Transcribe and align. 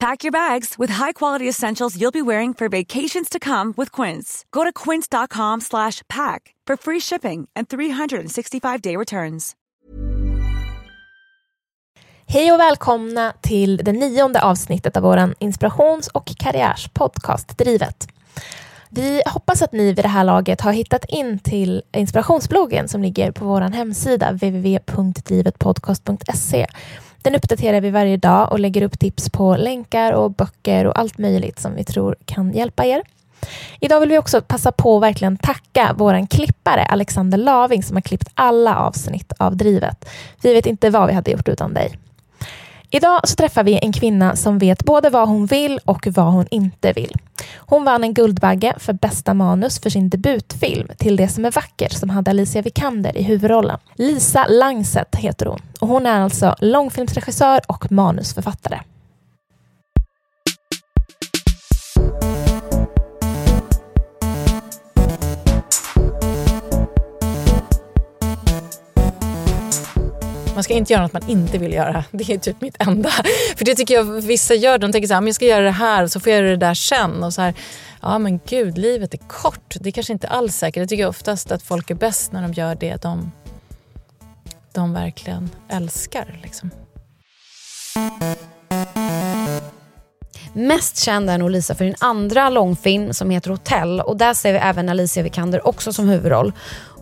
Pack 0.00 0.24
your 0.24 0.32
bags 0.32 0.78
with 0.78 0.92
high-quality 0.92 1.48
essentials 1.48 2.00
you'll 2.00 2.10
be 2.10 2.22
wearing 2.22 2.54
for 2.54 2.68
vacations 2.68 3.28
to 3.28 3.38
come 3.38 3.74
with 3.76 3.92
Quince. 3.92 4.44
Go 4.50 4.64
to 4.64 4.72
quince.com 4.72 5.60
slash 5.60 6.02
pack 6.08 6.54
for 6.66 6.76
free 6.76 7.00
shipping 7.00 7.48
and 7.56 7.68
365-day 7.68 8.96
returns. 8.96 9.56
Hej 12.26 12.52
och 12.52 12.60
välkomna 12.60 13.32
till 13.40 13.76
det 13.76 13.92
nionde 13.92 14.42
avsnittet 14.42 14.96
av 14.96 15.02
vår 15.02 15.34
inspirations 15.38 16.08
och 16.08 16.32
karriärspodcast 16.38 17.58
Drivet. 17.58 18.08
Vi 18.90 19.22
hoppas 19.26 19.62
att 19.62 19.72
ni 19.72 19.84
vid 19.84 20.04
det 20.04 20.08
här 20.08 20.24
laget 20.24 20.60
har 20.60 20.72
hittat 20.72 21.04
in 21.08 21.38
till 21.38 21.82
inspirationsbloggen 21.92 22.88
som 22.88 23.02
ligger 23.02 23.32
på 23.32 23.44
vår 23.44 23.60
hemsida 23.60 24.32
www.drivetpodcast.se. 24.32 26.66
Den 27.22 27.34
uppdaterar 27.34 27.80
vi 27.80 27.90
varje 27.90 28.16
dag 28.16 28.52
och 28.52 28.60
lägger 28.60 28.82
upp 28.82 28.98
tips 28.98 29.30
på 29.30 29.56
länkar 29.56 30.12
och 30.12 30.30
böcker 30.30 30.86
och 30.86 30.98
allt 30.98 31.18
möjligt 31.18 31.60
som 31.60 31.74
vi 31.74 31.84
tror 31.84 32.16
kan 32.24 32.52
hjälpa 32.52 32.84
er. 32.84 33.02
Idag 33.80 34.00
vill 34.00 34.08
vi 34.08 34.18
också 34.18 34.40
passa 34.40 34.72
på 34.72 34.96
att 34.96 35.02
verkligen 35.02 35.36
tacka 35.36 35.94
vår 35.98 36.26
klippare 36.26 36.84
Alexander 36.84 37.38
Laving 37.38 37.82
som 37.82 37.96
har 37.96 38.00
klippt 38.00 38.28
alla 38.34 38.76
avsnitt 38.76 39.32
av 39.38 39.56
Drivet. 39.56 40.08
Vi 40.42 40.54
vet 40.54 40.66
inte 40.66 40.90
vad 40.90 41.06
vi 41.06 41.12
hade 41.12 41.30
gjort 41.30 41.48
utan 41.48 41.74
dig. 41.74 41.98
Idag 42.92 43.28
så 43.28 43.34
träffar 43.36 43.64
vi 43.64 43.78
en 43.82 43.92
kvinna 43.92 44.36
som 44.36 44.58
vet 44.58 44.84
både 44.84 45.10
vad 45.10 45.28
hon 45.28 45.46
vill 45.46 45.80
och 45.84 46.06
vad 46.06 46.32
hon 46.32 46.46
inte 46.50 46.92
vill. 46.92 47.16
Hon 47.56 47.84
vann 47.84 48.04
en 48.04 48.14
Guldbagge 48.14 48.74
för 48.78 48.92
bästa 48.92 49.34
manus 49.34 49.80
för 49.80 49.90
sin 49.90 50.10
debutfilm 50.10 50.88
Till 50.98 51.16
det 51.16 51.28
som 51.28 51.44
är 51.44 51.50
vackert 51.50 51.92
som 51.92 52.10
hade 52.10 52.30
Alicia 52.30 52.62
Vikander 52.62 53.16
i 53.16 53.22
huvudrollen. 53.22 53.78
Lisa 53.94 54.46
Langset 54.46 55.16
heter 55.16 55.46
hon 55.46 55.60
och 55.80 55.88
hon 55.88 56.06
är 56.06 56.20
alltså 56.20 56.54
långfilmsregissör 56.60 57.60
och 57.68 57.92
manusförfattare. 57.92 58.80
Man 70.60 70.64
ska 70.64 70.74
inte 70.74 70.92
göra 70.92 71.02
något 71.02 71.12
man 71.12 71.28
inte 71.28 71.58
vill 71.58 71.72
göra. 71.72 72.04
Det 72.10 72.30
är 72.30 72.38
typ 72.38 72.60
mitt 72.60 72.76
enda. 72.78 73.10
För 73.56 73.64
det 73.64 73.74
tycker 73.74 73.94
jag 73.94 74.04
vissa 74.04 74.54
gör. 74.54 74.78
De 74.78 74.92
tänker 74.92 75.08
så 75.08 75.14
här, 75.14 75.22
ah, 75.22 75.26
jag 75.26 75.34
ska 75.34 75.44
göra 75.44 75.64
det 75.64 75.70
här 75.70 76.06
så 76.06 76.20
får 76.20 76.32
jag 76.32 76.38
göra 76.38 76.50
det 76.50 76.56
där 76.56 76.74
sen. 76.74 77.24
Och 77.24 77.34
så 77.34 77.42
här, 77.42 77.54
ja 78.02 78.18
men 78.18 78.40
gud, 78.46 78.78
livet 78.78 79.14
är 79.14 79.18
kort. 79.18 79.74
Det 79.80 79.88
är 79.88 79.92
kanske 79.92 80.12
inte 80.12 80.28
alls 80.28 80.56
säkert. 80.56 80.80
Jag 80.80 80.88
tycker 80.88 81.06
oftast 81.06 81.52
att 81.52 81.62
folk 81.62 81.90
är 81.90 81.94
bäst 81.94 82.32
när 82.32 82.42
de 82.42 82.52
gör 82.52 82.74
det 82.74 83.02
de, 83.02 83.32
de 84.72 84.92
verkligen 84.92 85.50
älskar. 85.68 86.40
Liksom. 86.42 86.70
Mest 90.52 90.98
känd 90.98 91.30
är 91.30 91.38
nog 91.38 91.50
Lisa 91.50 91.74
för 91.74 91.84
din 91.84 91.94
andra 91.98 92.50
långfilm 92.50 93.14
som 93.14 93.30
heter 93.30 93.50
Hotell 93.50 94.00
och 94.00 94.16
där 94.16 94.34
ser 94.34 94.52
vi 94.52 94.58
även 94.58 94.88
Alicia 94.88 95.22
Vikander 95.22 95.68
också 95.68 95.92
som 95.92 96.08
huvudroll. 96.08 96.52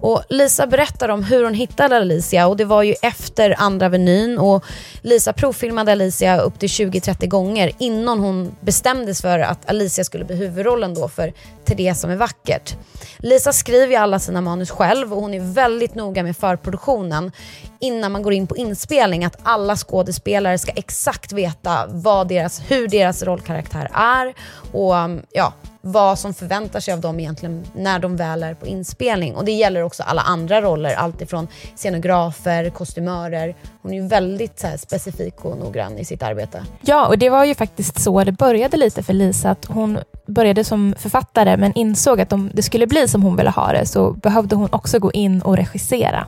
Och 0.00 0.22
Lisa 0.28 0.66
berättar 0.66 1.08
om 1.08 1.24
hur 1.24 1.44
hon 1.44 1.54
hittade 1.54 1.96
Alicia 1.96 2.46
och 2.46 2.56
det 2.56 2.64
var 2.64 2.82
ju 2.82 2.94
efter 3.02 3.54
andra 3.58 3.86
Avenyn 3.86 4.38
och 4.38 4.64
Lisa 5.02 5.32
provfilmade 5.32 5.92
Alicia 5.92 6.38
upp 6.40 6.58
till 6.58 6.68
20-30 6.68 7.26
gånger 7.26 7.72
innan 7.78 8.20
hon 8.20 8.56
bestämdes 8.60 9.22
för 9.22 9.38
att 9.38 9.70
Alicia 9.70 10.04
skulle 10.04 10.24
bli 10.24 10.36
huvudrollen 10.36 10.94
då 10.94 11.08
för 11.08 11.32
Till 11.64 11.76
det 11.76 11.94
som 11.94 12.10
är 12.10 12.16
vackert. 12.16 12.76
Lisa 13.18 13.52
skriver 13.52 13.86
ju 13.86 13.96
alla 13.96 14.18
sina 14.18 14.40
manus 14.40 14.70
själv 14.70 15.12
och 15.12 15.20
hon 15.20 15.34
är 15.34 15.54
väldigt 15.54 15.94
noga 15.94 16.22
med 16.22 16.36
förproduktionen 16.36 17.32
innan 17.80 18.12
man 18.12 18.22
går 18.22 18.32
in 18.32 18.46
på 18.46 18.56
inspelning 18.56 19.24
att 19.24 19.36
alla 19.42 19.76
skådespelare 19.76 20.58
ska 20.58 20.72
exakt 20.72 21.32
veta 21.32 21.86
vad 21.88 22.28
deras, 22.28 22.62
hur 22.68 22.88
deras 22.88 23.22
rollkaraktär 23.22 23.90
är 23.94 24.34
och 24.72 24.94
um, 24.94 25.22
ja, 25.32 25.52
vad 25.80 26.18
som 26.18 26.34
förväntar 26.34 26.80
sig 26.80 26.94
av 26.94 27.00
dem 27.00 27.20
egentligen 27.20 27.64
när 27.74 27.98
de 27.98 28.16
väl 28.16 28.42
är 28.42 28.54
på 28.54 28.66
inspelning. 28.66 29.36
Och 29.36 29.44
det 29.44 29.52
gäller 29.52 29.82
också 29.82 30.02
alla 30.02 30.22
andra 30.22 30.62
roller, 30.62 30.94
alltifrån 30.94 31.48
scenografer, 31.76 32.70
kostymörer. 32.70 33.54
Hon 33.82 33.92
är 33.92 33.96
ju 33.96 34.08
väldigt 34.08 34.58
så 34.58 34.66
här, 34.66 34.76
specifik 34.76 35.44
och 35.44 35.58
noggrann 35.58 35.98
i 35.98 36.04
sitt 36.04 36.22
arbete. 36.22 36.64
Ja, 36.80 37.06
och 37.06 37.18
det 37.18 37.30
var 37.30 37.44
ju 37.44 37.54
faktiskt 37.54 38.00
så 38.00 38.24
det 38.24 38.32
började 38.32 38.76
lite 38.76 39.02
för 39.02 39.12
Lisa, 39.12 39.50
att 39.50 39.64
hon 39.64 39.98
började 40.26 40.64
som 40.64 40.94
författare 40.98 41.56
men 41.56 41.72
insåg 41.72 42.20
att 42.20 42.32
om 42.32 42.50
det 42.54 42.62
skulle 42.62 42.86
bli 42.86 43.08
som 43.08 43.22
hon 43.22 43.36
ville 43.36 43.50
ha 43.50 43.72
det 43.72 43.86
så 43.86 44.12
behövde 44.12 44.56
hon 44.56 44.68
också 44.72 44.98
gå 44.98 45.12
in 45.12 45.42
och 45.42 45.56
regissera. 45.56 46.26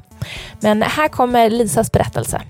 Men 0.60 0.82
här 0.82 1.08
kommer 1.08 1.50
Lisas 1.50 1.92
berättelse 1.92 2.42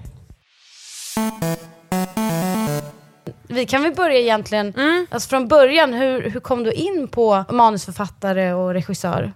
vi 3.50 3.66
kan 3.66 3.82
väl 3.82 3.94
börja 3.94 4.18
egentligen, 4.18 4.74
mm. 4.76 5.06
alltså 5.10 5.28
från 5.28 5.48
början, 5.48 5.92
hur, 5.92 6.30
hur 6.30 6.40
kom 6.40 6.62
du 6.64 6.72
in 6.72 7.08
på 7.08 7.44
manusförfattare 7.50 8.52
och 8.52 8.74
regissör? 8.74 9.32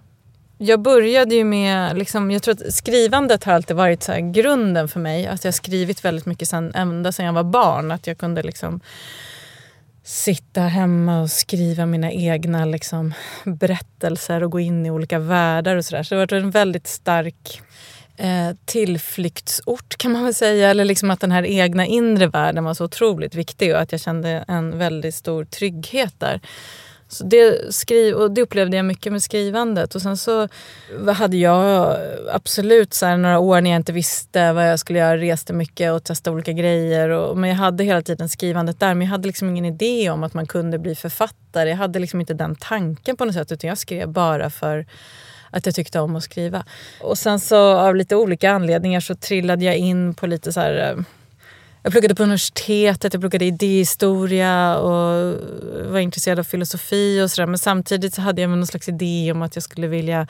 Jag 0.57 0.81
började 0.81 1.35
ju 1.35 1.43
med, 1.43 1.97
liksom, 1.97 2.31
jag 2.31 2.43
tror 2.43 2.53
att 2.53 2.73
skrivandet 2.73 3.43
har 3.43 3.53
alltid 3.53 3.75
varit 3.75 4.03
så 4.03 4.13
grunden 4.33 4.87
för 4.87 4.99
mig. 4.99 5.27
Alltså 5.27 5.47
jag 5.47 5.51
har 5.51 5.55
skrivit 5.55 6.05
väldigt 6.05 6.25
mycket 6.25 6.47
sen, 6.47 6.71
ända 6.75 7.11
sedan 7.11 7.25
jag 7.25 7.33
var 7.33 7.43
barn. 7.43 7.91
Att 7.91 8.07
jag 8.07 8.17
kunde 8.17 8.43
liksom 8.43 8.79
sitta 10.03 10.61
hemma 10.61 11.21
och 11.21 11.31
skriva 11.31 11.85
mina 11.85 12.11
egna 12.11 12.65
liksom, 12.65 13.13
berättelser 13.43 14.43
och 14.43 14.51
gå 14.51 14.59
in 14.59 14.85
i 14.85 14.91
olika 14.91 15.19
världar 15.19 15.75
och 15.75 15.85
sådär. 15.85 16.03
Så 16.03 16.15
det 16.15 16.19
har 16.19 16.25
varit 16.25 16.43
en 16.43 16.51
väldigt 16.51 16.87
stark 16.87 17.61
eh, 18.17 18.55
tillflyktsort 18.65 19.97
kan 19.97 20.11
man 20.11 20.23
väl 20.23 20.33
säga. 20.33 20.69
Eller 20.69 20.85
liksom 20.85 21.11
att 21.11 21.19
den 21.19 21.31
här 21.31 21.45
egna 21.45 21.85
inre 21.85 22.27
världen 22.27 22.63
var 22.63 22.73
så 22.73 22.85
otroligt 22.85 23.35
viktig 23.35 23.73
och 23.73 23.81
att 23.81 23.91
jag 23.91 24.01
kände 24.01 24.45
en 24.47 24.77
väldigt 24.77 25.15
stor 25.15 25.45
trygghet 25.45 26.13
där. 26.17 26.41
Så 27.07 27.23
det, 27.23 27.73
skriv, 27.75 28.15
och 28.15 28.31
det 28.31 28.41
upplevde 28.41 28.77
jag 28.77 28.85
mycket 28.85 29.11
med 29.11 29.23
skrivandet. 29.23 29.95
Och 29.95 30.01
sen 30.01 30.17
så 30.17 30.47
hade 31.15 31.37
jag 31.37 31.97
absolut 32.31 32.93
så 32.93 33.17
några 33.17 33.39
år 33.39 33.61
när 33.61 33.69
jag 33.69 33.79
inte 33.79 33.93
visste 33.93 34.53
vad 34.53 34.69
jag 34.69 34.79
skulle 34.79 34.99
göra. 34.99 35.17
Reste 35.17 35.53
mycket 35.53 35.91
och 35.91 36.03
testade 36.03 36.33
olika 36.33 36.51
grejer. 36.51 37.09
Och, 37.09 37.37
men 37.37 37.49
jag 37.49 37.57
hade 37.57 37.83
hela 37.83 38.01
tiden 38.01 38.29
skrivandet 38.29 38.79
där. 38.79 38.93
Men 38.93 39.07
jag 39.07 39.11
hade 39.11 39.27
liksom 39.27 39.49
ingen 39.49 39.65
idé 39.65 40.09
om 40.09 40.23
att 40.23 40.33
man 40.33 40.47
kunde 40.47 40.79
bli 40.79 40.95
författare. 40.95 41.69
Jag 41.69 41.77
hade 41.77 41.99
liksom 41.99 42.19
inte 42.19 42.33
den 42.33 42.55
tanken 42.55 43.17
på 43.17 43.25
något 43.25 43.35
sätt. 43.35 43.51
Utan 43.51 43.67
jag 43.67 43.77
skrev 43.77 44.09
bara 44.09 44.49
för 44.49 44.85
att 45.55 45.65
jag 45.65 45.75
tyckte 45.75 45.99
om 45.99 46.15
att 46.15 46.23
skriva. 46.23 46.65
Och 47.01 47.17
sen 47.17 47.39
så 47.39 47.77
av 47.77 47.95
lite 47.95 48.15
olika 48.15 48.51
anledningar 48.51 48.99
så 48.99 49.15
trillade 49.15 49.65
jag 49.65 49.77
in 49.77 50.13
på 50.13 50.27
lite 50.27 50.53
så 50.53 50.59
här 50.59 50.91
eh, 50.91 51.03
jag 51.85 51.91
pluggade 51.91 52.15
på 52.15 52.23
universitetet, 52.23 53.13
jag 53.13 53.21
pluggade 53.21 53.45
idéhistoria 53.45 54.77
och 54.77 55.35
var 55.91 55.99
intresserad 55.99 56.39
av 56.39 56.43
filosofi 56.43 57.21
och 57.21 57.31
sådär. 57.31 57.47
Men 57.47 57.57
samtidigt 57.57 58.13
så 58.13 58.21
hade 58.21 58.41
jag 58.41 58.49
någon 58.49 58.67
slags 58.67 58.89
idé 58.89 59.31
om 59.31 59.41
att 59.41 59.55
jag 59.55 59.63
skulle 59.63 59.87
vilja 59.87 60.27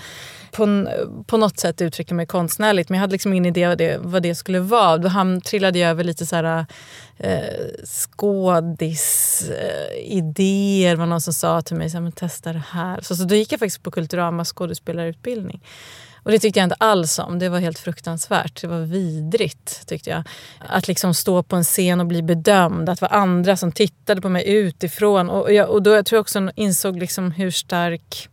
på, 0.52 0.88
på 1.26 1.38
något 1.38 1.60
sätt 1.60 1.82
uttrycka 1.82 2.16
mig 2.16 2.26
konstnärligt. 2.26 2.90
Men 2.90 2.98
jag 2.98 3.02
hade 3.02 3.12
liksom 3.12 3.34
ingen 3.34 3.46
idé 3.46 3.68
vad 3.68 3.78
det, 3.78 3.98
vad 4.02 4.24
det 4.24 4.36
skulle 4.36 4.60
vara. 4.60 4.98
Då 4.98 5.08
ham, 5.08 5.42
trillade 5.42 5.80
jag 5.80 5.90
över 5.90 6.04
lite 6.04 6.26
så 6.26 6.36
här, 6.36 6.66
eh, 7.18 7.40
skådisidéer. 9.36 10.94
Eh, 10.94 11.00
var 11.00 11.06
någon 11.06 11.22
som 11.22 11.34
sa 11.34 11.62
till 11.62 11.76
mig, 11.76 11.90
så 11.90 11.98
här, 11.98 12.02
men 12.02 12.12
testa 12.12 12.54
det 12.54 12.64
här. 12.70 13.02
Så, 13.02 13.16
så 13.16 13.24
då 13.24 13.36
gick 13.36 13.52
jag 13.52 13.60
faktiskt 13.60 13.84
på 13.84 13.92
Kulturama 13.92 14.46
skådespelarutbildning. 14.46 15.62
Och 16.26 16.32
det 16.32 16.40
tyckte 16.40 16.60
jag 16.60 16.66
inte 16.66 16.76
alls 16.80 17.20
om. 17.20 17.40
Det 17.40 17.50
var 17.50 17.60
helt 17.60 17.80
fruktansvärt. 17.80 18.62
Det 18.62 18.68
var 18.68 18.80
vidrigt 18.80 19.88
tyckte 19.88 20.10
jag. 20.10 20.24
Att 20.60 20.88
liksom 20.88 21.14
stå 21.14 21.44
på 21.44 21.56
en 21.56 21.64
scen 21.64 22.00
och 22.00 22.06
bli 22.06 22.22
bedömd. 22.24 22.90
Att 22.90 23.00
det 23.00 23.06
var 23.10 23.18
andra 23.18 23.58
som 23.58 23.72
tittade 23.72 24.22
på 24.22 24.30
mig 24.30 24.50
utifrån. 24.50 25.30
Och, 25.30 25.54
jag, 25.54 25.70
och 25.70 25.84
då 25.84 25.92
jag 25.92 26.06
tror 26.06 26.18
jag 26.18 26.22
också 26.22 26.50
insåg 26.56 27.00
liksom 27.00 27.32
hur 27.32 27.52
stark 27.52 28.30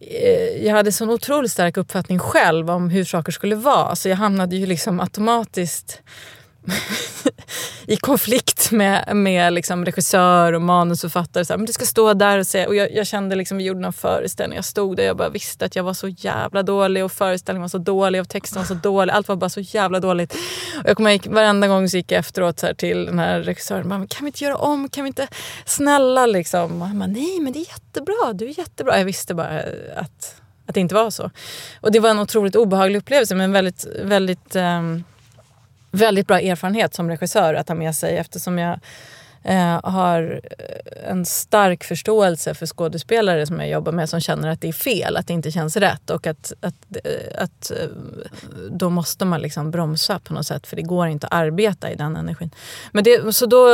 eh, 0.00 0.66
jag 0.66 0.74
hade 0.74 0.92
sån 0.92 1.10
otroligt 1.10 1.52
stark 1.52 1.76
uppfattning 1.76 2.18
själv 2.18 2.70
om 2.70 2.90
hur 2.90 3.04
saker 3.04 3.32
skulle 3.32 3.54
vara. 3.54 3.96
Så 3.96 4.08
jag 4.08 4.16
hamnade 4.16 4.56
ju 4.56 4.66
liksom 4.66 5.00
automatiskt 5.00 6.02
i 7.86 7.96
konflikt 7.96 8.70
med, 8.70 9.16
med 9.16 9.52
liksom 9.52 9.84
regissör 9.84 10.52
och 10.52 10.62
manusförfattare. 10.62 11.44
Så 11.44 11.52
här, 11.52 11.58
men 11.58 11.66
du 11.66 11.72
ska 11.72 11.84
stå 11.84 12.14
där 12.14 12.38
och 12.38 12.46
säga. 12.46 12.68
Och 12.68 12.74
jag, 12.74 12.94
jag 12.94 13.06
kände 13.06 13.36
liksom, 13.36 13.58
vi 13.58 13.64
gjorde 13.64 13.80
någon 13.80 13.92
föreställning. 13.92 14.56
Jag 14.56 14.64
stod 14.64 14.96
där 14.96 15.02
och 15.02 15.08
jag 15.08 15.16
bara 15.16 15.28
visste 15.28 15.64
att 15.64 15.76
jag 15.76 15.84
var 15.84 15.94
så 15.94 16.08
jävla 16.08 16.62
dålig 16.62 17.04
och 17.04 17.12
föreställningen 17.12 17.62
var 17.62 17.68
så 17.68 17.78
dålig 17.78 18.20
och 18.20 18.28
texten 18.28 18.58
var 18.62 18.66
så 18.66 18.74
dålig. 18.74 19.12
Allt 19.12 19.28
var 19.28 19.36
bara 19.36 19.50
så 19.50 19.60
jävla 19.60 20.00
dåligt. 20.00 20.32
Och 20.82 20.90
jag 20.90 20.96
kommer 20.96 21.10
gick, 21.10 21.26
varenda 21.26 21.68
gång 21.68 21.88
så 21.88 21.96
gick 21.96 22.12
jag 22.12 22.18
efteråt 22.18 22.58
så 22.58 22.66
här, 22.66 22.74
till 22.74 23.06
den 23.06 23.18
här 23.18 23.40
regissören. 23.40 23.88
Bara, 23.88 24.06
kan 24.06 24.24
vi 24.24 24.26
inte 24.26 24.44
göra 24.44 24.56
om? 24.56 24.88
Kan 24.88 25.04
vi 25.04 25.08
inte? 25.08 25.28
Snälla 25.64 26.26
liksom. 26.26 26.82
Och 26.82 26.88
han 26.88 26.98
bara, 26.98 27.06
nej 27.06 27.40
men 27.40 27.52
det 27.52 27.58
är 27.58 27.68
jättebra. 27.68 28.32
Du 28.32 28.44
är 28.44 28.58
jättebra. 28.58 28.98
Jag 28.98 29.04
visste 29.04 29.34
bara 29.34 29.60
att, 29.96 30.34
att 30.66 30.74
det 30.74 30.80
inte 30.80 30.94
var 30.94 31.10
så. 31.10 31.30
Och 31.80 31.92
det 31.92 32.00
var 32.00 32.10
en 32.10 32.18
otroligt 32.18 32.56
obehaglig 32.56 32.98
upplevelse 32.98 33.34
men 33.34 33.52
väldigt, 33.52 33.86
väldigt 34.02 34.56
um, 34.56 35.04
väldigt 35.92 36.26
bra 36.26 36.40
erfarenhet 36.40 36.94
som 36.94 37.08
regissör 37.08 37.54
att 37.54 37.68
ha 37.68 37.74
med 37.74 37.94
sig 37.94 38.16
eftersom 38.16 38.58
jag 38.58 38.80
eh, 39.42 39.80
har 39.82 40.40
eh, 40.58 41.10
en 41.10 41.24
stark 41.24 41.84
förståelse 41.84 42.54
för 42.54 42.66
skådespelare 42.66 43.46
som 43.46 43.60
jag 43.60 43.68
jobbar 43.68 43.92
med 43.92 44.08
som 44.08 44.20
känner 44.20 44.48
att 44.48 44.60
det 44.60 44.68
är 44.68 44.72
fel, 44.72 45.16
att 45.16 45.26
det 45.26 45.32
inte 45.32 45.50
känns 45.50 45.76
rätt 45.76 46.10
och 46.10 46.26
att, 46.26 46.52
att, 46.60 46.96
eh, 47.04 47.42
att 47.42 47.70
eh, 47.70 47.88
då 48.70 48.90
måste 48.90 49.24
man 49.24 49.40
liksom 49.40 49.70
bromsa 49.70 50.18
på 50.18 50.34
något 50.34 50.46
sätt 50.46 50.66
för 50.66 50.76
det 50.76 50.82
går 50.82 51.08
inte 51.08 51.26
att 51.26 51.34
arbeta 51.34 51.90
i 51.90 51.94
den 51.94 52.16
energin. 52.16 52.50
Men 52.92 53.04
det, 53.04 53.34
så 53.34 53.46
då 53.46 53.66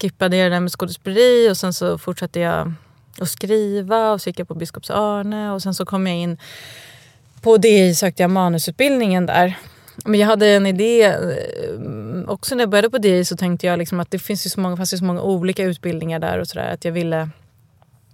skippade 0.00 0.36
jag 0.36 0.50
det 0.50 0.54
där 0.54 0.60
med 0.60 0.72
skådespeleri 0.72 1.50
och 1.50 1.56
sen 1.56 1.72
så 1.72 1.98
fortsatte 1.98 2.40
jag 2.40 2.72
att 3.20 3.28
skriva 3.28 4.12
och 4.12 4.22
så 4.22 4.28
gick 4.28 4.38
jag 4.38 4.48
på 4.48 4.54
Biskops 4.54 4.90
Arne 4.90 5.50
och 5.52 5.62
sen 5.62 5.74
så 5.74 5.86
kom 5.86 6.06
jag 6.06 6.16
in 6.16 6.38
på 7.40 7.56
DI 7.56 7.94
sökte 7.94 8.22
jag 8.22 8.30
manusutbildningen 8.30 9.26
där 9.26 9.58
men 10.04 10.20
jag 10.20 10.26
hade 10.26 10.46
en 10.46 10.66
idé, 10.66 11.04
eh, 11.04 11.14
också 12.26 12.54
när 12.54 12.62
jag 12.62 12.70
började 12.70 12.90
på 12.90 12.98
DI 12.98 13.24
så 13.24 13.36
tänkte 13.36 13.66
jag 13.66 13.78
liksom 13.78 14.00
att 14.00 14.10
det 14.10 14.18
finns 14.18 14.46
ju 14.46 14.50
så 14.50 14.60
många, 14.60 14.76
fanns 14.76 14.94
ju 14.94 14.98
så 14.98 15.04
många 15.04 15.22
olika 15.22 15.64
utbildningar 15.64 16.18
där 16.18 16.38
och 16.38 16.48
sådär 16.48 16.72
att 16.72 16.84
jag 16.84 16.92
ville, 16.92 17.30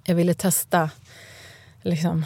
jag 0.05 0.15
ville 0.15 0.35
testa 0.35 0.91
liksom, 1.83 2.25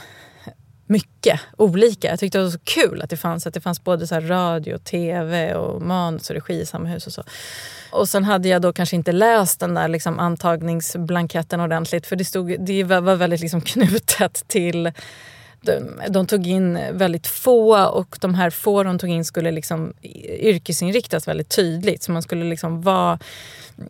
mycket 0.87 1.41
olika. 1.57 2.09
Jag 2.09 2.19
tyckte 2.19 2.39
det 2.39 2.45
var 2.45 2.51
så 2.51 2.59
kul 2.65 3.03
att 3.03 3.11
det 3.11 3.17
fanns, 3.17 3.47
att 3.47 3.55
det 3.55 3.61
fanns 3.61 3.85
både 3.85 4.07
så 4.07 4.21
radio, 4.21 4.79
tv 4.79 5.55
och 5.55 5.83
manus 5.83 6.31
och 6.31 6.37
regi 6.37 6.61
i 6.61 6.67
samma 6.67 6.89
hus 6.89 7.07
och 7.07 7.13
så. 7.13 7.25
Och 7.93 8.09
sen 8.09 8.25
hade 8.25 8.49
jag 8.49 8.63
då 8.63 8.73
kanske 8.73 8.97
inte 8.97 9.13
läst 9.13 9.61
den 9.61 9.75
där 9.75 9.89
liksom 9.89 10.19
antagningsblanketten 10.19 11.61
ordentligt 11.61 12.07
för 12.07 12.17
det, 12.17 12.25
stod, 12.25 12.57
det 12.67 12.85
var 12.85 13.17
väldigt 13.17 13.41
liksom 13.41 13.61
knutet 13.61 14.45
till 14.47 14.93
de, 15.61 16.01
eh, 16.01 16.11
de, 16.11 16.27
tog 16.27 16.47
in 16.47 16.79
väldigt 16.93 17.27
få 17.27 17.89
och 17.89 18.17
de 18.21 18.35
här 18.35 18.51
få 18.51 18.83
de 18.83 18.99
tog 18.99 19.11
in 19.11 19.25
skulle 19.25 19.51
liksom 19.51 19.93
yrkesinriktas 20.41 21.29
väldigt 21.29 21.49
tydligt. 21.49 22.03
Så 22.03 22.13
man 22.13 22.23
skulle 22.23 22.45
liksom 22.45 22.83
vara 22.83 23.19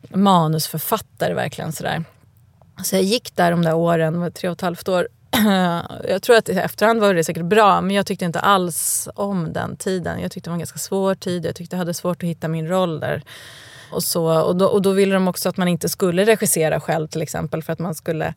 manusförfattare 0.08 1.34
verkligen 1.34 1.72
sådär. 1.72 2.04
Så 2.84 2.96
jag 2.96 3.02
gick 3.02 3.36
där 3.36 3.50
de 3.50 3.62
där 3.62 3.74
åren, 3.74 4.20
var 4.20 4.30
tre 4.30 4.48
och 4.48 4.52
ett 4.52 4.60
halvt 4.60 4.88
år. 4.88 5.08
Jag 6.08 6.22
tror 6.22 6.36
att 6.36 6.48
i 6.48 6.52
efterhand 6.52 7.00
var 7.00 7.14
det 7.14 7.24
säkert 7.24 7.44
bra 7.44 7.80
men 7.80 7.96
jag 7.96 8.06
tyckte 8.06 8.24
inte 8.24 8.40
alls 8.40 9.08
om 9.14 9.52
den 9.52 9.76
tiden. 9.76 10.20
Jag 10.20 10.30
tyckte 10.32 10.48
det 10.48 10.50
var 10.50 10.54
en 10.54 10.60
ganska 10.60 10.78
svår 10.78 11.14
tid. 11.14 11.44
Jag 11.44 11.54
tyckte 11.54 11.76
jag 11.76 11.78
hade 11.78 11.94
svårt 11.94 12.22
att 12.22 12.28
hitta 12.28 12.48
min 12.48 12.68
roll 12.68 13.00
där. 13.00 13.22
Och, 13.92 14.02
så, 14.02 14.42
och, 14.42 14.56
då, 14.56 14.66
och 14.66 14.82
då 14.82 14.92
ville 14.92 15.14
de 15.14 15.28
också 15.28 15.48
att 15.48 15.56
man 15.56 15.68
inte 15.68 15.88
skulle 15.88 16.24
regissera 16.24 16.80
själv 16.80 17.08
till 17.08 17.22
exempel 17.22 17.62
för 17.62 17.72
att 17.72 17.78
man 17.78 17.94
skulle 17.94 18.34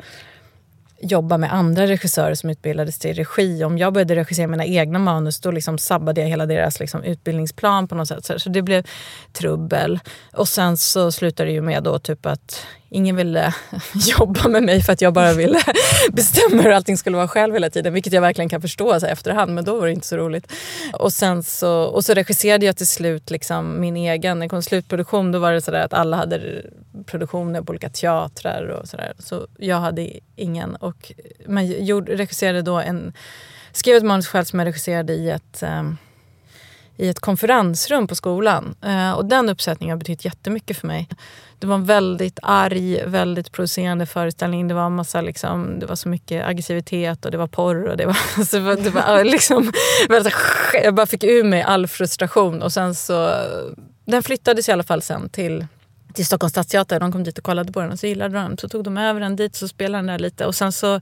jobba 1.03 1.37
med 1.37 1.53
andra 1.53 1.87
regissörer 1.87 2.35
som 2.35 2.49
utbildades 2.49 2.99
till 2.99 3.15
regi. 3.15 3.63
Om 3.63 3.77
jag 3.77 3.93
började 3.93 4.15
regissera 4.15 4.47
mina 4.47 4.65
egna 4.65 4.99
manus 4.99 5.39
då 5.39 5.51
liksom 5.51 5.77
sabbade 5.77 6.21
jag 6.21 6.27
hela 6.27 6.45
deras 6.45 6.79
liksom 6.79 7.03
utbildningsplan 7.03 7.87
på 7.87 7.95
något 7.95 8.07
sätt. 8.07 8.41
Så 8.41 8.49
det 8.49 8.61
blev 8.61 8.85
trubbel. 9.33 9.99
Och 10.33 10.47
sen 10.47 10.77
så 10.77 11.11
slutade 11.11 11.49
det 11.49 11.53
ju 11.53 11.61
med 11.61 11.83
då 11.83 11.99
typ 11.99 12.25
att 12.25 12.65
ingen 12.93 13.15
ville 13.15 13.53
jobba 13.93 14.47
med 14.47 14.63
mig 14.63 14.81
för 14.81 14.93
att 14.93 15.01
jag 15.01 15.13
bara 15.13 15.33
ville 15.33 15.59
bestämma 16.11 16.61
hur 16.61 16.71
allting 16.71 16.97
skulle 16.97 17.17
vara 17.17 17.27
själv 17.27 17.53
hela 17.53 17.69
tiden. 17.69 17.93
Vilket 17.93 18.13
jag 18.13 18.21
verkligen 18.21 18.49
kan 18.49 18.61
förstå 18.61 18.99
så 18.99 19.05
efterhand, 19.05 19.53
men 19.53 19.65
då 19.65 19.79
var 19.79 19.85
det 19.85 19.93
inte 19.93 20.07
så 20.07 20.17
roligt. 20.17 20.51
Och 20.93 21.13
sen 21.13 21.43
så, 21.43 21.83
och 21.83 22.05
så 22.05 22.13
regisserade 22.13 22.65
jag 22.65 22.77
till 22.77 22.87
slut 22.87 23.31
liksom 23.31 23.81
min 23.81 23.97
egen. 23.97 24.39
När 24.39 24.45
det 24.45 24.49
kom 24.49 24.61
slutproduktion 24.61 25.31
då 25.31 25.39
var 25.39 25.51
det 25.51 25.61
sådär 25.61 25.85
att 25.85 25.93
alla 25.93 26.17
hade 26.17 26.61
produktioner 27.05 27.61
på 27.61 27.69
olika 27.69 27.89
teatrar 27.89 28.67
och 28.67 28.87
sådär. 28.87 29.13
Så 29.19 29.47
jag 29.57 29.77
hade 29.77 30.09
ingen. 30.35 30.75
Och, 30.75 30.92
men 31.45 31.85
gjorde, 31.85 32.15
regisserade 32.15 32.61
då 32.61 32.79
en, 32.79 33.13
skrev 33.71 33.95
ett 33.95 34.03
manus 34.03 34.27
själv 34.27 34.43
som 34.43 34.59
jag 34.59 34.65
regisserade 34.65 35.13
i 35.13 35.29
ett 35.29 35.63
um, 35.63 35.97
i 36.97 37.09
ett 37.09 37.19
konferensrum 37.19 38.07
på 38.07 38.15
skolan. 38.15 38.75
Eh, 38.81 39.11
och 39.11 39.25
den 39.25 39.49
uppsättningen 39.49 39.93
har 39.93 39.99
betytt 39.99 40.25
jättemycket 40.25 40.77
för 40.77 40.87
mig. 40.87 41.07
Det 41.59 41.67
var 41.67 41.75
en 41.75 41.85
väldigt 41.85 42.39
arg, 42.41 43.03
väldigt 43.05 43.51
provocerande 43.51 44.05
föreställning. 44.05 44.67
Det 44.67 44.73
var, 44.73 44.89
massa, 44.89 45.21
liksom, 45.21 45.79
det 45.79 45.85
var 45.85 45.95
så 45.95 46.09
mycket 46.09 46.45
aggressivitet 46.45 47.25
och 47.25 47.31
det 47.31 47.37
var 47.37 47.47
porr. 47.47 47.87
Och 47.87 47.97
det 47.97 48.05
var, 48.05 48.13
så 48.35 48.39
alltså, 48.39 48.57
det 48.57 48.63
var, 48.63 48.75
det 48.75 48.89
var 48.89 49.23
liksom, 49.23 49.71
jag 50.83 50.95
bara 50.95 51.05
fick 51.05 51.23
ur 51.23 51.43
mig 51.43 51.61
all 51.61 51.87
frustration. 51.87 52.61
Och 52.61 52.73
sen 52.73 52.95
så, 52.95 53.35
den 54.05 54.23
flyttades 54.23 54.69
i 54.69 54.71
alla 54.71 54.83
fall 54.83 55.01
sen 55.01 55.29
till 55.29 55.67
till 56.13 56.25
Stockholms 56.25 56.51
stadsteater. 56.51 56.99
De 56.99 57.11
kom 57.11 57.23
dit 57.23 57.37
och 57.37 57.43
kollade 57.43 57.71
på 57.71 57.81
den 57.81 57.91
och 57.91 57.99
så 57.99 58.07
gillade 58.07 58.39
de 58.39 58.57
Så 58.57 58.69
tog 58.69 58.83
de 58.83 58.97
över 58.97 59.19
den 59.19 59.35
dit 59.35 59.55
så 59.55 59.67
spelade 59.67 59.97
den 59.97 60.07
där 60.07 60.19
lite. 60.19 60.45
Och 60.45 60.55
sen 60.55 60.71
så 60.71 61.01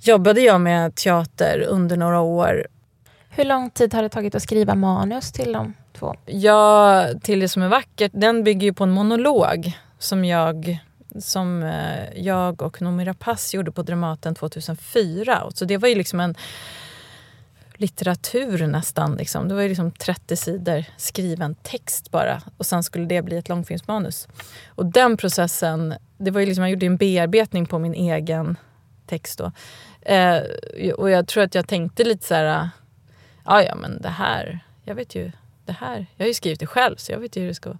jobbade 0.00 0.40
jag 0.40 0.60
med 0.60 0.94
teater 0.94 1.66
under 1.68 1.96
några 1.96 2.20
år 2.20 2.66
hur 3.36 3.44
lång 3.44 3.70
tid 3.70 3.94
har 3.94 4.02
det 4.02 4.08
tagit 4.08 4.34
att 4.34 4.42
skriva 4.42 4.74
manus 4.74 5.32
till 5.32 5.52
de 5.52 5.74
två? 5.98 6.14
Ja, 6.26 7.06
till 7.22 7.40
Det 7.40 7.48
som 7.48 7.62
är 7.62 7.68
vackert, 7.68 8.12
den 8.14 8.44
bygger 8.44 8.66
ju 8.66 8.72
på 8.72 8.84
en 8.84 8.90
monolog 8.90 9.72
som 9.98 10.24
jag 10.24 10.78
som 11.18 11.62
eh, 11.62 12.22
jag 12.22 12.62
och 12.62 12.82
Noomi 12.82 13.04
Rapace 13.04 13.56
gjorde 13.56 13.72
på 13.72 13.82
Dramaten 13.82 14.34
2004. 14.34 15.42
Så 15.54 15.64
det 15.64 15.76
var 15.76 15.88
ju 15.88 15.94
liksom 15.94 16.20
en 16.20 16.34
litteratur 17.76 18.66
nästan. 18.66 19.16
Liksom. 19.16 19.48
Det 19.48 19.54
var 19.54 19.62
ju 19.62 19.68
liksom 19.68 19.90
30 19.90 20.36
sidor 20.36 20.84
skriven 20.96 21.54
text 21.54 22.10
bara. 22.10 22.42
Och 22.56 22.66
sen 22.66 22.82
skulle 22.82 23.06
det 23.06 23.22
bli 23.22 23.36
ett 23.36 23.48
långfilmsmanus. 23.48 24.28
Och 24.66 24.86
den 24.86 25.16
processen, 25.16 25.94
det 26.18 26.30
var 26.30 26.40
ju 26.40 26.46
liksom, 26.46 26.62
jag 26.64 26.70
gjorde 26.70 26.86
en 26.86 26.96
bearbetning 26.96 27.66
på 27.66 27.78
min 27.78 27.94
egen 27.94 28.56
text 29.06 29.38
då. 29.38 29.52
Eh, 30.02 30.42
och 30.96 31.10
jag 31.10 31.28
tror 31.28 31.42
att 31.42 31.54
jag 31.54 31.68
tänkte 31.68 32.04
lite 32.04 32.26
så 32.26 32.34
här 32.34 32.70
ja, 33.44 33.62
ja 33.62 33.74
men 33.74 34.02
det 34.02 34.08
här, 34.08 34.60
jag 34.84 34.94
vet 34.94 35.14
ju, 35.14 35.32
det 35.64 35.72
här, 35.72 36.06
jag 36.16 36.24
har 36.24 36.28
ju 36.28 36.34
skrivit 36.34 36.60
det 36.60 36.66
själv 36.66 36.96
så 36.96 37.12
jag 37.12 37.18
vet 37.18 37.36
ju 37.36 37.40
hur 37.40 37.48
det 37.48 37.54
ska 37.54 37.68
vara. 37.68 37.78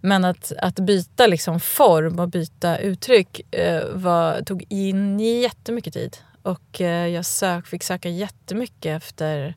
Men 0.00 0.24
att, 0.24 0.52
att 0.58 0.74
byta 0.74 1.26
liksom 1.26 1.60
form 1.60 2.18
och 2.18 2.28
byta 2.28 2.78
uttryck 2.78 3.54
eh, 3.54 3.84
var, 3.92 4.42
tog 4.42 4.64
in 4.68 5.20
jättemycket 5.20 5.94
tid. 5.94 6.16
Och 6.48 6.80
eh, 6.80 7.06
jag 7.06 7.24
sök, 7.24 7.66
fick 7.66 7.82
söka 7.82 8.08
jättemycket 8.08 8.96
efter 8.96 9.54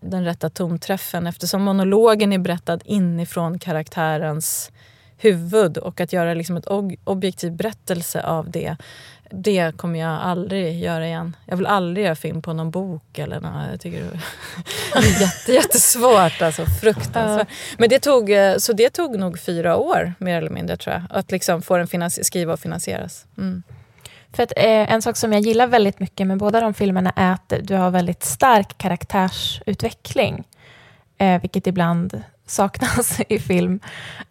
den 0.00 0.24
rätta 0.24 0.50
tonträffen 0.50 1.26
eftersom 1.26 1.62
monologen 1.62 2.32
är 2.32 2.38
berättad 2.38 2.78
inifrån 2.84 3.58
karaktärens 3.58 4.70
huvud 5.16 5.78
och 5.78 6.00
att 6.00 6.12
göra 6.12 6.34
liksom 6.34 6.56
ett 6.56 6.66
objektiv 7.04 7.52
berättelse 7.52 8.22
av 8.22 8.50
det 8.50 8.76
det 9.30 9.76
kommer 9.76 10.00
jag 10.00 10.20
aldrig 10.20 10.80
göra 10.80 11.06
igen. 11.06 11.36
Jag 11.46 11.56
vill 11.56 11.66
aldrig 11.66 12.06
göra 12.06 12.16
film 12.16 12.42
på 12.42 12.52
någon 12.52 12.70
bok 12.70 13.18
eller 13.18 13.40
något. 13.40 13.70
Jag 13.70 13.80
tycker 13.80 14.00
det 14.92 14.98
är 14.98 15.20
jätte, 15.20 15.52
jättesvårt. 15.52 16.42
Alltså, 16.42 16.66
fruktansvärt. 16.66 17.48
Men 17.78 17.88
det 17.88 17.98
tog, 17.98 18.30
eh, 18.30 18.56
så 18.56 18.72
det 18.72 18.90
tog 18.90 19.18
nog 19.18 19.38
fyra 19.38 19.76
år 19.76 20.14
mer 20.18 20.38
eller 20.38 20.50
mindre 20.50 20.76
tror 20.76 20.94
jag. 20.94 21.02
Att 21.10 21.30
liksom 21.30 21.62
få 21.62 21.76
den 21.76 22.10
skriva 22.10 22.52
och 22.52 22.60
finansieras. 22.60 23.26
Mm. 23.38 23.62
För 24.34 24.42
att, 24.42 24.52
eh, 24.56 24.92
en 24.92 25.02
sak 25.02 25.16
som 25.16 25.32
jag 25.32 25.42
gillar 25.42 25.66
väldigt 25.66 26.00
mycket 26.00 26.26
med 26.26 26.38
båda 26.38 26.60
de 26.60 26.74
filmerna 26.74 27.12
är 27.16 27.32
att 27.32 27.52
du 27.62 27.74
har 27.74 27.90
väldigt 27.90 28.24
stark 28.24 28.78
karaktärsutveckling. 28.78 30.44
Eh, 31.18 31.40
vilket 31.40 31.66
ibland 31.66 32.22
saknas 32.46 33.20
i 33.28 33.38
film. 33.38 33.80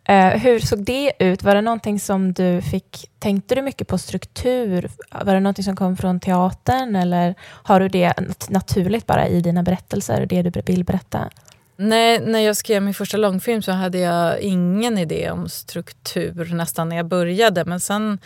Eh, 0.03 0.27
hur 0.27 0.59
såg 0.59 0.83
det 0.83 1.11
ut? 1.19 1.43
Var 1.43 1.55
det 1.55 1.61
någonting 1.61 1.99
som 1.99 2.33
du 2.33 2.61
fick... 2.61 3.09
Tänkte 3.19 3.55
du 3.55 3.61
mycket 3.61 3.87
på 3.87 3.97
struktur? 3.97 4.89
Var 5.25 5.33
det 5.33 5.39
någonting 5.39 5.63
som 5.63 5.75
kom 5.75 5.97
från 5.97 6.19
teatern 6.19 6.95
eller 6.95 7.35
har 7.41 7.79
du 7.79 7.87
det 7.87 8.13
naturligt 8.49 9.07
bara 9.07 9.27
i 9.27 9.41
dina 9.41 9.63
berättelser, 9.63 10.25
det 10.25 10.41
du 10.41 10.61
vill 10.65 10.83
berätta? 10.83 11.29
Nej, 11.75 12.19
när 12.19 12.39
jag 12.39 12.57
skrev 12.57 12.81
min 12.81 12.93
första 12.93 13.17
långfilm 13.17 13.61
så 13.61 13.71
hade 13.71 13.97
jag 13.97 14.39
ingen 14.39 14.97
idé 14.97 15.31
om 15.31 15.49
struktur 15.49 16.53
nästan 16.53 16.89
när 16.89 16.95
jag 16.95 17.05
började. 17.05 17.65
Men 17.65 17.79
sen 17.79 18.19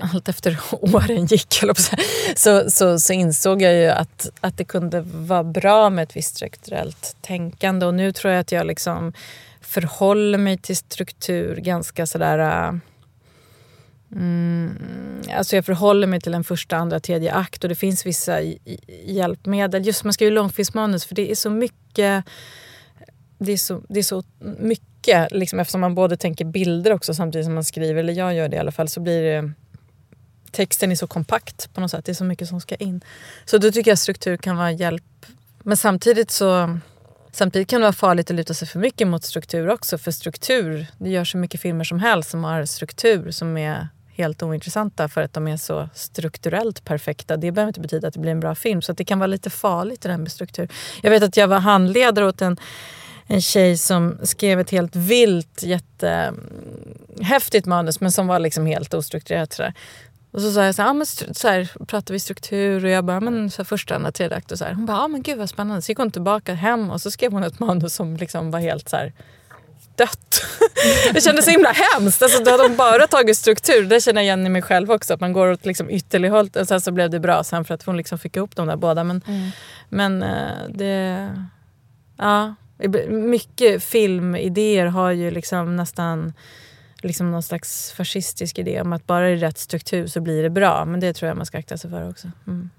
allt 0.00 0.28
efter 0.28 0.58
åren 0.70 1.26
gick 1.26 1.60
så, 2.36 2.70
så, 2.70 3.00
så 3.00 3.12
insåg 3.12 3.62
jag 3.62 3.74
ju 3.74 3.86
att, 3.88 4.30
att 4.40 4.56
det 4.56 4.64
kunde 4.64 5.00
vara 5.00 5.44
bra 5.44 5.90
med 5.90 6.02
ett 6.02 6.16
visst 6.16 6.36
strukturellt 6.36 7.16
tänkande. 7.20 7.86
Och 7.86 7.94
nu 7.94 8.12
tror 8.12 8.32
jag 8.32 8.40
att 8.40 8.52
jag 8.52 8.66
liksom 8.66 9.12
förhåller 9.60 10.38
mig 10.38 10.58
till 10.58 10.76
struktur 10.76 11.56
ganska 11.56 12.06
sådär... 12.06 12.38
Äh, 12.38 12.74
mm, 14.12 14.78
alltså 15.32 15.56
jag 15.56 15.64
förhåller 15.64 16.06
mig 16.06 16.20
till 16.20 16.34
en 16.34 16.44
första, 16.44 16.76
andra, 16.76 17.00
tredje 17.00 17.32
akt 17.32 17.64
och 17.64 17.68
det 17.68 17.74
finns 17.74 18.06
vissa 18.06 18.40
hjälpmedel. 19.04 19.86
Just 19.86 20.04
man 20.04 20.12
skriver 20.12 20.32
långfilmsmanus 20.32 21.04
för 21.04 21.14
det 21.14 21.30
är 21.30 21.34
så 21.34 21.50
mycket 21.50 22.24
det 23.38 23.52
är 23.52 23.56
så, 23.56 23.82
det 23.88 23.98
är 23.98 24.02
så 24.02 24.22
mycket, 24.58 25.32
liksom, 25.32 25.60
eftersom 25.60 25.80
man 25.80 25.94
både 25.94 26.16
tänker 26.16 26.44
bilder 26.44 26.92
också 26.92 27.14
samtidigt 27.14 27.44
som 27.44 27.54
man 27.54 27.64
skriver, 27.64 28.00
eller 28.00 28.12
jag 28.12 28.34
gör 28.34 28.48
det 28.48 28.56
i 28.56 28.58
alla 28.58 28.72
fall, 28.72 28.88
så 28.88 29.00
blir 29.00 29.22
det 29.22 29.52
texten 30.52 30.92
är 30.92 30.96
så 30.96 31.06
kompakt 31.06 31.74
på 31.74 31.80
något 31.80 31.90
sätt. 31.90 32.04
Det 32.04 32.12
är 32.12 32.14
så 32.14 32.24
mycket 32.24 32.48
som 32.48 32.60
ska 32.60 32.74
in. 32.74 33.00
Så 33.44 33.58
då 33.58 33.70
tycker 33.70 33.90
jag 33.90 33.98
struktur 33.98 34.36
kan 34.36 34.56
vara 34.56 34.72
hjälp. 34.72 35.26
Men 35.62 35.76
samtidigt 35.76 36.30
så 36.30 36.78
Samtidigt 37.32 37.68
kan 37.68 37.80
det 37.80 37.84
vara 37.84 37.92
farligt 37.92 38.30
att 38.30 38.36
luta 38.36 38.54
sig 38.54 38.68
för 38.68 38.78
mycket 38.78 39.08
mot 39.08 39.24
struktur 39.24 39.68
också. 39.68 39.98
För 39.98 40.10
struktur, 40.10 40.86
det 40.98 41.10
görs 41.10 41.32
så 41.32 41.38
mycket 41.38 41.60
filmer 41.60 41.84
som 41.84 41.98
helst 41.98 42.30
som 42.30 42.44
har 42.44 42.64
struktur 42.64 43.30
som 43.30 43.56
är 43.56 43.88
helt 44.18 44.42
ointressanta 44.42 45.08
för 45.08 45.22
att 45.22 45.32
de 45.32 45.48
är 45.48 45.56
så 45.56 45.88
strukturellt 45.94 46.84
perfekta. 46.84 47.36
Det 47.36 47.52
behöver 47.52 47.68
inte 47.68 47.80
betyda 47.80 48.08
att 48.08 48.14
det 48.14 48.20
blir 48.20 48.32
en 48.32 48.40
bra 48.40 48.54
film. 48.54 48.82
Så 48.82 48.92
det 48.92 49.04
kan 49.04 49.18
vara 49.18 49.26
lite 49.26 49.50
farligt 49.50 50.00
det 50.00 50.08
där 50.08 50.16
med 50.16 50.32
struktur. 50.32 50.68
Jag 51.02 51.10
vet 51.10 51.22
att 51.22 51.36
jag 51.36 51.48
var 51.48 51.58
handledare 51.58 52.26
åt 52.26 52.42
en, 52.42 52.56
en 53.26 53.40
tjej 53.40 53.78
som 53.78 54.18
skrev 54.22 54.60
ett 54.60 54.70
helt 54.70 54.96
vilt, 54.96 55.62
jättehäftigt 55.62 57.66
manus 57.66 58.00
men 58.00 58.12
som 58.12 58.26
var 58.26 58.38
liksom 58.38 58.66
helt 58.66 58.94
ostrukturerat. 58.94 59.52
Sådär. 59.52 59.74
Och 60.30 60.40
så 60.40 60.52
sa 60.52 60.64
jag 60.64 60.74
så 60.74 60.82
här, 60.82 60.90
ah, 60.90 60.92
men 60.92 61.06
så 61.06 61.48
här 61.48 61.70
pratar 61.86 62.14
vi 62.14 62.20
struktur 62.20 62.84
och 62.84 62.90
jag 62.90 63.04
bara, 63.04 63.20
men 63.20 63.50
så 63.50 63.62
här, 63.62 63.64
första, 63.64 63.94
andra, 63.94 64.12
tredje 64.12 64.36
akt 64.36 64.52
och 64.52 64.58
så 64.58 64.64
här. 64.64 64.72
Hon 64.72 64.86
bara, 64.86 65.00
ah, 65.00 65.08
men 65.08 65.22
gud 65.22 65.38
vad 65.38 65.48
spännande. 65.48 65.82
Så 65.82 65.90
gick 65.90 65.98
hon 65.98 66.10
tillbaka 66.10 66.54
hem 66.54 66.90
och 66.90 67.00
så 67.00 67.10
skrev 67.10 67.32
hon 67.32 67.42
ett 67.42 67.58
manus 67.58 67.94
som 67.94 68.16
liksom 68.16 68.50
var 68.50 68.60
helt 68.60 68.88
så 68.88 68.96
här 68.96 69.12
dött. 69.98 70.42
det 71.12 71.20
kändes 71.20 71.44
så 71.44 71.50
himla 71.50 71.72
hemskt. 71.72 72.22
Alltså, 72.22 72.44
då 72.44 72.50
hade 72.50 72.62
hon 72.62 72.76
bara 72.76 73.06
tagit 73.06 73.36
struktur. 73.36 73.84
Det 73.84 74.00
känner 74.00 74.20
jag 74.20 74.24
igen 74.24 74.46
i 74.46 74.48
mig 74.48 74.62
själv 74.62 74.90
också. 74.90 75.14
Att 75.14 75.20
man 75.20 75.32
går 75.32 75.50
åt 75.50 75.66
liksom 75.66 75.90
ytterlighållet 75.90 76.56
och 76.56 76.68
sen 76.68 76.80
så 76.80 76.92
blev 76.92 77.10
det 77.10 77.20
bra 77.20 77.44
sen 77.44 77.64
för 77.64 77.74
att 77.74 77.82
hon 77.82 77.96
liksom 77.96 78.18
fick 78.18 78.36
ihop 78.36 78.56
de 78.56 78.66
där 78.66 78.76
båda. 78.76 79.04
Men, 79.04 79.22
mm. 79.26 79.50
men 79.88 80.22
eh, 80.22 80.68
det... 80.68 81.28
Ja, 82.16 82.54
mycket 83.08 83.84
filmidéer 83.84 84.86
har 84.86 85.10
ju 85.10 85.30
liksom 85.30 85.76
nästan 85.76 86.32
liksom 87.02 87.30
någon 87.30 87.42
slags 87.42 87.92
fascistisk 87.92 88.58
idé 88.58 88.80
om 88.80 88.92
att 88.92 89.06
bara 89.06 89.26
det 89.26 89.32
är 89.32 89.36
rätt 89.36 89.58
struktur 89.58 90.06
så 90.06 90.20
blir 90.20 90.42
det 90.42 90.50
bra. 90.50 90.84
Men 90.84 91.00
det 91.00 91.12
tror 91.12 91.28
jag 91.28 91.36
man 91.36 91.46
ska 91.46 91.58
akta 91.58 91.78
sig 91.78 91.90
för 91.90 92.08
också. 92.08 92.30
Mm. 92.46 92.70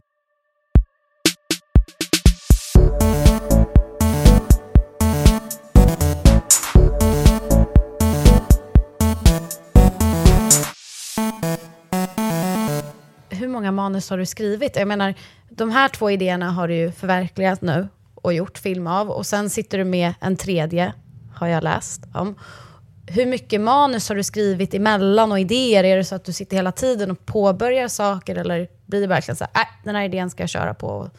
Hur 13.29 13.47
många 13.47 13.71
manus 13.71 14.09
har 14.09 14.17
du 14.17 14.25
skrivit? 14.25 14.75
Jag 14.75 14.87
menar, 14.87 15.13
de 15.49 15.71
här 15.71 15.89
två 15.89 16.11
idéerna 16.11 16.51
har 16.51 16.67
du 16.67 16.75
ju 16.75 16.91
förverkligat 16.91 17.61
nu 17.61 17.87
och 18.15 18.33
gjort 18.33 18.57
film 18.57 18.87
av. 18.87 19.09
Och 19.09 19.25
sen 19.25 19.49
sitter 19.49 19.77
du 19.77 19.83
med 19.83 20.13
en 20.19 20.37
tredje, 20.37 20.93
har 21.33 21.47
jag 21.47 21.63
läst 21.63 22.03
om 22.13 22.35
hur 23.09 23.25
mycket 23.25 23.61
manus 23.61 24.09
har 24.09 24.15
du 24.15 24.23
skrivit 24.23 24.73
emellan 24.73 25.31
och 25.31 25.39
idéer? 25.39 25.83
Är 25.83 25.97
det 25.97 26.03
så 26.03 26.15
att 26.15 26.25
du 26.25 26.33
sitter 26.33 26.55
hela 26.55 26.71
tiden 26.71 27.11
och 27.11 27.25
påbörjar 27.25 27.87
saker 27.87 28.35
eller 28.35 28.67
blir 28.85 29.01
det 29.01 29.07
verkligen 29.07 29.35
så 29.35 29.45
här, 29.53 29.61
äh, 29.61 29.67
den 29.83 29.95
här 29.95 30.03
idén 30.03 30.29
ska 30.29 30.43
jag 30.43 30.49
köra 30.49 30.73
på? 30.73 31.09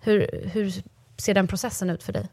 Hur, 0.00 0.50
hur 0.52 0.72
ser 1.16 1.34
den 1.34 1.46
processen 1.46 1.90
ut 1.90 2.02
för 2.02 2.12
dig? 2.12 2.28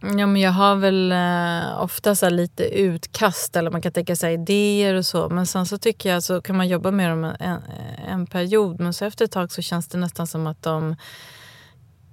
Ja, 0.00 0.26
men 0.26 0.36
jag 0.36 0.52
har 0.52 0.76
väl 0.76 1.12
eh, 1.12 1.82
ofta 1.82 2.14
så 2.14 2.30
lite 2.30 2.64
utkast 2.64 3.56
eller 3.56 3.70
man 3.70 3.82
kan 3.82 3.92
tänka 3.92 4.16
sig 4.16 4.34
idéer 4.34 4.94
och 4.94 5.06
så. 5.06 5.28
Men 5.28 5.46
sen 5.46 5.66
så 5.66 5.78
tycker 5.78 6.10
jag 6.10 6.22
så 6.22 6.42
kan 6.42 6.56
man 6.56 6.68
jobba 6.68 6.90
med 6.90 7.10
dem 7.10 7.24
en, 7.24 7.58
en 8.08 8.26
period 8.26 8.80
men 8.80 8.92
så 8.92 9.04
efter 9.04 9.24
ett 9.24 9.32
tag 9.32 9.52
så 9.52 9.62
känns 9.62 9.88
det 9.88 9.98
nästan 9.98 10.26
som 10.26 10.46
att 10.46 10.62
de 10.62 10.96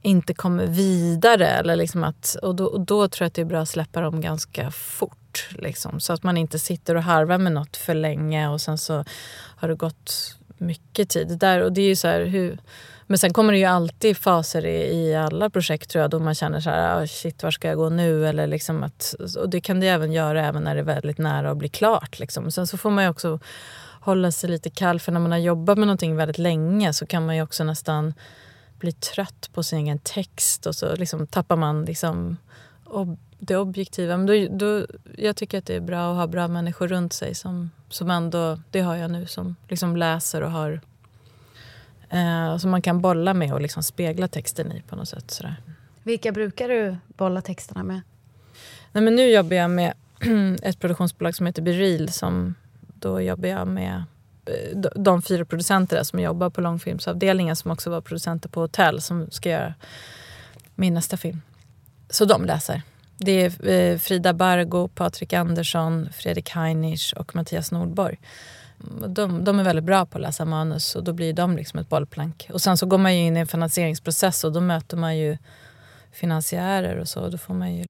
inte 0.02 0.34
kommer 0.34 0.66
vidare. 0.66 1.48
Eller 1.48 1.76
liksom 1.76 2.04
att, 2.04 2.36
och, 2.42 2.56
då, 2.56 2.66
och 2.66 2.82
då 2.82 3.08
tror 3.08 3.26
jag 3.26 3.28
att 3.28 3.34
det 3.34 3.42
är 3.42 3.46
bra 3.46 3.62
att 3.62 3.70
släppa 3.70 4.02
dem 4.02 4.22
ganska 4.22 4.72
fort. 4.72 5.18
Liksom, 5.52 6.00
så 6.00 6.14
att 6.14 6.24
man 6.24 6.38
inte 6.38 6.60
sitter 6.60 6.96
och 6.96 7.04
harvar 7.04 7.38
med 7.38 7.52
något 7.52 7.78
för 7.78 7.94
länge 7.94 8.48
och 8.48 8.62
sen 8.62 8.78
så 8.78 9.06
har 9.56 9.68
det 9.68 9.76
gått 9.76 10.36
mycket 10.58 11.10
tid. 11.10 11.38
Där, 11.40 11.60
och 11.60 11.74
det 11.74 11.82
är 11.82 11.96
så 11.96 12.08
här, 12.08 12.26
hur, 12.26 12.58
men 13.08 13.18
sen 13.18 13.34
kommer 13.34 13.54
det 13.54 13.60
ju 13.60 13.66
alltid 13.66 14.18
faser 14.18 14.66
i, 14.66 14.96
i 14.96 15.16
alla 15.16 15.50
projekt 15.50 15.90
tror 15.90 16.02
jag 16.02 16.12
då 16.12 16.20
man 16.20 16.36
känner 16.36 16.60
så 16.60 16.70
här, 16.70 17.04
oh, 17.04 17.06
shit 17.06 17.44
var 17.44 17.52
ska 17.52 17.68
jag 17.68 17.78
gå 17.78 17.90
nu? 17.90 18.28
Eller 18.28 18.48
liksom 18.48 18.84
att, 18.84 19.16
och 19.38 19.50
det 19.50 19.62
kan 19.62 19.80
det 19.80 19.88
även 19.88 20.12
göra 20.12 20.46
även 20.46 20.64
när 20.64 20.76
det 20.76 20.82
är 20.82 20.86
väldigt 20.86 21.18
nära 21.18 21.52
att 21.52 21.58
bli 21.58 21.70
klart. 21.70 22.20
Liksom. 22.20 22.52
Sen 22.52 22.68
så 22.68 22.78
får 22.78 22.90
man 22.90 23.04
ju 23.04 23.10
också 23.10 23.40
hålla 24.02 24.32
sig 24.32 24.50
lite 24.50 24.70
kall 24.70 25.00
för 25.00 25.12
när 25.12 25.20
man 25.20 25.32
har 25.32 25.40
jobbat 25.40 25.78
med 25.78 25.88
någonting 25.88 26.16
väldigt 26.16 26.38
länge 26.38 26.94
så 26.94 27.06
kan 27.06 27.26
man 27.26 27.36
ju 27.36 27.42
också 27.42 27.64
nästan 27.64 28.14
bli 28.80 28.92
trött 28.92 29.50
på 29.54 29.64
sin 29.64 29.80
egen 29.80 30.00
text 30.00 30.66
och 30.66 30.76
så 30.76 30.96
liksom 30.96 31.28
tappar 31.28 31.56
man 31.56 31.86
liksom 31.86 32.38
ob 32.86 33.20
det 33.48 33.58
objektiva. 33.58 34.18
Men 34.18 34.26
då, 34.26 34.58
då, 34.58 34.86
jag 35.18 35.36
tycker 35.36 35.58
att 35.58 35.66
det 35.66 35.76
är 35.76 35.82
bra 35.82 36.12
att 36.12 36.18
ha 36.18 36.28
bra 36.28 36.48
människor 36.48 36.88
runt 36.88 37.14
sig 37.14 37.36
som, 37.36 37.72
som 37.90 38.10
ändå, 38.10 38.60
det 38.72 38.80
har 38.80 38.96
jag 38.96 39.12
nu, 39.12 39.26
som 39.26 39.56
liksom 39.70 39.98
läser 39.98 40.42
och 40.42 40.52
har 40.52 40.82
eh, 42.10 42.58
som 42.58 42.72
man 42.72 42.82
kan 42.82 43.02
bolla 43.02 43.34
med 43.34 43.54
och 43.54 43.62
liksom 43.62 43.84
spegla 43.84 44.28
texten 44.28 44.72
i 44.72 44.82
på 44.82 44.96
något 44.96 45.10
sätt. 45.10 45.32
Sådär. 45.32 45.56
Vilka 46.04 46.32
brukar 46.32 46.70
du 46.70 46.98
bolla 47.08 47.42
texterna 47.42 47.84
med? 47.84 48.02
Nej, 48.92 49.04
men 49.04 49.16
nu 49.16 49.30
jobbar 49.30 49.56
jag 49.56 49.70
med 49.70 49.94
ett 50.62 50.80
produktionsbolag 50.80 51.36
som 51.36 51.46
heter 51.46 51.62
Bereal. 51.62 52.10
Som, 52.10 52.56
då 52.80 53.22
jobbar 53.22 53.50
jag 53.50 53.68
med 53.68 54.04
eh, 54.46 54.80
de 54.96 55.22
fyra 55.22 55.46
producenter 55.46 56.04
som 56.04 56.20
jobbar 56.20 56.50
på 56.50 56.62
långfilmsavdelningen 56.62 57.56
som 57.56 57.72
också 57.72 57.90
var 57.90 58.02
producenter 58.02 58.50
på 58.50 58.62
hotell 58.62 59.02
som 59.02 59.32
ska 59.32 59.50
göra 59.50 59.74
min 60.76 60.94
nästa 60.94 61.18
film. 61.18 61.42
Så 62.10 62.26
de 62.26 62.46
läser. 62.46 62.82
Det 63.18 63.32
är 63.32 63.70
eh, 63.70 63.98
Frida 63.98 64.34
Bargo, 64.34 64.88
Patrik 64.88 65.34
Andersson, 65.34 66.10
Fredrik 66.14 66.50
Heinisch 66.50 67.14
och 67.18 67.36
Mattias 67.36 67.72
Nordborg. 67.72 68.20
Mm, 68.84 69.14
de, 69.14 69.44
de, 69.44 69.60
är 69.60 69.64
väldigt 69.64 69.86
bra 69.86 70.06
på 70.06 70.18
att 70.18 70.22
läsa 70.22 70.46
manus 70.46 70.96
och 70.96 71.04
då 71.04 71.14
blir 71.14 71.34
de 71.34 71.56
liksom 71.56 71.80
ett 71.80 71.90
bollplank. 71.90 72.50
Och 72.54 72.62
sen 72.62 72.78
så 72.78 72.86
går 72.86 72.98
man 72.98 73.16
ju 73.16 73.26
in 73.26 73.38
i 73.38 73.40
en 73.40 73.48
finansieringsprocess 73.48 74.44
och 74.44 74.52
då 74.52 74.62
möter 74.62 74.98
man 74.98 75.18
ju 75.18 75.38
finansiärer 76.12 76.98
och 76.98 77.08
så. 77.08 77.30
Då 77.30 77.38
får 77.38 77.54
man 77.54 77.76
ju... 77.76 77.86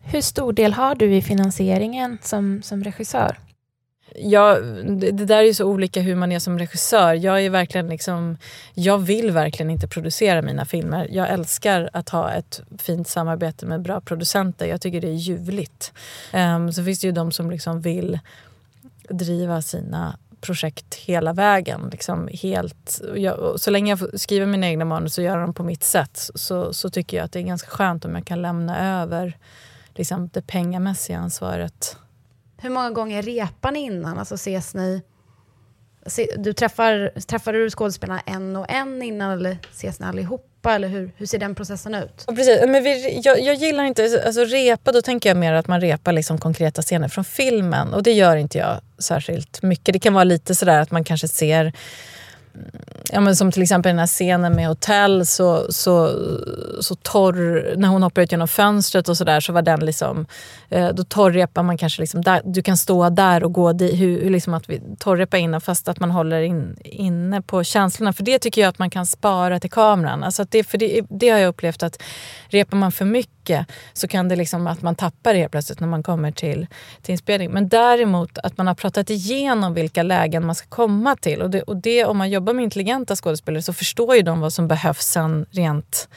Hur 0.00 0.20
stor 0.20 0.52
del 0.52 0.72
har 0.72 0.94
du 0.94 1.16
i 1.16 1.22
finansieringen 1.22 2.18
som, 2.22 2.62
som 2.62 2.84
regissör? 2.84 3.38
Ja, 4.16 4.60
det, 4.84 5.10
det, 5.10 5.24
där 5.24 5.38
är 5.38 5.42
ju 5.42 5.54
så 5.54 5.64
olika 5.64 6.00
hur 6.00 6.14
man 6.14 6.32
är 6.32 6.38
som 6.38 6.58
regissör. 6.58 7.14
Jag, 7.14 7.44
är 7.44 7.50
verkligen 7.50 7.86
liksom, 7.86 8.36
jag 8.74 8.98
vill 8.98 9.30
verkligen 9.30 9.70
inte 9.70 9.88
producera 9.88 10.42
mina 10.42 10.64
filmer. 10.64 11.08
Jag 11.10 11.28
älskar 11.30 11.90
att 11.92 12.08
ha 12.08 12.32
ett 12.32 12.62
fint 12.78 13.08
samarbete 13.08 13.66
med 13.66 13.82
bra 13.82 14.00
producenter. 14.00 14.66
Jag 14.66 14.80
tycker 14.80 15.00
det 15.00 15.08
är 15.08 15.14
ljuvligt. 15.14 15.92
Um, 16.34 16.72
så 16.72 16.84
finns 16.84 17.00
det 17.00 17.06
ju 17.06 17.12
de 17.12 17.32
som 17.32 17.50
liksom 17.50 17.80
vill 17.80 18.18
driva 19.08 19.62
sina 19.62 20.16
projekt 20.40 20.94
hela 20.94 21.32
vägen. 21.32 21.88
Liksom 21.92 22.28
helt, 22.32 23.02
jag, 23.16 23.60
så 23.60 23.70
länge 23.70 23.92
jag 23.92 24.20
skriver 24.20 24.46
mina 24.46 24.66
egna 24.66 24.84
manus 24.84 25.18
och 25.18 25.24
gör 25.24 25.38
dem 25.38 25.54
på 25.54 25.62
mitt 25.62 25.84
sätt 25.84 26.30
så, 26.34 26.72
så 26.72 26.90
tycker 26.90 27.16
jag 27.16 27.24
att 27.24 27.32
det 27.32 27.38
är 27.38 27.42
ganska 27.42 27.70
skönt 27.70 28.04
om 28.04 28.14
jag 28.14 28.26
kan 28.26 28.42
lämna 28.42 29.02
över 29.02 29.36
liksom, 29.94 30.30
det 30.32 30.42
pengamässiga 30.42 31.18
ansvaret 31.18 31.96
hur 32.64 32.70
många 32.70 32.90
gånger 32.90 33.22
repar 33.22 33.72
ni 33.72 33.80
innan? 33.80 34.18
Alltså 34.18 34.34
ses 34.34 34.74
ni... 34.74 35.02
Du 36.36 36.52
träffar, 36.52 37.20
träffar 37.20 37.52
du 37.52 37.70
skådespelarna 37.70 38.20
en 38.20 38.56
och 38.56 38.70
en 38.70 39.02
innan 39.02 39.32
eller 39.32 39.58
ses 39.72 40.00
ni 40.00 40.06
allihopa? 40.06 40.74
Eller 40.74 40.88
hur, 40.88 41.12
hur 41.16 41.26
ser 41.26 41.38
den 41.38 41.54
processen 41.54 41.94
ut? 41.94 42.24
Ja, 42.26 42.34
precis. 42.34 42.60
Men 42.66 42.82
vi, 42.82 43.20
jag, 43.24 43.40
jag, 43.40 43.54
gillar 43.54 43.84
inte... 43.84 44.22
Alltså 44.26 44.44
repa, 44.44 44.92
då 44.92 45.02
tänker 45.02 45.30
jag 45.30 45.36
mer 45.36 45.52
att 45.52 45.66
man 45.66 45.80
repar 45.80 46.12
liksom 46.12 46.38
konkreta 46.38 46.82
scener 46.82 47.08
från 47.08 47.24
filmen. 47.24 47.94
Och 47.94 48.02
det 48.02 48.12
gör 48.12 48.36
inte 48.36 48.58
jag 48.58 48.80
särskilt 48.98 49.62
mycket. 49.62 49.92
Det 49.92 49.98
kan 49.98 50.14
vara 50.14 50.24
lite 50.24 50.54
sådär 50.54 50.80
att 50.80 50.90
man 50.90 51.04
kanske 51.04 51.28
ser 51.28 51.72
ja, 53.12 53.20
men 53.20 53.36
som 53.36 53.52
till 53.52 53.62
exempel 53.62 53.90
den 53.90 53.98
här 53.98 54.06
scenen 54.06 54.56
med 54.56 54.68
hotell, 54.68 55.26
så, 55.26 55.72
så, 55.72 56.10
så 56.80 56.94
torr, 56.94 57.74
när 57.76 57.88
hon 57.88 58.02
hoppar 58.02 58.22
ut 58.22 58.32
genom 58.32 58.48
fönstret 58.48 59.08
och 59.08 59.16
sådär 59.16 59.40
så 59.40 59.52
var 59.52 59.62
den 59.62 59.80
liksom, 59.80 60.26
eh, 60.68 60.88
då 60.88 61.04
torrrepar 61.04 61.62
man 61.62 61.78
kanske 61.78 62.02
liksom 62.02 62.22
där, 62.22 62.42
du 62.44 62.62
kan 62.62 62.76
stå 62.76 63.10
där 63.10 63.44
och 63.44 63.52
gå 63.52 63.72
dit, 63.72 64.00
hur, 64.00 64.30
liksom 64.30 64.54
att 64.54 64.68
vi 64.68 64.80
torrrepar 64.98 65.38
innan 65.38 65.60
fast 65.60 65.88
att 65.88 66.00
man 66.00 66.10
håller 66.10 66.42
in, 66.42 66.76
inne 66.84 67.42
på 67.42 67.64
känslorna. 67.64 68.12
För 68.12 68.24
det 68.24 68.38
tycker 68.38 68.60
jag 68.60 68.68
att 68.68 68.78
man 68.78 68.90
kan 68.90 69.06
spara 69.06 69.60
till 69.60 69.70
kameran. 69.70 70.24
Alltså 70.24 70.44
det, 70.50 70.64
för 70.64 70.78
det, 70.78 71.02
det 71.10 71.28
har 71.28 71.38
jag 71.38 71.48
upplevt 71.48 71.82
att 71.82 72.02
repar 72.48 72.76
man 72.76 72.92
för 72.92 73.04
mycket 73.04 73.33
så 73.92 74.08
kan 74.08 74.28
det 74.28 74.36
liksom 74.36 74.66
att 74.66 74.82
man 74.82 74.94
tappar 74.94 75.32
det 75.34 75.38
helt 75.40 75.52
plötsligt 75.52 75.80
när 75.80 75.88
man 75.88 76.02
kommer 76.02 76.30
till, 76.30 76.66
till 77.02 77.12
inspelning. 77.12 77.50
Men 77.50 77.68
däremot 77.68 78.38
att 78.38 78.56
man 78.56 78.66
har 78.66 78.74
pratat 78.74 79.10
igenom 79.10 79.74
vilka 79.74 80.02
lägen 80.02 80.46
man 80.46 80.54
ska 80.54 80.66
komma 80.68 81.16
till. 81.16 81.42
Och 81.42 81.50
det, 81.50 81.62
och 81.62 81.76
det 81.76 82.04
om 82.04 82.18
man 82.18 82.30
jobbar 82.30 82.52
med 82.52 82.62
intelligenta 82.62 83.16
skådespelare 83.16 83.62
så 83.62 83.72
förstår 83.72 84.16
ju 84.16 84.22
de 84.22 84.40
vad 84.40 84.52
som 84.52 84.68
behövs 84.68 85.06
sen 85.06 85.46
rent 85.50 86.08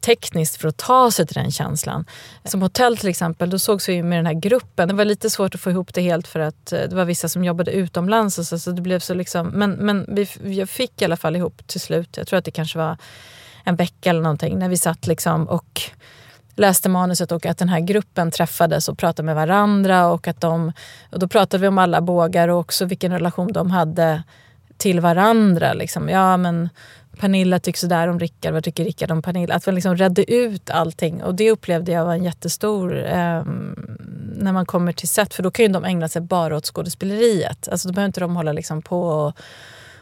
tekniskt 0.00 0.56
för 0.56 0.68
att 0.68 0.76
ta 0.76 1.10
sig 1.10 1.26
till 1.26 1.34
den 1.34 1.50
känslan. 1.50 2.04
Som 2.44 2.62
hotell 2.62 2.96
till 2.96 3.08
exempel, 3.08 3.50
då 3.50 3.58
sågs 3.58 3.88
vi 3.88 4.02
med 4.02 4.18
den 4.18 4.26
här 4.26 4.34
gruppen. 4.34 4.88
Det 4.88 4.94
var 4.94 5.04
lite 5.04 5.30
svårt 5.30 5.54
att 5.54 5.60
få 5.60 5.70
ihop 5.70 5.94
det 5.94 6.00
helt 6.00 6.28
för 6.28 6.40
att 6.40 6.72
eh, 6.72 6.80
det 6.80 6.94
var 6.94 7.04
vissa 7.04 7.28
som 7.28 7.44
jobbade 7.44 7.70
utomlands. 7.70 8.38
Och 8.38 8.46
så, 8.46 8.58
så 8.58 8.70
det 8.70 8.82
blev 8.82 8.98
så 8.98 9.14
liksom, 9.14 9.46
men 9.46 9.70
men 9.70 10.06
vi, 10.08 10.28
vi 10.40 10.66
fick 10.66 11.02
i 11.02 11.04
alla 11.04 11.16
fall 11.16 11.36
ihop 11.36 11.66
till 11.66 11.80
slut. 11.80 12.16
Jag 12.16 12.26
tror 12.26 12.38
att 12.38 12.44
det 12.44 12.50
kanske 12.50 12.78
var 12.78 12.96
en 13.64 13.76
vecka 13.76 14.10
eller 14.10 14.22
någonting 14.22 14.58
när 14.58 14.68
vi 14.68 14.76
satt 14.76 15.06
liksom 15.06 15.48
och 15.48 15.82
läste 16.60 16.88
manuset 16.88 17.32
och 17.32 17.46
att 17.46 17.58
den 17.58 17.68
här 17.68 17.80
gruppen 17.80 18.30
träffades 18.30 18.88
och 18.88 18.98
pratade 18.98 19.26
med 19.26 19.34
varandra. 19.34 20.06
Och, 20.06 20.28
att 20.28 20.40
de, 20.40 20.72
och 21.10 21.18
då 21.18 21.28
pratade 21.28 21.60
vi 21.60 21.68
om 21.68 21.78
alla 21.78 22.00
bågar 22.00 22.48
och 22.48 22.58
också 22.58 22.84
vilken 22.84 23.12
relation 23.12 23.52
de 23.52 23.70
hade 23.70 24.22
till 24.76 25.00
varandra. 25.00 25.72
Liksom. 25.72 26.08
Ja, 26.08 26.36
men 26.36 26.68
Pernilla 27.20 27.58
tycker 27.58 27.78
sådär 27.78 28.08
om 28.08 28.18
Rickard, 28.18 28.52
vad 28.52 28.64
tycker 28.64 28.84
Rickard 28.84 29.10
om 29.10 29.22
Pernilla? 29.22 29.54
Att 29.54 29.66
man 29.66 29.74
liksom 29.74 29.96
redde 29.96 30.32
ut 30.34 30.70
allting. 30.70 31.22
Och 31.22 31.34
det 31.34 31.50
upplevde 31.50 31.92
jag 31.92 32.04
var 32.04 32.14
en 32.14 32.24
jättestor... 32.24 33.06
Eh, 33.06 33.42
när 34.40 34.52
man 34.52 34.66
kommer 34.66 34.92
till 34.92 35.08
set, 35.08 35.34
för 35.34 35.42
då 35.42 35.50
kan 35.50 35.64
ju 35.64 35.72
de 35.72 35.84
ägna 35.84 36.08
sig 36.08 36.22
bara 36.22 36.56
åt 36.56 36.66
skådespeleriet. 36.66 37.68
Alltså 37.68 37.88
då 37.88 37.94
behöver 37.94 38.06
inte 38.06 38.20
de 38.20 38.36
hålla 38.36 38.52
liksom 38.52 38.82
på 38.82 39.02
och 39.02 39.36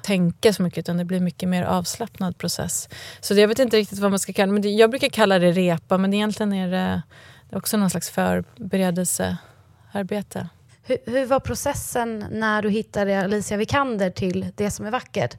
tänka 0.08 0.52
så 0.52 0.62
mycket 0.62 0.78
utan 0.78 0.96
det 0.96 1.04
blir 1.04 1.20
mycket 1.20 1.48
mer 1.48 1.62
avslappnad 1.62 2.38
process. 2.38 2.88
Så 3.20 3.34
jag 3.34 3.48
vet 3.48 3.58
inte 3.58 3.76
riktigt 3.76 3.98
vad 3.98 4.10
man 4.10 4.18
ska 4.18 4.32
kalla 4.32 4.58
det. 4.58 4.68
Jag 4.68 4.90
brukar 4.90 5.08
kalla 5.08 5.38
det 5.38 5.52
repa 5.52 5.98
men 5.98 6.14
egentligen 6.14 6.52
är 6.52 6.70
det, 6.70 7.02
det 7.50 7.56
är 7.56 7.58
också 7.58 7.76
någon 7.76 7.90
slags 7.90 8.10
förberedelsearbete. 8.10 10.48
Hur, 10.82 10.98
hur 11.06 11.26
var 11.26 11.40
processen 11.40 12.24
när 12.30 12.62
du 12.62 12.70
hittade 12.70 13.20
Alicia 13.20 13.56
Vikander 13.56 14.10
till 14.10 14.46
Det 14.56 14.70
som 14.70 14.86
är 14.86 14.90
vackert? 14.90 15.36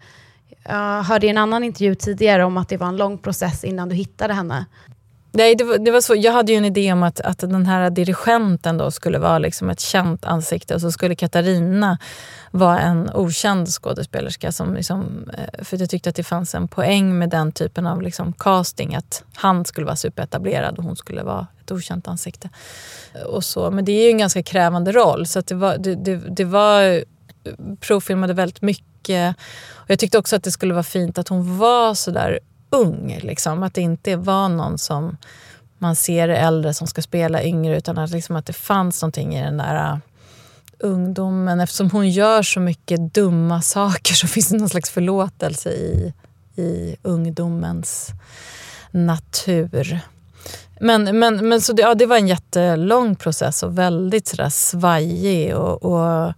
Jag 0.63 1.03
hörde 1.03 1.27
i 1.27 1.29
en 1.29 1.37
annan 1.37 1.63
intervju 1.63 1.95
tidigare 1.95 2.43
om 2.43 2.57
att 2.57 2.69
det 2.69 2.77
var 2.77 2.87
en 2.87 2.97
lång 2.97 3.17
process 3.17 3.63
innan 3.63 3.89
du 3.89 3.95
hittade 3.95 4.33
henne. 4.33 4.65
Nej, 5.31 5.55
det 5.55 5.63
var, 5.63 5.77
det 5.77 5.91
var 5.91 6.01
så. 6.01 6.15
Jag 6.15 6.31
hade 6.31 6.51
ju 6.51 6.57
en 6.57 6.65
idé 6.65 6.93
om 6.93 7.03
att, 7.03 7.21
att 7.21 7.39
den 7.39 7.65
här 7.65 7.89
dirigenten 7.89 8.77
då 8.77 8.91
skulle 8.91 9.19
vara 9.19 9.39
liksom 9.39 9.69
ett 9.69 9.79
känt 9.79 10.25
ansikte 10.25 10.75
och 10.75 10.81
så 10.81 10.91
skulle 10.91 11.15
Katarina 11.15 11.97
vara 12.51 12.79
en 12.79 13.09
okänd 13.13 13.67
skådespelerska. 13.67 14.51
Som 14.51 14.73
liksom, 14.73 15.29
eh, 15.33 15.63
för 15.63 15.77
jag 15.77 15.89
tyckte 15.89 16.09
att 16.09 16.15
det 16.15 16.23
fanns 16.23 16.55
en 16.55 16.67
poäng 16.67 17.17
med 17.17 17.29
den 17.29 17.51
typen 17.51 17.87
av 17.87 18.01
liksom 18.01 18.33
casting. 18.33 18.95
Att 18.95 19.23
han 19.35 19.65
skulle 19.65 19.85
vara 19.85 19.95
superetablerad 19.95 20.77
och 20.77 20.83
hon 20.83 20.95
skulle 20.95 21.23
vara 21.23 21.47
ett 21.61 21.71
okänt 21.71 22.07
ansikte. 22.07 22.49
Och 23.25 23.43
så. 23.43 23.71
Men 23.71 23.85
det 23.85 23.91
är 23.91 24.03
ju 24.03 24.11
en 24.11 24.17
ganska 24.17 24.43
krävande 24.43 24.91
roll. 24.91 25.27
Så 25.27 25.41
det, 25.41 25.55
var, 25.55 25.77
det, 25.77 25.95
det, 25.95 26.15
det 26.15 26.45
var 26.45 26.83
eh, 26.83 27.01
provfilmade 27.79 28.33
väldigt 28.33 28.61
mycket. 28.61 29.35
Och 29.73 29.89
jag 29.89 29.99
tyckte 29.99 30.17
också 30.17 30.35
att 30.35 30.43
det 30.43 30.51
skulle 30.51 30.73
vara 30.73 30.83
fint 30.83 31.17
att 31.17 31.27
hon 31.27 31.57
var 31.57 31.93
sådär 31.93 32.39
ung. 32.69 33.19
Liksom. 33.21 33.63
Att 33.63 33.73
det 33.73 33.81
inte 33.81 34.15
var 34.15 34.49
någon 34.49 34.77
som 34.77 35.17
man 35.77 35.95
ser 35.95 36.29
äldre 36.29 36.73
som 36.73 36.87
ska 36.87 37.01
spela 37.01 37.43
yngre 37.43 37.77
utan 37.77 37.97
att, 37.97 38.09
liksom, 38.09 38.35
att 38.35 38.45
det 38.45 38.53
fanns 38.53 39.01
någonting 39.01 39.35
i 39.35 39.43
den 39.43 39.57
där 39.57 39.91
uh, 39.91 39.97
ungdomen. 40.79 41.59
Eftersom 41.59 41.91
hon 41.91 42.09
gör 42.09 42.43
så 42.43 42.59
mycket 42.59 43.13
dumma 43.13 43.61
saker 43.61 44.13
så 44.13 44.27
finns 44.27 44.49
det 44.49 44.57
någon 44.57 44.69
slags 44.69 44.89
förlåtelse 44.89 45.69
i, 45.69 46.13
i 46.55 46.95
ungdomens 47.01 48.09
natur. 48.91 49.99
Men, 50.79 51.19
men, 51.19 51.49
men 51.49 51.61
så 51.61 51.73
det, 51.73 51.81
ja, 51.81 51.95
det 51.95 52.05
var 52.05 52.17
en 52.17 52.27
jättelång 52.27 53.15
process 53.15 53.63
och 53.63 53.77
väldigt 53.77 54.27
sådär 54.27 54.49
svajig. 54.49 55.55
Och, 55.55 55.83
och, 55.85 56.33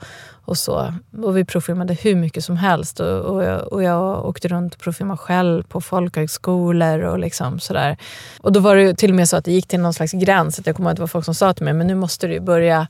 och 0.51 0.57
så. 0.57 0.93
Och 1.23 1.37
vi 1.37 1.45
provfilmade 1.45 1.93
hur 1.93 2.15
mycket 2.15 2.43
som 2.43 2.57
helst. 2.57 2.99
Och, 2.99 3.07
och, 3.07 3.43
jag, 3.43 3.73
och 3.73 3.83
jag 3.83 4.25
åkte 4.25 4.47
runt 4.47 4.73
och 4.73 4.79
provfilmade 4.79 5.17
själv 5.17 5.63
på 5.63 5.81
folkhögskolor 5.81 6.99
och 6.99 7.19
liksom 7.19 7.59
sådär. 7.59 7.97
Och 8.39 8.51
då 8.51 8.59
var 8.59 8.75
det 8.75 8.93
till 8.93 9.09
och 9.09 9.15
med 9.15 9.29
så 9.29 9.37
att 9.37 9.45
det 9.45 9.51
gick 9.51 9.67
till 9.67 9.79
någon 9.79 9.93
slags 9.93 10.11
gräns. 10.11 10.59
Att 10.59 10.67
jag 10.67 10.75
kommer 10.75 10.89
ihåg 10.89 10.91
att 10.91 10.97
det 10.97 11.01
var 11.01 11.07
folk 11.07 11.25
som 11.25 11.35
sa 11.35 11.53
till 11.53 11.65
mig, 11.65 11.73
men 11.73 11.87
nu 11.87 11.95
måste 11.95 12.27
du 12.27 12.39
börja 12.39 12.87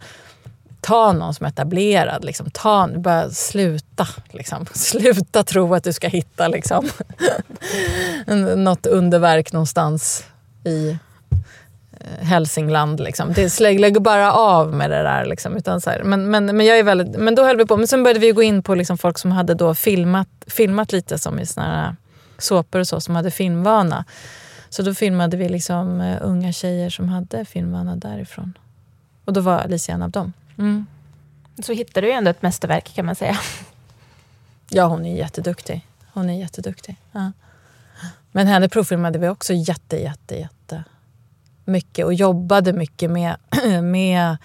ta 0.81 1.13
någon 1.13 1.33
som 1.33 1.45
är 1.45 1.49
etablerad. 1.49 2.25
Liksom. 2.25 2.49
Ta, 2.51 2.87
bara 2.87 3.29
sluta. 3.29 4.07
Liksom. 4.31 4.65
Sluta 4.73 5.43
tro 5.43 5.73
att 5.75 5.83
du 5.83 5.93
ska 5.93 6.07
hitta 6.07 6.47
liksom, 6.47 6.89
något 8.55 8.85
underverk 8.85 9.53
någonstans 9.53 10.25
i 10.65 10.97
Hälsingland. 12.21 12.99
Liksom. 12.99 13.33
Det 13.33 13.59
lägger 13.59 13.99
bara 13.99 14.33
av 14.33 14.73
med 14.73 14.89
det 14.89 15.03
där. 15.03 15.25
Liksom. 15.25 15.57
Utan 15.57 15.81
så 15.81 15.89
här, 15.89 16.03
men, 16.03 16.29
men, 16.31 16.45
men, 16.45 16.65
jag 16.65 16.79
är 16.79 16.83
väldigt, 16.83 17.19
men 17.19 17.35
då 17.35 17.43
höll 17.43 17.57
vi 17.57 17.65
på. 17.65 17.77
Men 17.77 17.87
sen 17.87 18.03
började 18.03 18.19
vi 18.19 18.31
gå 18.31 18.43
in 18.43 18.63
på 18.63 18.75
liksom 18.75 18.97
folk 18.97 19.17
som 19.17 19.31
hade 19.31 19.53
då 19.53 19.75
filmat, 19.75 20.27
filmat 20.47 20.91
lite 20.91 21.17
som 21.17 21.39
i 21.39 21.45
såna 21.45 21.65
här 21.65 21.95
såpor 22.37 22.79
och 22.79 22.87
så, 22.87 23.01
som 23.01 23.15
hade 23.15 23.31
filmvana. 23.31 24.05
Så 24.69 24.83
då 24.83 24.93
filmade 24.93 25.37
vi 25.37 25.49
liksom 25.49 26.01
uh, 26.01 26.17
unga 26.21 26.51
tjejer 26.51 26.89
som 26.89 27.09
hade 27.09 27.45
filmvana 27.45 27.95
därifrån. 27.95 28.57
Och 29.25 29.33
då 29.33 29.41
var 29.41 29.59
Alicia 29.59 29.95
en 29.95 30.01
av 30.01 30.11
dem. 30.11 30.33
Mm. 30.57 30.85
Så 31.63 31.73
hittade 31.73 32.07
du 32.07 32.11
ju 32.11 32.17
ändå 32.17 32.31
ett 32.31 32.41
mästerverk 32.41 32.95
kan 32.95 33.05
man 33.05 33.15
säga. 33.15 33.39
Ja, 34.69 34.85
hon 34.85 35.05
är 35.05 35.17
jätteduktig. 35.17 35.87
Hon 36.13 36.29
är 36.29 36.39
jätteduktig. 36.39 36.95
Ja. 37.11 37.31
Men 38.31 38.47
henne 38.47 38.69
provfilmade 38.69 39.19
vi 39.19 39.29
också 39.29 39.53
jätte, 39.53 39.97
jätte, 39.97 40.35
jätte 40.35 40.60
mycket 41.71 42.05
och 42.05 42.13
jobbade 42.13 42.73
mycket 42.73 43.11
med, 43.11 43.35
med 43.83 44.37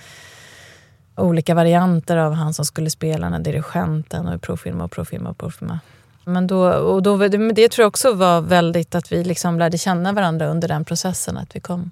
olika 1.17 1.55
varianter 1.55 2.17
av 2.17 2.33
han 2.33 2.55
som 2.55 2.65
skulle 2.65 2.91
spela 2.91 3.27
den 3.27 3.33
här 3.33 3.41
dirigenten 3.41 4.29
och 4.29 4.43
provfilma 4.43 4.85
och 4.85 4.91
provfilma 4.91 5.31
och 5.31 5.39
provfilma. 5.39 5.81
Men 6.25 6.47
då, 6.47 6.73
och 6.73 7.03
då, 7.03 7.17
det 7.29 7.69
tror 7.69 7.83
jag 7.83 7.89
också 7.89 8.13
var 8.15 8.41
väldigt 8.41 8.95
att 8.95 9.13
vi 9.13 9.25
liksom 9.25 9.59
lärde 9.59 9.79
känna 9.79 10.13
varandra 10.13 10.47
under 10.47 10.69
den 10.69 10.85
processen. 10.85 11.37
Att 11.37 11.57
vi 11.57 11.61
kom. 11.61 11.91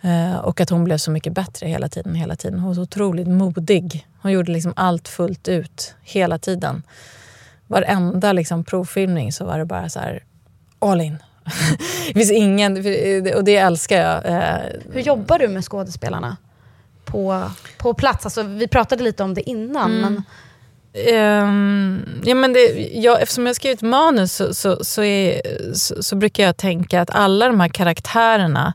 Eh, 0.00 0.36
och 0.36 0.60
att 0.60 0.70
hon 0.70 0.84
blev 0.84 0.98
så 0.98 1.10
mycket 1.10 1.32
bättre 1.32 1.66
hela 1.66 1.88
tiden. 1.88 2.14
hela 2.14 2.36
tiden. 2.36 2.58
Hon 2.58 2.68
var 2.68 2.74
så 2.74 2.82
otroligt 2.82 3.28
modig. 3.28 4.06
Hon 4.22 4.32
gjorde 4.32 4.52
liksom 4.52 4.72
allt 4.76 5.08
fullt 5.08 5.48
ut 5.48 5.94
hela 6.02 6.38
tiden. 6.38 6.82
Varenda 7.66 8.32
liksom 8.32 8.64
provfilmning 8.64 9.32
så 9.32 9.44
var 9.44 9.58
det 9.58 9.64
bara 9.64 9.88
så 9.88 10.00
här 10.00 10.24
all 10.78 11.00
in, 11.00 11.18
det 12.06 12.14
finns 12.14 12.30
ingen, 12.30 12.76
och 13.34 13.44
det 13.44 13.56
älskar 13.56 13.96
jag. 13.96 14.26
Eh, 14.26 14.58
Hur 14.92 15.00
jobbar 15.00 15.38
du 15.38 15.48
med 15.48 15.64
skådespelarna 15.64 16.36
på, 17.04 17.50
på 17.78 17.94
plats? 17.94 18.26
Alltså, 18.26 18.42
vi 18.42 18.68
pratade 18.68 19.04
lite 19.04 19.22
om 19.22 19.34
det 19.34 19.50
innan. 19.50 19.90
Mm. 19.90 20.02
Men... 20.02 20.22
Um, 20.96 22.22
ja, 22.24 22.34
men 22.34 22.52
det, 22.52 22.90
ja, 22.92 23.18
eftersom 23.18 23.46
jag 23.46 23.56
skrivit 23.56 23.82
manus 23.82 24.32
så, 24.32 24.54
så, 24.54 24.84
så, 24.84 25.02
är, 25.02 25.42
så, 25.74 26.02
så, 26.02 26.16
brukar 26.16 26.44
jag 26.44 26.56
tänka 26.56 27.00
att 27.00 27.10
alla 27.10 27.46
de 27.46 27.60
här 27.60 27.68
karaktärerna 27.68 28.74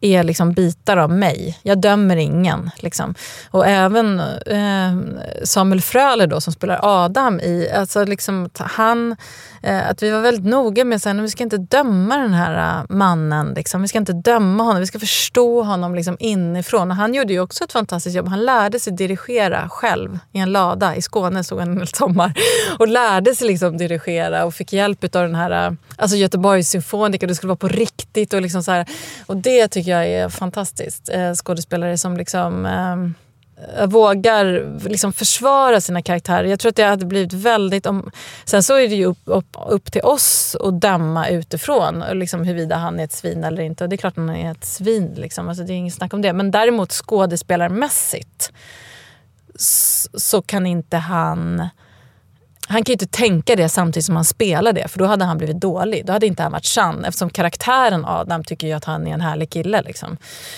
är 0.00 0.22
liksom 0.22 0.52
bitar 0.52 0.96
av 0.96 1.10
mig. 1.10 1.58
Jag 1.62 1.80
dömer 1.80 2.16
ingen. 2.16 2.70
Liksom. 2.76 3.14
Och 3.50 3.66
även 3.66 4.20
eh, 4.46 4.96
Samuel 5.44 5.80
Fröler 5.80 6.26
då, 6.26 6.40
som 6.40 6.52
spelar 6.52 6.80
Adam 6.82 7.40
i... 7.40 7.70
Alltså 7.76 8.04
liksom, 8.04 8.50
han, 8.58 9.16
eh, 9.62 9.88
att 9.88 10.02
vi 10.02 10.10
var 10.10 10.20
väldigt 10.20 10.46
noga 10.46 10.84
med 10.84 11.06
att 11.06 11.16
vi 11.16 11.28
ska 11.28 11.42
inte 11.42 11.56
döma 11.56 12.16
den 12.16 12.32
här 12.32 12.80
uh, 12.80 12.86
mannen. 12.88 13.54
Liksom. 13.54 13.82
Vi 13.82 13.88
ska 13.88 13.98
inte 13.98 14.12
döma 14.12 14.62
honom, 14.62 14.80
vi 14.80 14.86
ska 14.86 14.98
förstå 14.98 15.62
honom 15.62 15.94
liksom, 15.94 16.16
inifrån. 16.20 16.90
Och 16.90 16.96
han 16.96 17.14
gjorde 17.14 17.32
ju 17.32 17.40
också 17.40 17.64
ett 17.64 17.72
fantastiskt 17.72 18.16
jobb. 18.16 18.28
Han 18.28 18.44
lärde 18.44 18.80
sig 18.80 18.92
dirigera 18.92 19.68
själv 19.68 20.18
i 20.32 20.38
en 20.38 20.52
lada. 20.52 20.96
I 20.96 21.02
Skåne 21.02 21.44
stod 21.44 21.58
han 21.58 21.68
en 21.68 21.78
hel 21.78 21.88
sommar. 21.88 22.32
Och 22.78 22.88
lärde 22.88 23.34
sig 23.34 23.46
liksom 23.46 23.76
dirigera 23.76 24.44
och 24.44 24.54
fick 24.54 24.72
hjälp 24.72 25.04
av 25.04 25.22
den 25.22 25.34
här 25.34 25.70
uh, 25.70 25.76
alltså 25.96 26.16
Göteborgs 26.16 26.68
symfoniker. 26.68 27.26
Det 27.26 27.34
skulle 27.34 27.48
vara 27.48 27.56
på 27.56 27.68
riktigt. 27.68 28.32
Och, 28.32 28.42
liksom 28.42 28.62
så 28.62 28.72
här, 28.72 28.86
och 29.26 29.36
det 29.36 29.68
tycker 29.68 29.87
tycker 29.88 30.00
jag 30.00 30.24
är 30.24 30.28
fantastiskt. 30.28 31.08
Eh, 31.08 31.34
skådespelare 31.34 31.98
som 31.98 32.16
liksom 32.16 32.66
eh, 32.66 33.86
vågar 33.86 34.78
liksom 34.88 35.12
försvara 35.12 35.80
sina 35.80 36.02
karaktärer. 36.02 36.44
Jag 36.44 36.60
tror 36.60 36.70
att 36.70 36.76
det 36.76 36.82
hade 36.82 37.06
blivit 37.06 37.32
väldigt... 37.32 37.86
Om... 37.86 38.10
Sen 38.44 38.62
så 38.62 38.74
är 38.74 38.88
det 38.88 38.94
ju 38.94 39.04
upp, 39.04 39.22
upp, 39.24 39.56
upp 39.68 39.92
till 39.92 40.02
oss 40.02 40.56
att 40.60 40.80
döma 40.80 41.28
utifrån 41.28 42.04
liksom 42.12 42.44
huruvida 42.44 42.76
han 42.76 43.00
är 43.00 43.04
ett 43.04 43.12
svin 43.12 43.44
eller 43.44 43.62
inte. 43.62 43.84
Och 43.84 43.90
det 43.90 43.94
är 43.94 43.98
klart 43.98 44.12
att 44.12 44.26
han 44.26 44.36
är 44.36 44.50
ett 44.50 44.64
svin. 44.64 45.14
Liksom. 45.16 45.48
Alltså, 45.48 45.64
det 45.64 45.72
är 45.72 45.76
inget 45.76 45.94
snack 45.94 46.14
om 46.14 46.22
det. 46.22 46.32
Men 46.32 46.50
däremot 46.50 46.92
skådespelarmässigt 46.92 48.52
så 50.14 50.42
kan 50.42 50.66
inte 50.66 50.96
han 50.96 51.68
han 52.68 52.84
kan 52.84 52.92
ju 52.92 52.94
inte 52.94 53.06
tänka 53.06 53.56
det 53.56 53.68
samtidigt 53.68 54.04
som 54.04 54.16
han 54.16 54.24
spelar 54.24 54.72
det 54.72 54.88
för 54.88 54.98
då 54.98 55.04
hade 55.04 55.24
han 55.24 55.38
blivit 55.38 55.60
dålig. 55.60 56.06
Då 56.06 56.12
hade 56.12 56.26
inte 56.26 56.42
han 56.42 56.52
varit 56.52 56.64
sann 56.64 57.04
eftersom 57.04 57.30
karaktären 57.30 58.04
Adam 58.04 58.44
tycker 58.44 58.66
ju 58.66 58.72
att 58.72 58.84
han 58.84 59.06
är 59.06 59.14
en 59.14 59.20
härlig 59.20 59.50
kille. 59.50 59.82
Liksom. 59.82 60.16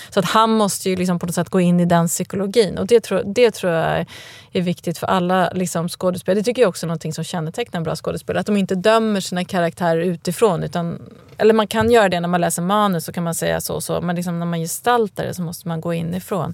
Så 0.09 0.19
att 0.19 0.25
han 0.25 0.49
måste 0.49 0.89
ju 0.89 0.95
liksom 0.95 1.19
på 1.19 1.25
något 1.25 1.35
sätt 1.35 1.49
gå 1.49 1.59
in 1.59 1.79
i 1.79 1.85
den 1.85 2.07
psykologin 2.07 2.77
och 2.77 2.87
det 2.87 2.99
tror, 2.99 3.23
det 3.25 3.51
tror 3.51 3.73
jag 3.73 4.05
är 4.51 4.61
viktigt 4.61 4.97
för 4.97 5.07
alla 5.07 5.49
liksom, 5.49 5.89
skådespelare. 5.89 6.39
Det 6.39 6.43
tycker 6.43 6.61
jag 6.61 6.69
också 6.69 6.85
är 6.85 6.87
något 6.87 7.15
som 7.15 7.23
kännetecknar 7.23 7.81
bra 7.81 7.95
skådespelare. 7.95 8.39
Att 8.39 8.45
de 8.45 8.57
inte 8.57 8.75
dömer 8.75 9.19
sina 9.19 9.45
karaktärer 9.45 10.01
utifrån. 10.01 10.63
Utan, 10.63 11.01
eller 11.37 11.53
man 11.53 11.67
kan 11.67 11.91
göra 11.91 12.09
det 12.09 12.19
när 12.19 12.27
man 12.27 12.41
läser 12.41 12.61
manus 12.61 13.05
så 13.05 13.11
kan 13.11 13.23
man 13.23 13.35
säga 13.35 13.61
så 13.61 13.73
och 13.73 13.83
så 13.83 14.01
men 14.01 14.15
liksom 14.15 14.39
när 14.39 14.45
man 14.45 14.59
gestaltar 14.59 15.25
det 15.25 15.33
så 15.33 15.41
måste 15.41 15.67
man 15.67 15.81
gå 15.81 15.93
inifrån. 15.93 16.53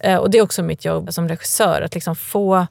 Eh, 0.00 0.16
och 0.16 0.30
det 0.30 0.38
är 0.38 0.42
också 0.42 0.62
mitt 0.62 0.84
jobb 0.84 1.12
som 1.12 1.28
regissör 1.28 1.82
att 1.82 1.94
liksom 1.94 2.16
få 2.16 2.66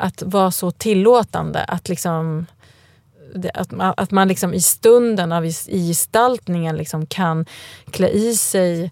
att 0.00 0.22
vara 0.22 0.50
så 0.50 0.70
tillåtande. 0.70 1.64
Att 1.64 1.88
liksom 1.88 2.46
att, 3.54 3.70
man, 3.70 3.94
att 3.96 4.10
man 4.10 4.28
liksom 4.28 4.54
i 4.54 4.60
stunden 4.60 5.32
av 5.32 5.46
i 5.46 5.88
gestaltningen 5.88 6.76
liksom 6.76 7.06
kan 7.06 7.46
klä 7.90 8.08
i 8.08 8.36
sig 8.36 8.90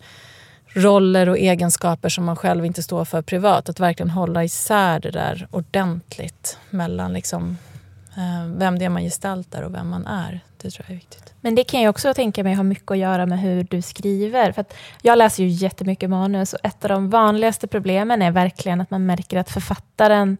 roller 0.68 1.28
och 1.28 1.38
egenskaper 1.38 2.08
som 2.08 2.24
man 2.24 2.36
själv 2.36 2.66
inte 2.66 2.82
står 2.82 3.04
för 3.04 3.22
privat. 3.22 3.68
Att 3.68 3.80
verkligen 3.80 4.10
hålla 4.10 4.44
isär 4.44 5.00
det 5.00 5.10
där 5.10 5.48
ordentligt 5.50 6.58
mellan 6.70 7.12
liksom, 7.12 7.58
eh, 8.16 8.46
vem 8.56 8.78
det 8.78 8.84
är 8.84 8.88
man 8.88 9.02
gestaltar 9.02 9.62
och 9.62 9.74
vem 9.74 9.88
man 9.88 10.06
är. 10.06 10.40
Det 10.56 10.70
tror 10.70 10.84
jag 10.88 10.94
är 10.94 10.98
viktigt. 10.98 11.34
Men 11.40 11.54
det 11.54 11.64
kan 11.64 11.82
jag 11.82 11.90
också 11.90 12.14
tänka 12.14 12.44
mig 12.44 12.54
har 12.54 12.64
mycket 12.64 12.90
att 12.90 12.98
göra 12.98 13.26
med 13.26 13.40
hur 13.40 13.64
du 13.64 13.82
skriver. 13.82 14.52
För 14.52 14.64
jag 15.02 15.18
läser 15.18 15.42
ju 15.42 15.48
jättemycket 15.48 16.10
manus 16.10 16.52
och 16.52 16.58
ett 16.62 16.84
av 16.84 16.88
de 16.88 17.10
vanligaste 17.10 17.66
problemen 17.66 18.22
är 18.22 18.30
verkligen 18.30 18.80
att 18.80 18.90
man 18.90 19.06
märker 19.06 19.36
att 19.36 19.50
författaren 19.50 20.36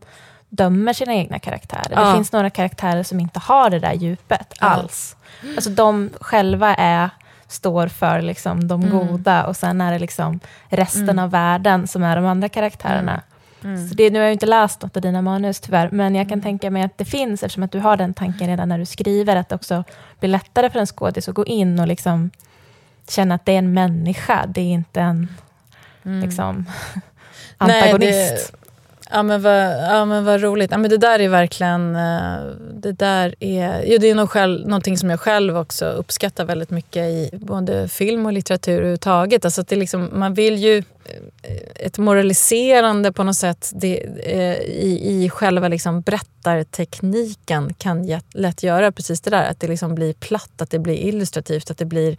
dömer 0.49 0.93
sina 0.93 1.15
egna 1.15 1.39
karaktärer. 1.39 1.93
Ja. 1.95 2.05
Det 2.05 2.15
finns 2.15 2.33
några 2.33 2.51
karaktärer 2.51 3.03
som 3.03 3.21
inte 3.21 3.39
har 3.39 3.71
det 3.71 3.79
där 3.79 3.93
djupet 3.93 4.55
ja. 4.61 4.67
alls. 4.67 5.17
Alltså 5.57 5.71
de 5.71 6.11
själva 6.21 6.75
är 6.75 7.11
står 7.49 7.89
för 7.89 8.23
liksom 8.23 8.69
de 8.69 8.83
mm. 8.83 8.99
goda 8.99 9.47
och 9.47 9.57
sen 9.57 9.81
är 9.81 9.93
det 9.93 9.99
liksom 9.99 10.41
resten 10.69 11.03
mm. 11.03 11.25
av 11.25 11.31
världen 11.31 11.87
som 11.87 12.03
är 12.03 12.17
de 12.17 12.27
andra 12.27 12.49
karaktärerna. 12.49 13.23
Mm. 13.63 13.75
mm. 13.75 13.89
Så 13.89 13.95
det, 13.95 14.11
nu 14.11 14.19
har 14.19 14.25
jag 14.25 14.33
inte 14.33 14.47
läst 14.47 14.83
något 14.83 14.97
av 14.97 15.03
dina 15.03 15.23
manus 15.23 15.61
tyvärr, 15.61 15.91
men 15.91 16.15
jag 16.15 16.27
kan 16.27 16.33
mm. 16.33 16.43
tänka 16.43 16.71
mig 16.71 16.83
att 16.83 16.99
det 16.99 17.05
finns, 17.05 17.43
eftersom 17.43 17.63
att 17.63 17.73
du 17.73 17.79
har 17.79 17.97
den 17.97 18.15
tanken 18.15 18.49
redan 18.49 18.69
när 18.69 18.79
du 18.79 18.87
skriver, 18.87 19.37
att 19.37 19.49
det 19.49 19.55
också 19.55 19.85
blir 20.21 20.31
lättare 20.31 20.71
för 20.71 20.79
en 20.79 20.87
skådis 20.87 21.29
att 21.29 21.35
gå 21.35 21.47
in 21.47 21.81
och 21.81 21.87
liksom 21.87 22.31
känna 23.09 23.35
att 23.35 23.45
det 23.45 23.53
är 23.53 23.59
en 23.59 23.73
människa, 23.73 24.47
det 24.47 24.61
är 24.61 24.73
inte 24.73 25.01
en 25.01 25.29
liksom, 26.03 26.67
antagonist. 27.59 28.55
Ja 29.11 29.23
men 29.23 29.43
vad, 29.43 29.83
ja, 29.91 30.05
men 30.05 30.25
vad 30.25 30.41
roligt. 30.41 30.71
Ja, 30.71 30.79
men 30.79 30.91
det 30.91 30.97
där 30.97 31.19
är 31.19 31.29
verkligen... 31.29 31.97
Eh, 31.97 32.39
det 32.73 32.93
där 32.93 33.35
är, 33.41 33.83
ja, 33.93 33.99
det 33.99 34.11
är 34.11 34.15
nog 34.15 34.31
själv, 34.31 34.67
någonting 34.67 34.99
som 34.99 35.11
jag 35.11 35.21
själv 35.21 35.57
också 35.57 35.85
uppskattar 35.85 36.45
väldigt 36.45 36.71
mycket 36.71 37.03
i 37.03 37.31
både 37.33 37.89
film 37.89 38.27
och 38.27 38.33
litteratur 38.33 38.73
överhuvudtaget. 38.73 39.45
Alltså 39.45 39.61
att 39.61 39.69
det 39.69 39.77
liksom, 39.77 40.11
man 40.13 40.35
vill 40.35 40.57
ju... 40.57 40.79
Eh, 40.79 41.57
ett 41.87 41.99
moraliserande 41.99 43.13
på 43.13 43.25
något 43.25 43.37
sätt 43.37 43.73
det, 43.75 44.01
eh, 44.25 44.59
i, 44.63 45.25
i 45.25 45.31
själva 45.31 45.69
liksom 45.69 46.01
berättartekniken 46.01 47.75
kan 47.75 48.21
lätt 48.35 48.63
göra 48.63 48.93
precis 48.93 49.21
det 49.21 49.31
där. 49.31 49.51
Att 49.51 49.61
det 49.61 49.69
liksom 49.69 49.95
blir 49.95 50.13
platt, 50.13 50.63
att 50.63 50.71
det 50.71 50.79
blir 50.79 50.97
illustrativt, 50.97 51.71
att 51.71 51.79
det 51.79 51.85
blir... 51.85 52.17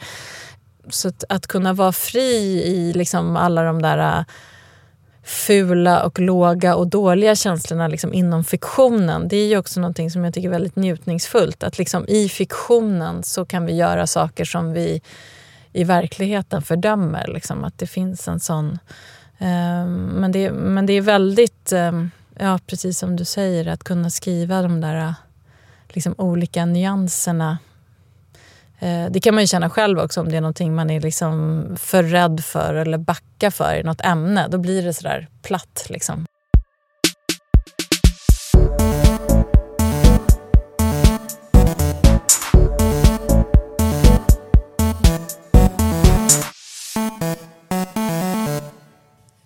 Så 0.89 1.07
att, 1.07 1.23
att 1.29 1.47
kunna 1.47 1.73
vara 1.73 1.91
fri 1.91 2.63
i 2.65 2.93
liksom 2.93 3.35
alla 3.35 3.63
de 3.63 3.81
där 3.81 4.25
fula 5.23 6.03
och 6.03 6.19
låga 6.19 6.75
och 6.75 6.87
dåliga 6.87 7.35
känslorna 7.35 7.87
liksom 7.87 8.13
inom 8.13 8.43
fiktionen. 8.43 9.27
Det 9.27 9.37
är 9.37 9.47
ju 9.47 9.57
också 9.57 9.79
någonting 9.79 10.11
som 10.11 10.23
jag 10.23 10.33
tycker 10.33 10.47
är 10.47 10.51
väldigt 10.51 10.75
njutningsfullt. 10.75 11.63
Att 11.63 11.77
liksom 11.77 12.05
i 12.07 12.29
fiktionen 12.29 13.23
så 13.23 13.45
kan 13.45 13.65
vi 13.65 13.75
göra 13.75 14.07
saker 14.07 14.45
som 14.45 14.73
vi 14.73 15.01
i 15.73 15.83
verkligheten 15.83 16.61
fördömer. 16.61 17.27
Liksom, 17.27 17.63
att 17.63 17.77
det 17.77 17.87
finns 17.87 18.27
en 18.27 18.39
sån... 18.39 18.79
Eh, 19.37 19.85
men, 19.87 20.31
det, 20.31 20.51
men 20.51 20.85
det 20.85 20.93
är 20.93 21.01
väldigt, 21.01 21.71
eh, 21.71 22.03
ja 22.39 22.59
precis 22.67 22.99
som 22.99 23.15
du 23.15 23.25
säger, 23.25 23.67
att 23.67 23.83
kunna 23.83 24.09
skriva 24.09 24.61
de 24.61 24.81
där 24.81 25.13
liksom, 25.87 26.15
olika 26.17 26.65
nyanserna 26.65 27.57
Eh, 28.81 29.11
det 29.11 29.19
kan 29.19 29.35
man 29.35 29.43
ju 29.43 29.47
känna 29.47 29.69
själv 29.69 29.99
också 29.99 30.21
om 30.21 30.29
det 30.29 30.37
är 30.37 30.41
någonting 30.41 30.75
man 30.75 30.89
är 30.89 31.01
liksom 31.01 31.65
för 31.79 32.03
rädd 32.03 32.43
för 32.43 32.75
eller 32.75 32.97
backar 32.97 33.49
för 33.49 33.75
i 33.75 33.83
något 33.83 34.01
ämne. 34.01 34.47
Då 34.47 34.57
blir 34.57 34.83
det 34.83 34.93
sådär 34.93 35.27
platt. 35.41 35.85
Liksom. 35.89 36.25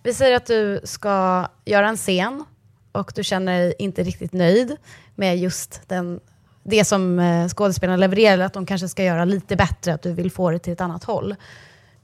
Vi 0.03 0.13
säger 0.13 0.35
att 0.35 0.45
du 0.45 0.81
ska 0.83 1.47
göra 1.65 1.89
en 1.89 1.97
scen 1.97 2.43
och 2.91 3.11
du 3.15 3.23
känner 3.23 3.59
dig 3.59 3.73
inte 3.79 4.03
riktigt 4.03 4.33
nöjd 4.33 4.77
med 5.15 5.37
just 5.37 5.81
den 5.87 6.19
det 6.63 6.85
som 6.85 7.19
eh, 7.19 7.47
skådespelarna 7.47 7.97
levererar, 7.97 8.45
att 8.45 8.53
de 8.53 8.65
kanske 8.65 8.87
ska 8.89 9.03
göra 9.03 9.25
lite 9.25 9.55
bättre, 9.55 9.93
att 9.93 10.01
du 10.01 10.13
vill 10.13 10.31
få 10.31 10.51
det 10.51 10.59
till 10.59 10.73
ett 10.73 10.81
annat 10.81 11.03
håll. 11.03 11.35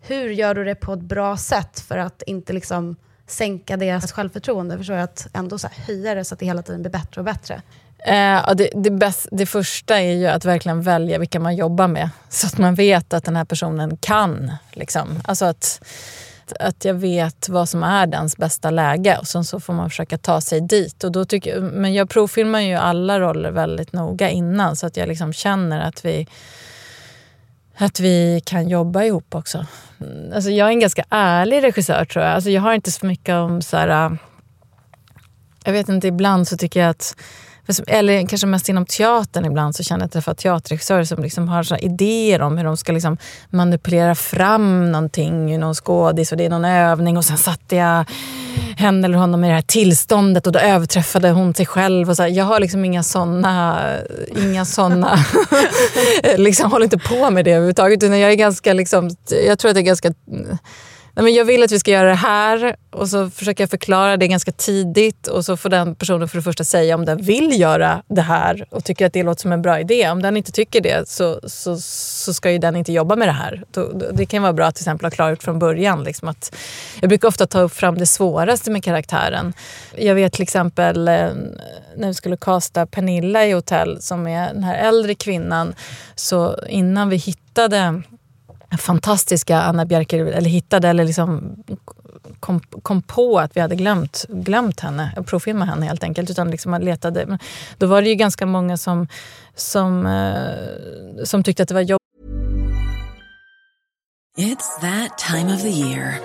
Hur 0.01 0.29
gör 0.29 0.55
du 0.55 0.63
det 0.63 0.75
på 0.75 0.93
ett 0.93 0.99
bra 0.99 1.37
sätt 1.37 1.79
för 1.79 1.97
att 1.97 2.21
inte 2.21 2.53
liksom 2.53 2.95
sänka 3.27 3.77
deras 3.77 4.11
självförtroende? 4.11 4.77
Förstår 4.77 4.95
jag? 4.95 5.03
Att 5.03 5.27
ändå 5.33 5.57
så 5.57 5.67
höja 5.87 6.15
det 6.15 6.25
så 6.25 6.33
att 6.33 6.39
det 6.39 6.45
hela 6.45 6.61
tiden 6.61 6.81
blir 6.81 6.91
bättre 6.91 7.21
och 7.21 7.25
bättre. 7.25 7.61
Eh, 8.05 8.53
det, 8.55 8.69
det, 8.73 8.91
bäst, 8.91 9.27
det 9.31 9.45
första 9.45 9.99
är 9.99 10.13
ju 10.13 10.27
att 10.27 10.45
verkligen 10.45 10.81
välja 10.81 11.17
vilka 11.17 11.39
man 11.39 11.55
jobbar 11.55 11.87
med. 11.87 12.09
Så 12.29 12.47
att 12.47 12.57
man 12.57 12.75
vet 12.75 13.13
att 13.13 13.23
den 13.23 13.35
här 13.35 13.45
personen 13.45 13.97
kan. 13.97 14.51
Liksom. 14.71 15.19
Alltså 15.23 15.45
att 15.45 15.81
att 16.59 16.85
jag 16.85 16.93
vet 16.93 17.49
vad 17.49 17.69
som 17.69 17.83
är 17.83 18.07
dens 18.07 18.37
bästa 18.37 18.71
läge 18.71 19.17
och 19.17 19.27
sen 19.27 19.43
så 19.43 19.59
får 19.59 19.73
man 19.73 19.89
försöka 19.89 20.17
ta 20.17 20.41
sig 20.41 20.61
dit. 20.61 21.03
Och 21.03 21.11
då 21.11 21.25
tycker, 21.25 21.61
men 21.61 21.93
jag 21.93 22.09
provfilmar 22.09 22.59
ju 22.59 22.75
alla 22.75 23.19
roller 23.19 23.51
väldigt 23.51 23.93
noga 23.93 24.29
innan 24.29 24.75
så 24.75 24.87
att 24.87 24.97
jag 24.97 25.07
liksom 25.07 25.33
känner 25.33 25.79
att 25.79 26.05
vi, 26.05 26.27
att 27.77 27.99
vi 27.99 28.41
kan 28.45 28.69
jobba 28.69 29.03
ihop 29.03 29.35
också. 29.35 29.65
Mm, 30.01 30.33
alltså 30.33 30.49
jag 30.49 30.67
är 30.67 30.71
en 30.71 30.79
ganska 30.79 31.05
ärlig 31.09 31.63
regissör 31.63 32.05
tror 32.05 32.25
jag. 32.25 32.33
Alltså 32.33 32.49
jag 32.49 32.61
har 32.61 32.73
inte 32.73 32.91
så 32.91 33.05
mycket 33.05 33.35
om 33.35 33.61
så 33.61 33.77
här, 33.77 34.05
äh, 34.05 34.11
Jag 35.65 35.73
vet 35.73 35.89
inte, 35.89 36.07
ibland 36.07 36.47
så 36.47 36.57
tycker 36.57 36.79
jag 36.79 36.89
att 36.89 37.15
eller 37.87 38.27
kanske 38.27 38.47
mest 38.47 38.69
inom 38.69 38.85
teatern 38.85 39.45
ibland 39.45 39.75
så 39.75 39.83
känner 39.83 40.01
jag 40.01 40.05
att 40.05 40.15
jag 40.15 40.23
träffar 40.23 40.33
teaterregissörer 40.33 41.03
som 41.03 41.23
liksom 41.23 41.47
har 41.47 41.63
så 41.63 41.77
idéer 41.77 42.41
om 42.41 42.57
hur 42.57 42.65
de 42.65 42.77
ska 42.77 42.91
liksom 42.91 43.17
manipulera 43.49 44.15
fram 44.15 44.91
någonting 44.91 45.53
i 45.53 45.57
någon 45.57 45.75
skådis 45.75 46.31
och 46.31 46.37
det 46.37 46.45
är 46.45 46.49
någon 46.49 46.65
övning 46.65 47.17
och 47.17 47.25
sen 47.25 47.37
satte 47.37 47.75
jag 47.75 48.05
henne 48.77 49.07
eller 49.07 49.17
honom 49.17 49.43
i 49.43 49.47
det 49.47 49.53
här 49.53 49.61
tillståndet 49.61 50.47
och 50.47 50.53
då 50.53 50.59
överträffade 50.59 51.29
hon 51.29 51.53
sig 51.53 51.65
själv. 51.65 52.09
Och 52.09 52.15
så 52.15 52.23
här, 52.23 52.29
jag 52.29 52.45
har 52.45 52.59
liksom 52.59 52.85
inga 52.85 53.03
såna, 53.03 53.79
inga 54.37 54.65
såna 54.65 55.19
liksom 56.37 56.71
håller 56.71 56.83
inte 56.83 56.97
på 56.97 57.29
med 57.29 57.45
det 57.45 57.51
överhuvudtaget. 57.51 58.03
jag 58.03 58.31
är 58.31 58.35
ganska 58.35 58.73
liksom, 58.73 59.09
jag 59.45 59.59
tror 59.59 59.71
att 59.71 59.77
jag 59.77 59.83
är 59.83 59.87
ganska 59.87 60.13
Nej, 61.19 61.23
men 61.23 61.33
jag 61.33 61.45
vill 61.45 61.63
att 61.63 61.71
vi 61.71 61.79
ska 61.79 61.91
göra 61.91 62.09
det 62.09 62.15
här 62.15 62.75
och 62.91 63.09
så 63.09 63.29
försöker 63.29 63.63
jag 63.63 63.69
förklara 63.69 64.17
det 64.17 64.27
ganska 64.27 64.51
tidigt 64.51 65.27
och 65.27 65.45
så 65.45 65.57
får 65.57 65.69
den 65.69 65.95
personen 65.95 66.27
för 66.27 66.37
det 66.37 66.41
första 66.41 66.63
säga 66.63 66.95
om 66.95 67.05
den 67.05 67.21
vill 67.21 67.59
göra 67.59 68.03
det 68.07 68.21
här 68.21 68.67
och 68.69 68.83
tycker 68.83 69.05
att 69.05 69.13
det 69.13 69.23
låter 69.23 69.41
som 69.41 69.51
en 69.51 69.61
bra 69.61 69.79
idé. 69.79 70.09
Om 70.09 70.21
den 70.21 70.37
inte 70.37 70.51
tycker 70.51 70.81
det 70.81 71.09
så, 71.09 71.39
så, 71.43 71.77
så 71.79 72.33
ska 72.33 72.51
ju 72.51 72.57
den 72.57 72.75
inte 72.75 72.93
jobba 72.93 73.15
med 73.15 73.27
det 73.27 73.31
här. 73.31 73.63
Det 74.13 74.25
kan 74.25 74.41
vara 74.41 74.53
bra 74.53 74.65
att 74.65 74.75
till 74.75 74.83
exempel 74.83 75.05
ha 75.05 75.11
klargjort 75.11 75.43
från 75.43 75.59
början. 75.59 76.03
Liksom 76.03 76.27
att 76.27 76.55
jag 77.01 77.09
brukar 77.09 77.27
ofta 77.27 77.47
ta 77.47 77.61
upp 77.61 77.73
fram 77.73 77.97
det 77.97 78.05
svåraste 78.05 78.71
med 78.71 78.83
karaktären. 78.83 79.53
Jag 79.97 80.15
vet 80.15 80.33
till 80.33 80.43
exempel 80.43 81.07
eh, 81.07 81.13
när 81.97 82.07
vi 82.07 82.13
skulle 82.13 82.37
kasta 82.37 82.85
Pernilla 82.85 83.45
i 83.45 83.51
hotell 83.51 84.01
som 84.01 84.27
är 84.27 84.53
den 84.53 84.63
här 84.63 84.75
äldre 84.87 85.15
kvinnan. 85.15 85.75
Så 86.15 86.59
innan 86.67 87.09
vi 87.09 87.15
hittade 87.15 88.01
fantastiska 88.77 89.61
Anna 89.61 89.85
Bjerke, 89.85 90.17
eller 90.17 90.49
hittade 90.49 90.87
eller 90.87 91.05
liksom 91.05 91.55
kom, 92.39 92.59
kom 92.59 93.01
på 93.01 93.39
att 93.39 93.57
vi 93.57 93.61
hade 93.61 93.75
glömt, 93.75 94.25
glömt 94.29 94.79
henne, 94.79 95.23
provfilma 95.25 95.65
henne 95.65 95.85
helt 95.85 96.03
enkelt. 96.03 96.29
Utan 96.29 96.51
liksom 96.51 96.81
letade. 96.81 97.25
Men 97.25 97.39
Då 97.77 97.87
var 97.87 98.01
det 98.01 98.09
ju 98.09 98.15
ganska 98.15 98.45
många 98.45 98.77
som, 98.77 99.07
som, 99.55 100.05
eh, 100.05 101.23
som 101.23 101.43
tyckte 101.43 101.63
att 101.63 101.69
det 101.69 101.75
var 101.75 101.81
jobbigt. 101.81 101.99
It's 104.37 104.79
that 104.81 105.17
time 105.17 105.53
of 105.53 105.61
the 105.61 105.69
year. 105.69 106.19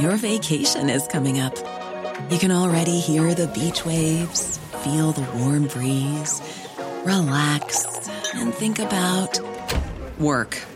Your 0.00 0.12
vacation 0.12 0.90
is 0.90 1.08
coming 1.08 1.42
up. 1.42 1.54
You 2.30 2.38
can 2.38 2.50
already 2.50 3.00
hear 3.00 3.34
the 3.34 3.46
beach 3.46 3.84
waves, 3.84 4.60
feel 4.84 5.12
the 5.12 5.24
warm 5.38 5.66
breeze, 5.66 6.42
relax 7.04 7.86
and 8.34 8.54
think 8.54 8.78
about 8.78 9.40
work. 10.18 10.75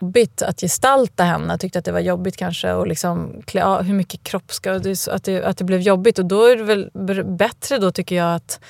Jobbigt 0.00 0.42
att 0.42 0.60
gestalta 0.60 1.24
henne. 1.24 1.52
Jag 1.52 1.60
tyckte 1.60 1.78
att 1.78 1.84
det 1.84 1.92
var 1.92 2.00
jobbigt 2.00 2.36
kanske 2.36 2.72
och 2.72 2.86
liksom 2.86 3.42
klä 3.46 3.64
av, 3.64 3.82
hur 3.82 3.94
mycket 3.94 4.22
kropp 4.22 4.52
ska... 4.52 4.72
Att 5.10 5.24
det, 5.24 5.44
att 5.44 5.56
det 5.56 5.64
blev 5.64 5.80
jobbigt. 5.80 6.18
Och 6.18 6.26
då 6.26 6.44
är 6.44 6.56
det 6.56 6.62
väl 6.62 7.24
bättre 7.24 7.78
då 7.78 7.90
tycker 7.90 8.16
jag 8.16 8.34
att... 8.34 8.60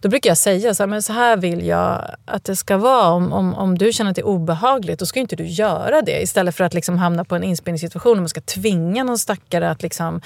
Då 0.00 0.08
brukar 0.08 0.30
jag 0.30 0.38
säga 0.38 0.74
så 0.74 0.82
här, 0.82 0.88
men 0.88 1.02
så 1.02 1.12
här 1.12 1.36
vill 1.36 1.66
jag 1.66 2.16
att 2.24 2.44
det 2.44 2.56
ska 2.56 2.76
vara. 2.76 3.08
Om, 3.08 3.32
om, 3.32 3.54
om 3.54 3.78
du 3.78 3.92
känner 3.92 4.10
att 4.10 4.16
det 4.16 4.22
är 4.22 4.26
obehagligt, 4.26 4.98
då 4.98 5.06
ska 5.06 5.20
inte 5.20 5.36
du 5.36 5.46
göra 5.46 6.02
det. 6.02 6.22
Istället 6.22 6.56
för 6.56 6.64
att 6.64 6.74
liksom 6.74 6.98
hamna 6.98 7.24
på 7.24 7.36
en 7.36 7.44
inspelningssituation 7.44 8.12
och 8.12 8.22
man 8.22 8.28
ska 8.28 8.40
tvinga 8.40 9.04
någon 9.04 9.18
stackare 9.18 9.70
att 9.70 9.82
liksom 9.82 10.20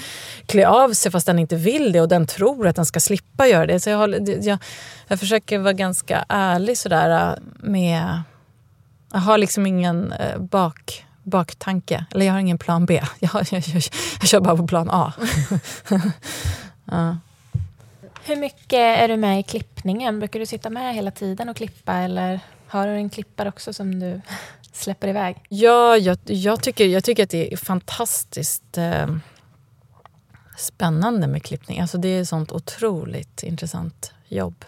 klä 0.47 0.69
av 0.69 0.93
sig 0.93 1.13
fast 1.13 1.27
den 1.27 1.39
inte 1.39 1.57
vill 1.57 1.93
det 1.93 2.01
och 2.01 2.09
den 2.09 2.27
tror 2.27 2.67
att 2.67 2.77
den 2.77 2.87
ska 2.87 3.01
slippa 3.01 3.47
göra 3.47 3.67
det. 3.67 3.81
Så 3.81 3.91
jag, 3.91 4.29
jag, 4.43 4.59
jag 5.09 5.21
försöker 5.21 5.59
vara 5.59 5.73
ganska 5.73 6.25
ärlig 6.29 6.79
sådär 6.79 7.33
äh, 7.33 7.39
med 7.61 8.23
jag 9.13 9.19
har 9.19 9.39
liksom 9.39 9.67
ingen 9.67 10.13
eh, 10.13 10.39
bak, 10.39 11.07
baktanke. 11.23 12.05
Eller 12.15 12.27
jag 12.27 12.33
har 12.33 12.41
ingen 12.41 12.59
plan 12.59 12.87
B. 12.87 13.03
Jag, 13.19 13.31
jag, 13.35 13.63
jag, 13.69 13.83
jag 14.21 14.29
kör 14.29 14.41
bara 14.41 14.57
på 14.57 14.67
plan 14.67 14.91
A. 14.91 15.13
ja. 16.85 17.17
Hur 18.25 18.37
mycket 18.37 18.99
är 18.99 19.09
du 19.09 19.17
med 19.17 19.41
i 19.41 19.43
klippningen? 19.43 20.19
Brukar 20.19 20.41
du 20.41 20.47
sitta 20.47 20.71
med 20.71 20.95
hela 20.95 21.11
tiden 21.11 21.49
och 21.49 21.57
klippa 21.57 21.95
eller 21.95 22.41
har 22.67 22.87
du 22.87 22.93
en 22.93 23.11
klippare 23.11 23.49
också 23.49 23.73
som 23.73 24.01
du 24.01 24.21
släpper 24.73 25.09
iväg? 25.09 25.37
Ja, 25.49 25.97
jag, 25.97 26.19
jag, 26.25 26.63
tycker, 26.63 26.87
jag 26.87 27.05
tycker 27.05 27.23
att 27.23 27.31
det 27.31 27.53
är 27.53 27.57
fantastiskt 27.57 28.79
eh, 28.79 29.07
spännande 30.59 31.27
med 31.27 31.43
klippning. 31.43 31.81
Alltså 31.81 31.99
det 31.99 32.09
är 32.09 32.23
ett 32.23 32.29
sånt 32.29 32.53
otroligt 32.53 33.43
intressant 33.43 34.13
jobb. 34.29 34.65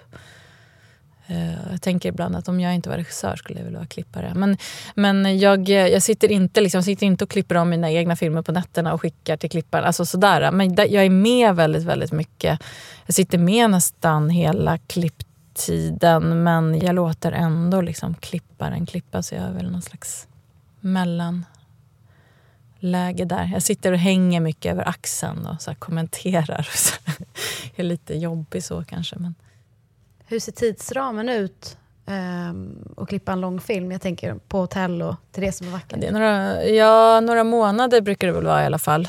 Eh, 1.30 1.70
jag 1.70 1.82
tänker 1.82 2.08
ibland 2.08 2.36
att 2.36 2.48
om 2.48 2.60
jag 2.60 2.74
inte 2.74 2.88
var 2.88 2.96
regissör 2.96 3.36
skulle 3.36 3.58
jag 3.58 3.64
vilja 3.64 3.78
vara 3.78 3.86
klippare. 3.86 4.32
Men, 4.34 4.56
men 4.94 5.38
jag, 5.38 5.68
jag, 5.68 6.02
sitter 6.02 6.32
inte, 6.32 6.60
liksom, 6.60 6.82
sitter 6.82 7.06
inte 7.06 7.24
och 7.24 7.30
klipper 7.30 7.54
om 7.54 7.70
mina 7.70 7.90
egna 7.90 8.16
filmer 8.16 8.42
på 8.42 8.52
nätterna 8.52 8.92
och 8.92 9.00
skickar 9.00 9.36
till 9.36 9.50
klipparen. 9.50 9.84
Alltså 9.84 10.06
sådär. 10.06 10.50
Men 10.50 10.74
jag 10.74 11.04
är 11.04 11.10
med 11.10 11.56
väldigt, 11.56 11.84
väldigt 11.84 12.12
mycket. 12.12 12.60
Jag 13.06 13.14
sitter 13.14 13.38
med 13.38 13.70
nästan 13.70 14.30
hela 14.30 14.78
klipptiden 14.78 16.42
men 16.42 16.78
jag 16.78 16.94
låter 16.94 17.32
ändå 17.32 17.80
liksom 17.80 18.14
klipparen 18.14 18.86
klippa. 18.86 19.22
Så 19.22 19.34
jag 19.34 19.44
är 19.44 19.52
väl 19.52 19.70
någon 19.70 19.82
slags 19.82 20.28
mellanläge 20.80 21.44
där. 23.24 23.50
Jag 23.52 23.62
sitter 23.62 23.92
och 23.92 23.98
hänger 23.98 24.40
mycket 24.40 24.72
över 24.72 24.88
axeln 24.88 25.46
och 25.46 25.62
så 25.62 25.74
kommenterar. 25.74 26.68
Så 26.74 26.94
jag 27.74 27.84
är 27.84 27.88
lite 27.88 28.14
jobbig 28.14 28.64
så 28.64 28.84
kanske. 28.84 29.16
Men... 29.18 29.34
Hur 30.30 30.40
ser 30.40 30.52
tidsramen 30.52 31.28
ut 31.28 31.76
um, 32.06 32.94
att 32.96 33.08
klippa 33.08 33.32
en 33.32 33.40
lång 33.40 33.60
film? 33.60 33.92
Jag 33.92 34.00
tänker 34.00 34.34
på 34.34 34.58
hotell 34.58 35.02
och 35.02 35.14
till 35.32 35.42
det 35.42 35.52
som 35.52 35.66
är 35.66 35.70
vackert. 35.70 36.00
Det 36.00 36.06
är 36.06 36.12
några, 36.12 36.64
ja, 36.64 37.20
några 37.20 37.44
månader 37.44 38.00
brukar 38.00 38.26
det 38.26 38.32
väl 38.32 38.44
vara 38.44 38.62
i 38.62 38.66
alla 38.66 38.78
fall. 38.78 39.08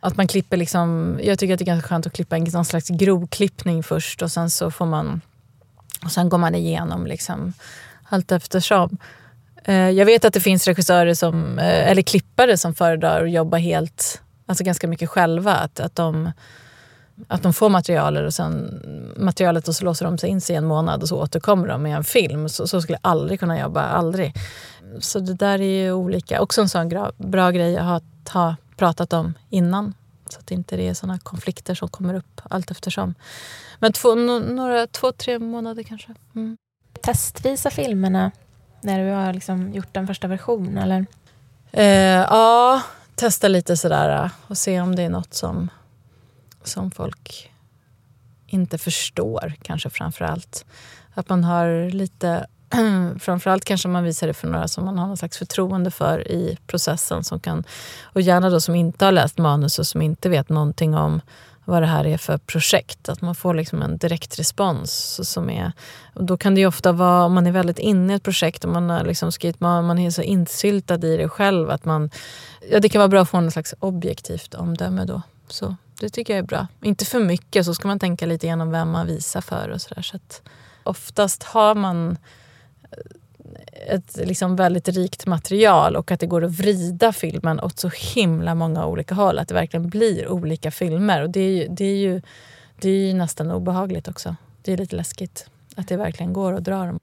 Att 0.00 0.16
man 0.16 0.28
klipper 0.28 0.56
liksom, 0.56 1.18
jag 1.22 1.38
tycker 1.38 1.54
att 1.54 1.58
det 1.58 1.62
är 1.62 1.66
ganska 1.66 1.88
skönt 1.88 2.06
att 2.06 2.12
klippa 2.12 2.36
en 2.36 2.44
någon 2.44 2.64
slags 2.64 2.88
grovklippning 2.88 3.82
först 3.82 4.22
och 4.22 4.32
sen 4.32 4.50
så 4.50 4.70
får 4.70 4.86
man 4.86 5.20
och 6.04 6.12
sen 6.12 6.28
går 6.28 6.38
man 6.38 6.54
igenom 6.54 7.06
liksom 7.06 7.52
allt 8.08 8.32
eftersom. 8.32 8.98
Eh, 9.64 9.90
jag 9.90 10.06
vet 10.06 10.24
att 10.24 10.34
det 10.34 10.40
finns 10.40 10.66
regissörer 10.66 11.14
som, 11.14 11.58
eh, 11.58 11.90
eller 11.90 12.02
klippare 12.02 12.58
som 12.58 12.74
föredrar 12.74 13.24
att 13.24 13.30
jobba 13.30 13.56
helt, 13.56 14.22
alltså 14.46 14.64
ganska 14.64 14.88
mycket 14.88 15.08
själva. 15.08 15.54
Att, 15.54 15.80
att 15.80 15.94
de 15.94 16.30
att 17.28 17.42
de 17.42 17.52
får 17.52 17.68
materialet 17.68 18.26
och 18.26 18.34
sen 18.34 18.80
materialet 19.16 19.68
och 19.68 19.74
så 19.74 19.84
låser 19.84 20.04
de 20.04 20.18
sig 20.18 20.30
in 20.30 20.40
sig 20.40 20.54
i 20.54 20.56
en 20.56 20.64
månad 20.64 21.02
och 21.02 21.08
så 21.08 21.22
återkommer 21.22 21.68
de 21.68 21.82
med 21.82 21.96
en 21.96 22.04
film. 22.04 22.48
Så, 22.48 22.66
så 22.66 22.82
skulle 22.82 22.98
jag 23.02 23.10
aldrig 23.10 23.40
kunna 23.40 23.60
jobba, 23.60 23.82
aldrig. 23.82 24.34
Så 25.00 25.20
det 25.20 25.34
där 25.34 25.60
är 25.60 25.84
ju 25.84 25.92
olika. 25.92 26.40
Också 26.40 26.60
en 26.60 26.68
sån 26.68 26.88
bra, 26.88 27.12
bra 27.16 27.50
grej 27.50 27.76
att 27.76 27.84
ha, 27.84 28.00
ha 28.32 28.56
pratat 28.76 29.12
om 29.12 29.34
innan. 29.50 29.94
Så 30.28 30.38
att 30.38 30.46
det 30.46 30.54
inte 30.54 30.76
är 30.76 30.94
såna 30.94 31.18
konflikter 31.18 31.74
som 31.74 31.88
kommer 31.88 32.14
upp 32.14 32.40
allt 32.50 32.70
eftersom. 32.70 33.14
Men 33.78 33.92
två, 33.92 34.14
några, 34.14 34.86
två 34.86 35.12
tre 35.12 35.38
månader 35.38 35.82
kanske. 35.82 36.14
Mm. 36.34 36.56
Testvisa 37.02 37.70
filmerna 37.70 38.30
när 38.80 39.04
du 39.04 39.10
har 39.10 39.32
liksom 39.32 39.72
gjort 39.72 39.96
en 39.96 40.06
första 40.06 40.28
version? 40.28 40.78
Eller? 40.78 41.06
Eh, 41.72 41.84
ja, 42.30 42.82
testa 43.14 43.48
lite 43.48 43.76
sådär 43.76 44.30
och 44.46 44.58
se 44.58 44.80
om 44.80 44.96
det 44.96 45.02
är 45.02 45.10
något 45.10 45.34
som 45.34 45.68
som 46.68 46.90
folk 46.90 47.50
inte 48.46 48.78
förstår, 48.78 49.54
kanske 49.62 49.90
framför 49.90 50.24
allt. 50.24 50.64
Att 51.14 51.28
man 51.28 51.44
har 51.44 51.90
lite... 51.90 52.46
framförallt 53.18 53.64
kanske 53.64 53.88
man 53.88 54.04
visar 54.04 54.26
det 54.26 54.34
för 54.34 54.48
några 54.48 54.68
som 54.68 54.84
man 54.84 54.98
har 54.98 55.06
någon 55.06 55.16
slags 55.16 55.38
förtroende 55.38 55.90
för 55.90 56.28
i 56.28 56.58
processen. 56.66 57.24
Som 57.24 57.40
kan, 57.40 57.64
och 58.02 58.20
gärna 58.20 58.50
då 58.50 58.60
som 58.60 58.74
inte 58.74 59.04
har 59.04 59.12
läst 59.12 59.38
manus 59.38 59.78
och 59.78 59.86
som 59.86 60.02
inte 60.02 60.28
vet 60.28 60.48
någonting 60.48 60.94
om 60.94 61.20
vad 61.64 61.82
det 61.82 61.86
här 61.86 62.06
är 62.06 62.18
för 62.18 62.38
projekt. 62.38 63.08
Att 63.08 63.20
man 63.20 63.34
får 63.34 63.54
liksom 63.54 63.82
en 63.82 63.98
direkt 63.98 64.38
respons. 64.38 65.20
Som 65.30 65.50
är, 65.50 65.72
och 66.14 66.24
då 66.24 66.36
kan 66.36 66.54
det 66.54 66.60
ju 66.60 66.66
ofta 66.66 66.92
vara, 66.92 67.24
om 67.24 67.32
man 67.32 67.46
är 67.46 67.52
väldigt 67.52 67.78
inne 67.78 68.12
i 68.12 68.16
ett 68.16 68.22
projekt 68.22 68.64
och 68.64 68.70
man, 68.70 68.90
har 68.90 69.04
liksom 69.04 69.32
skrivit, 69.32 69.60
man, 69.60 69.86
man 69.86 69.98
är 69.98 70.10
så 70.10 70.22
insyltad 70.22 71.06
i 71.06 71.16
det 71.16 71.28
själv 71.28 71.70
att 71.70 71.84
man... 71.84 72.10
Ja, 72.70 72.80
det 72.80 72.88
kan 72.88 72.98
vara 72.98 73.08
bra 73.08 73.20
att 73.22 73.28
få 73.28 73.36
en 73.36 73.50
slags 73.50 73.74
objektivt 73.80 74.54
omdöme 74.54 75.04
då. 75.04 75.22
Så 75.48 75.76
det 76.00 76.08
tycker 76.08 76.32
jag 76.34 76.38
är 76.38 76.46
bra. 76.46 76.66
Inte 76.82 77.04
för 77.04 77.20
mycket, 77.20 77.66
så 77.66 77.74
ska 77.74 77.88
man 77.88 77.98
tänka 77.98 78.26
lite 78.26 78.46
igenom 78.46 78.70
vem 78.70 78.90
man 78.90 79.06
visar 79.06 79.40
för. 79.40 79.68
och 79.68 79.82
så, 79.82 79.94
där. 79.94 80.02
så 80.02 80.18
Oftast 80.82 81.42
har 81.42 81.74
man 81.74 82.18
eh, 82.82 83.94
ett 83.94 84.16
liksom 84.16 84.56
väldigt 84.56 84.88
rikt 84.88 85.26
material 85.26 85.96
och 85.96 86.10
att 86.10 86.20
det 86.20 86.26
går 86.26 86.44
att 86.44 86.58
vrida 86.58 87.12
filmen 87.12 87.60
åt 87.60 87.78
så 87.78 87.90
himla 88.14 88.54
många 88.54 88.86
olika 88.86 89.14
håll. 89.14 89.38
Att 89.38 89.48
det 89.48 89.54
verkligen 89.54 89.88
blir 89.88 90.28
olika 90.28 90.70
filmer. 90.70 91.22
Och 91.22 91.30
det 91.30 91.40
är 91.40 91.50
ju, 91.50 91.68
det 91.68 91.84
är 91.84 91.96
ju, 91.96 92.22
det 92.80 92.90
är 92.90 93.06
ju 93.06 93.14
nästan 93.14 93.50
obehagligt 93.50 94.08
också. 94.08 94.36
Det 94.62 94.72
är 94.72 94.76
lite 94.76 94.96
läskigt 94.96 95.50
att 95.76 95.88
det 95.88 95.96
verkligen 95.96 96.32
går 96.32 96.52
att 96.52 96.64
dra 96.64 96.84
dem. 96.84 96.98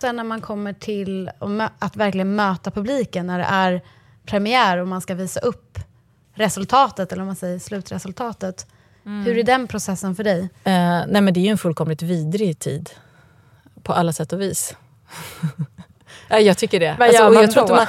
Sen 0.00 0.16
när 0.16 0.24
man 0.24 0.40
kommer 0.40 0.72
till 0.72 1.30
att 1.78 1.96
verkligen 1.96 2.34
möta 2.34 2.70
publiken, 2.70 3.26
när 3.26 3.38
det 3.38 3.44
är 3.44 3.82
premiär 4.26 4.78
och 4.78 4.88
man 4.88 5.00
ska 5.00 5.14
visa 5.14 5.40
upp 5.40 5.65
resultatet, 6.36 7.12
eller 7.12 7.22
om 7.22 7.26
man 7.26 7.36
säger 7.36 7.58
slutresultatet. 7.58 8.66
Mm. 9.06 9.24
Hur 9.24 9.38
är 9.38 9.42
den 9.42 9.66
processen 9.66 10.14
för 10.14 10.24
dig? 10.24 10.40
Eh, 10.64 11.02
nej 11.08 11.20
men 11.20 11.34
det 11.34 11.40
är 11.40 11.42
ju 11.42 11.50
en 11.50 11.58
fullkomligt 11.58 12.02
vidrig 12.02 12.58
tid. 12.58 12.90
På 13.82 13.92
alla 13.92 14.12
sätt 14.12 14.32
och 14.32 14.40
vis. 14.40 14.76
jag 16.28 16.58
tycker 16.58 16.80
det. 16.80 16.96
Vad 16.98 17.08
alltså, 17.08 17.22
gör 17.22 17.30
man 17.32 17.66
då? 17.68 17.74
Man, 17.74 17.86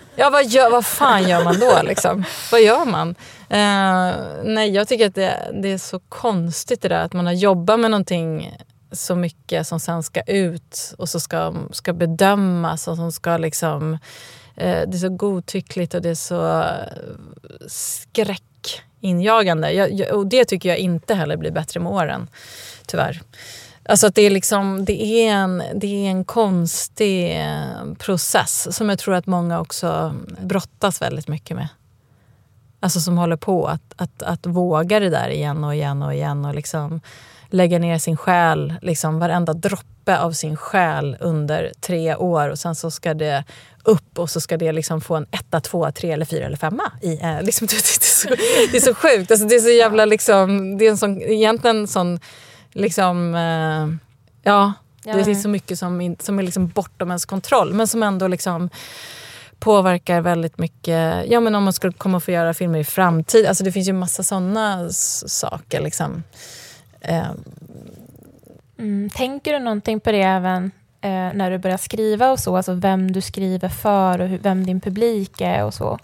ja, 0.16 0.30
vad, 0.30 0.46
gör, 0.46 0.70
vad 0.70 0.86
fan 0.86 1.28
gör 1.28 1.44
man 1.44 1.60
då? 1.60 1.80
Liksom? 1.82 2.24
Vad 2.52 2.62
gör 2.62 2.84
man? 2.84 3.14
Eh, 3.48 4.14
nej, 4.44 4.70
jag 4.70 4.88
tycker 4.88 5.06
att 5.06 5.14
det, 5.14 5.52
det, 5.62 5.68
är 5.68 5.78
så 5.78 6.00
konstigt 6.08 6.82
det 6.82 6.88
där 6.88 7.04
att 7.04 7.12
man 7.12 7.26
har 7.26 7.32
jobbat 7.32 7.80
med 7.80 7.90
någonting 7.90 8.56
så 8.92 9.14
mycket 9.14 9.66
som 9.66 9.80
sen 9.80 10.02
ska 10.02 10.22
ut 10.22 10.94
och 10.98 11.08
så 11.08 11.20
ska, 11.20 11.54
ska 11.72 11.92
bedömas 11.92 12.88
och 12.88 12.96
som 12.96 13.12
ska 13.12 13.36
liksom 13.36 13.98
Eh, 14.56 14.88
det 14.88 14.96
är 14.96 14.98
så 14.98 15.08
godtyckligt 15.08 15.94
och 15.94 16.02
det 16.02 16.10
är 16.10 16.14
så 16.14 16.60
eh, 16.60 16.86
skräckinjagande. 17.66 19.72
Jag, 19.72 19.92
jag, 19.92 20.16
och 20.16 20.26
det 20.26 20.44
tycker 20.44 20.68
jag 20.68 20.78
inte 20.78 21.14
heller 21.14 21.36
blir 21.36 21.50
bättre 21.50 21.80
med 21.80 21.92
åren, 21.92 22.28
tyvärr. 22.86 23.22
Alltså 23.84 24.06
att 24.06 24.14
det 24.14 24.22
är, 24.22 24.30
liksom, 24.30 24.84
det, 24.84 25.02
är 25.02 25.32
en, 25.32 25.62
det 25.74 26.06
är 26.06 26.10
en 26.10 26.24
konstig 26.24 27.40
eh, 27.40 27.94
process 27.98 28.76
som 28.76 28.88
jag 28.88 28.98
tror 28.98 29.14
att 29.14 29.26
många 29.26 29.60
också 29.60 30.14
brottas 30.40 31.02
väldigt 31.02 31.28
mycket 31.28 31.56
med. 31.56 31.68
Alltså 32.80 33.00
som 33.00 33.18
håller 33.18 33.36
på 33.36 33.66
att, 33.66 33.94
att, 33.96 34.22
att 34.22 34.46
våga 34.46 35.00
det 35.00 35.10
där 35.10 35.28
igen 35.28 35.64
och 35.64 35.74
igen 35.74 36.02
och 36.02 36.14
igen 36.14 36.44
och 36.44 36.54
liksom 36.54 37.00
lägga 37.50 37.78
ner 37.78 37.98
sin 37.98 38.16
själ, 38.16 38.74
liksom 38.82 39.18
varenda 39.18 39.52
droppe 39.52 40.18
av 40.18 40.32
sin 40.32 40.56
själ 40.56 41.16
under 41.20 41.72
tre 41.80 42.16
år 42.16 42.48
och 42.48 42.58
sen 42.58 42.74
så 42.74 42.90
ska 42.90 43.14
det 43.14 43.44
upp 43.82 44.18
och 44.18 44.30
så 44.30 44.40
ska 44.40 44.56
det 44.56 44.72
liksom 44.72 45.00
få 45.00 45.16
en 45.16 45.26
etta, 45.30 45.60
tvåa, 45.60 45.92
tre 45.92 46.10
eller 46.10 46.24
fyra 46.24 46.46
eller 46.46 46.56
femma. 46.56 46.92
I, 47.02 47.20
eh, 47.22 47.42
liksom, 47.42 47.66
det, 47.66 47.76
är 47.76 48.02
så, 48.02 48.28
det 48.72 48.76
är 48.76 48.80
så 48.80 48.94
sjukt. 48.94 49.30
Alltså, 49.30 49.46
det 49.46 49.54
är 49.54 49.60
så 49.60 49.70
jävla 49.70 50.04
liksom, 50.04 50.78
det 50.78 50.86
är 50.86 50.90
en 50.90 50.98
sån, 50.98 51.22
egentligen 51.22 51.76
en 51.76 51.86
sån 51.86 52.20
liksom, 52.72 53.34
eh, 53.34 54.08
ja, 54.42 54.72
det 55.04 55.30
är 55.30 55.34
så 55.34 55.48
mycket 55.48 55.78
som, 55.78 56.16
som 56.20 56.38
är 56.38 56.42
liksom 56.42 56.68
bortom 56.68 57.08
ens 57.08 57.26
kontroll 57.26 57.74
men 57.74 57.86
som 57.86 58.02
ändå 58.02 58.28
liksom 58.28 58.70
påverkar 59.58 60.20
väldigt 60.20 60.58
mycket. 60.58 61.24
Ja 61.26 61.40
men 61.40 61.54
om 61.54 61.64
man 61.64 61.72
skulle 61.72 61.92
komma 61.92 62.16
att 62.16 62.24
få 62.24 62.30
göra 62.30 62.54
filmer 62.54 62.78
i 62.78 62.84
framtiden. 62.84 63.48
Alltså 63.48 63.64
det 63.64 63.72
finns 63.72 63.88
ju 63.88 63.92
massa 63.92 64.22
sådana 64.22 64.88
saker 64.90 65.80
liksom. 65.80 66.22
Eh, 67.00 67.30
Mm. 68.78 69.10
Tänker 69.10 69.52
du 69.52 69.58
någonting 69.58 70.00
på 70.00 70.12
det 70.12 70.22
även 70.22 70.64
eh, 71.00 71.10
när 71.10 71.50
du 71.50 71.58
börjar 71.58 71.76
skriva 71.76 72.30
och 72.30 72.38
så? 72.38 72.56
Alltså 72.56 72.72
vem 72.72 73.12
du 73.12 73.20
skriver 73.20 73.68
för 73.68 74.20
och 74.20 74.28
hur, 74.28 74.38
vem 74.38 74.66
din 74.66 74.80
publik 74.80 75.40
är 75.40 75.64
och 75.64 75.74
så? 75.74 75.98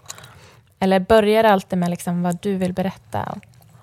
Eller 0.79 0.99
börjar 0.99 1.43
det 1.43 1.49
alltid 1.49 1.79
med 1.79 1.89
liksom 1.89 2.23
vad 2.23 2.37
du 2.41 2.55
vill 2.55 2.73
berätta? 2.73 3.37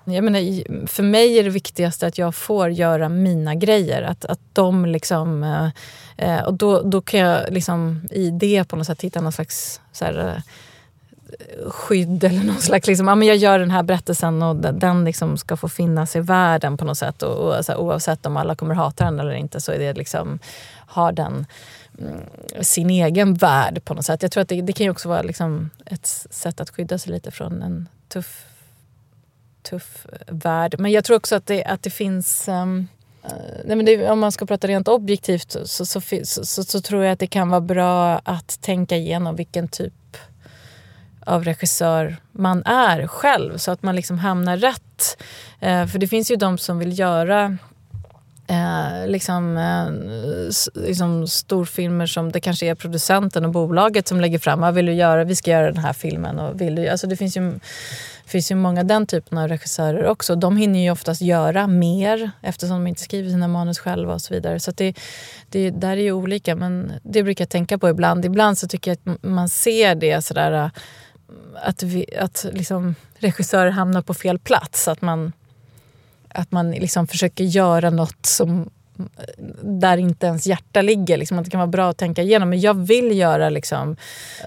Jag 0.05 0.23
menar, 0.23 0.87
för 0.87 1.03
mig 1.03 1.39
är 1.39 1.43
det 1.43 1.49
viktigaste 1.49 2.07
att 2.07 2.17
jag 2.17 2.35
får 2.35 2.69
göra 2.69 3.09
mina 3.09 3.55
grejer. 3.55 4.01
Att, 4.01 4.25
att 4.25 4.39
de 4.53 4.85
liksom... 4.85 5.43
eh, 5.43 5.69
Eh, 6.17 6.43
och 6.43 6.53
då, 6.53 6.81
då 6.81 7.01
kan 7.01 7.19
jag 7.19 7.53
liksom 7.53 8.07
i 8.11 8.29
det 8.29 8.63
på 8.63 8.75
något 8.75 8.87
sätt 8.87 9.01
hitta 9.01 9.21
någon 9.21 9.31
slags 9.31 9.81
så 9.91 10.05
här, 10.05 10.27
eh, 10.27 10.41
skydd 11.67 12.23
eller 12.23 12.43
någon 12.43 12.61
slags... 12.61 12.87
Liksom, 12.87 13.07
ja, 13.07 13.15
men 13.15 13.27
jag 13.27 13.37
gör 13.37 13.59
den 13.59 13.71
här 13.71 13.83
berättelsen 13.83 14.43
och 14.43 14.55
den, 14.55 15.05
liksom 15.05 15.37
ska 15.37 15.57
få 15.57 15.69
finnas 15.69 16.15
i 16.15 16.19
världen 16.19 16.77
på 16.77 16.85
något 16.85 16.97
sätt. 16.97 17.23
Och, 17.23 17.37
och, 17.37 17.65
så 17.65 17.71
här, 17.71 17.79
oavsett 17.79 18.25
om 18.25 18.37
alla 18.37 18.55
kommer 18.55 18.75
hata 18.75 19.05
den 19.05 19.19
eller 19.19 19.33
inte 19.33 19.61
så 19.61 19.71
är 19.71 19.79
det 19.79 19.93
liksom, 19.93 20.39
har 20.75 21.11
den 21.11 21.45
mm, 21.99 22.19
sin 22.61 22.89
egen 22.89 23.33
värld 23.33 23.85
på 23.85 23.93
något 23.93 24.05
sätt. 24.05 24.21
Jag 24.21 24.31
tror 24.31 24.41
att 24.41 24.49
det, 24.49 24.61
det 24.61 24.73
kan 24.73 24.83
ju 24.83 24.89
också 24.89 25.09
vara 25.09 25.21
liksom 25.21 25.69
ett 25.85 26.07
sätt 26.29 26.61
att 26.61 26.69
skydda 26.69 26.97
sig 26.97 27.11
lite 27.11 27.31
från 27.31 27.61
en 27.61 27.89
tuff 28.07 28.45
tuff 29.69 30.07
värld. 30.27 30.75
Men 30.79 30.91
jag 30.91 31.03
tror 31.03 31.17
också 31.17 31.35
att 31.35 31.45
det, 31.45 31.63
att 31.63 31.83
det 31.83 31.89
finns... 31.89 32.47
um, 32.47 32.87
nej 33.65 33.75
men 33.75 33.85
det, 33.85 34.09
om 34.09 34.19
man 34.19 34.31
ska 34.31 34.45
prata 34.45 34.67
rent 34.67 34.87
objektivt 34.87 35.51
så, 35.51 35.85
så, 35.85 36.01
så, 36.01 36.01
så, 36.23 36.63
så 36.63 36.81
tror 36.81 37.03
jag 37.03 37.11
att 37.11 37.19
det 37.19 37.27
kan 37.27 37.49
vara 37.49 37.61
bra 37.61 38.21
att 38.23 38.61
tänka 38.61 38.97
igenom 38.97 39.35
vilken 39.35 39.67
typ 39.67 39.93
av 41.25 41.43
regissör 41.43 42.17
man 42.31 42.63
är 42.65 43.07
själv 43.07 43.57
så 43.57 43.71
att 43.71 43.83
man 43.83 43.95
liksom 43.95 44.19
hamnar 44.19 44.57
rätt. 44.57 45.17
Eh, 45.59 45.85
för 45.85 45.99
det 45.99 46.07
finns 46.07 46.31
ju 46.31 46.35
de 46.35 46.57
som 46.57 46.79
vill 46.79 46.99
göra 46.99 47.57
eh, 48.47 49.07
liksom, 49.07 49.57
eh, 49.57 50.87
liksom 50.87 51.27
storfilmer 51.27 52.05
som 52.05 52.31
det 52.31 52.39
kanske 52.39 52.65
är 52.65 52.75
producenten 52.75 53.45
och 53.45 53.51
bolaget 53.51 54.07
som 54.07 54.21
lägger 54.21 54.39
fram. 54.39 54.59
Vad 54.59 54.73
vill 54.73 54.85
du 54.85 54.93
göra? 54.93 55.23
Vi 55.23 55.35
ska 55.35 55.51
göra 55.51 55.71
den 55.71 55.83
här 55.83 55.93
filmen. 55.93 56.39
Och 56.39 56.61
vill 56.61 56.75
du, 56.75 56.87
alltså 56.87 57.07
det 57.07 57.15
finns 57.15 57.37
ju, 57.37 57.59
finns 58.25 58.51
ju 58.51 58.55
många 58.55 58.83
den 58.83 59.07
typen 59.07 59.37
av 59.37 59.47
regissörer 59.47 60.05
också. 60.05 60.35
De 60.35 60.57
hinner 60.57 60.79
ju 60.79 60.91
oftast 60.91 61.21
göra 61.21 61.67
mer 61.67 62.31
eftersom 62.41 62.75
de 62.75 62.87
inte 62.87 63.01
skriver 63.01 63.29
sina 63.29 63.47
manus 63.47 63.79
själva 63.79 64.13
och 64.13 64.21
så 64.21 64.33
vidare. 64.33 64.59
Så 64.59 64.71
det, 64.71 64.97
det 65.49 65.69
där 65.69 65.97
är 65.97 66.01
ju 66.01 66.11
olika 66.11 66.55
men 66.55 66.93
det 67.03 67.23
brukar 67.23 67.41
jag 67.43 67.49
tänka 67.49 67.77
på 67.77 67.89
ibland. 67.89 68.25
Ibland 68.25 68.57
så 68.57 68.67
tycker 68.67 68.91
jag 68.91 68.97
att 69.13 69.23
man 69.23 69.49
ser 69.49 69.95
det 69.95 70.25
sådär 70.25 70.71
att, 71.55 71.83
vi, 71.83 72.05
att 72.17 72.45
liksom 72.53 72.95
regissörer 73.15 73.69
hamnar 73.69 74.01
på 74.01 74.13
fel 74.13 74.39
plats. 74.39 74.87
Att 74.87 75.01
man, 75.01 75.31
att 76.29 76.51
man 76.51 76.71
liksom 76.71 77.07
försöker 77.07 77.43
göra 77.43 77.89
något 77.89 78.25
som 78.25 78.69
där 79.61 79.97
inte 79.97 80.25
ens 80.25 80.47
hjärta 80.47 80.81
ligger. 80.81 81.17
Liksom, 81.17 81.39
att 81.39 81.45
det 81.45 81.51
kan 81.51 81.59
vara 81.59 81.67
bra 81.67 81.89
att 81.89 81.97
tänka 81.97 82.21
igenom. 82.21 82.49
Men 82.49 82.59
jag 82.59 82.87
vill 82.87 83.17
göra 83.17 83.49
liksom, 83.49 83.95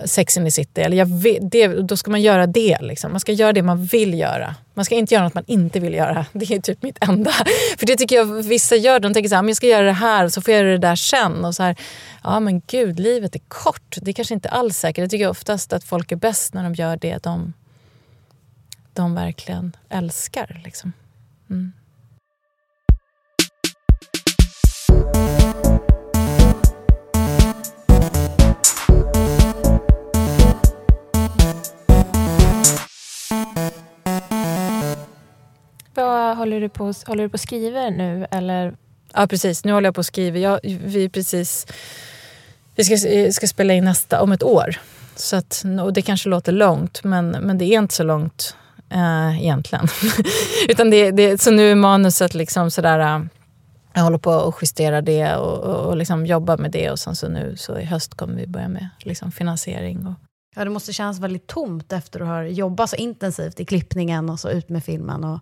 Sex 0.04 0.36
and 0.36 0.46
the 0.46 0.50
City. 0.50 0.80
Eller 0.80 0.96
jag 0.96 1.06
vill, 1.06 1.38
det, 1.42 1.66
då 1.68 1.96
ska 1.96 2.10
man 2.10 2.22
göra 2.22 2.46
det. 2.46 2.78
Liksom. 2.80 3.10
Man 3.10 3.20
ska 3.20 3.32
göra 3.32 3.52
det 3.52 3.62
man 3.62 3.84
vill 3.84 4.18
göra. 4.18 4.54
Man 4.74 4.84
ska 4.84 4.94
inte 4.94 5.14
göra 5.14 5.24
något 5.24 5.34
man 5.34 5.44
inte 5.46 5.80
vill 5.80 5.94
göra. 5.94 6.26
Det 6.32 6.50
är 6.50 6.60
typ 6.60 6.82
mitt 6.82 6.98
enda. 7.00 7.30
För 7.78 7.86
det 7.86 7.96
tycker 7.96 8.16
jag 8.16 8.24
vissa 8.42 8.76
gör. 8.76 9.00
De 9.00 9.14
tänker 9.14 9.28
så 9.28 9.34
här, 9.34 9.40
ah, 9.40 9.42
men 9.42 9.48
jag 9.48 9.56
ska 9.56 9.66
göra 9.66 9.86
det 9.86 9.92
här 9.92 10.24
och 10.24 10.32
så 10.32 10.42
får 10.42 10.54
jag 10.54 10.60
göra 10.60 10.72
det 10.72 10.78
där 10.78 10.96
sen. 10.96 11.44
Och 11.44 11.54
så 11.54 11.62
här, 11.62 11.76
ja 12.22 12.40
men 12.40 12.62
gud, 12.66 13.00
livet 13.00 13.34
är 13.34 13.40
kort. 13.48 13.96
Det 14.02 14.10
är 14.10 14.12
kanske 14.12 14.34
inte 14.34 14.48
alls 14.48 14.78
säkert. 14.78 15.02
Jag 15.02 15.10
tycker 15.10 15.28
oftast 15.28 15.72
att 15.72 15.84
folk 15.84 16.12
är 16.12 16.16
bäst 16.16 16.54
när 16.54 16.64
de 16.64 16.74
gör 16.74 16.96
det 16.96 17.22
de, 17.22 17.52
de 18.92 19.14
verkligen 19.14 19.76
älskar. 19.88 20.60
Liksom. 20.64 20.92
Mm. 21.50 21.72
Vad 35.94 36.36
håller 36.36 36.60
du 36.60 36.68
på, 36.68 36.92
håller 37.06 37.22
du 37.22 37.28
på 37.28 37.34
och 37.34 37.40
skriver 37.40 37.90
nu? 37.90 38.26
Eller? 38.30 38.76
Ja 39.14 39.26
precis, 39.26 39.64
nu 39.64 39.72
håller 39.72 39.86
jag 39.86 39.94
på 39.94 40.00
att 40.00 40.06
skriva. 40.06 40.38
Jag, 40.38 40.60
vi 40.62 41.08
precis, 41.08 41.66
vi 42.74 42.84
ska, 42.84 43.08
eh, 43.08 43.30
ska 43.30 43.46
spela 43.46 43.74
in 43.74 43.84
nästa 43.84 44.22
om 44.22 44.32
ett 44.32 44.42
år. 44.42 44.76
Så 45.16 45.36
att, 45.36 45.64
och 45.82 45.92
det 45.92 46.02
kanske 46.02 46.28
låter 46.28 46.52
långt 46.52 47.04
men, 47.04 47.30
men 47.30 47.58
det 47.58 47.64
är 47.64 47.78
inte 47.78 47.94
så 47.94 48.02
långt 48.02 48.56
eh, 48.90 49.42
egentligen. 49.42 49.88
Utan 50.68 50.90
det, 50.90 51.10
det, 51.10 51.40
så 51.42 51.50
nu 51.50 51.70
är 51.70 51.74
manuset 51.74 52.34
liksom 52.34 52.70
sådär, 52.70 52.98
eh, 52.98 53.20
jag 53.98 54.04
håller 54.04 54.18
på 54.18 54.30
att 54.30 54.54
justera 54.62 55.02
det 55.02 55.36
och, 55.36 55.58
och, 55.58 55.86
och 55.86 55.96
liksom 55.96 56.26
jobba 56.26 56.56
med 56.56 56.70
det 56.70 56.90
och 56.90 56.98
sen 56.98 57.16
så 57.16 57.28
nu 57.28 57.56
så 57.56 57.78
i 57.78 57.84
höst 57.84 58.14
kommer 58.14 58.34
vi 58.34 58.46
börja 58.46 58.68
med 58.68 58.88
liksom 58.98 59.32
finansiering. 59.32 60.06
Och, 60.06 60.14
Ja, 60.56 60.64
det 60.64 60.70
måste 60.70 60.92
kännas 60.92 61.18
väldigt 61.18 61.46
tomt 61.46 61.92
efter 61.92 62.20
att 62.20 62.26
ha 62.26 62.42
jobbat 62.42 62.90
så 62.90 62.96
intensivt 62.96 63.60
i 63.60 63.64
klippningen 63.64 64.30
och 64.30 64.40
så 64.40 64.50
ut 64.50 64.68
med 64.68 64.84
filmen 64.84 65.24
och 65.24 65.40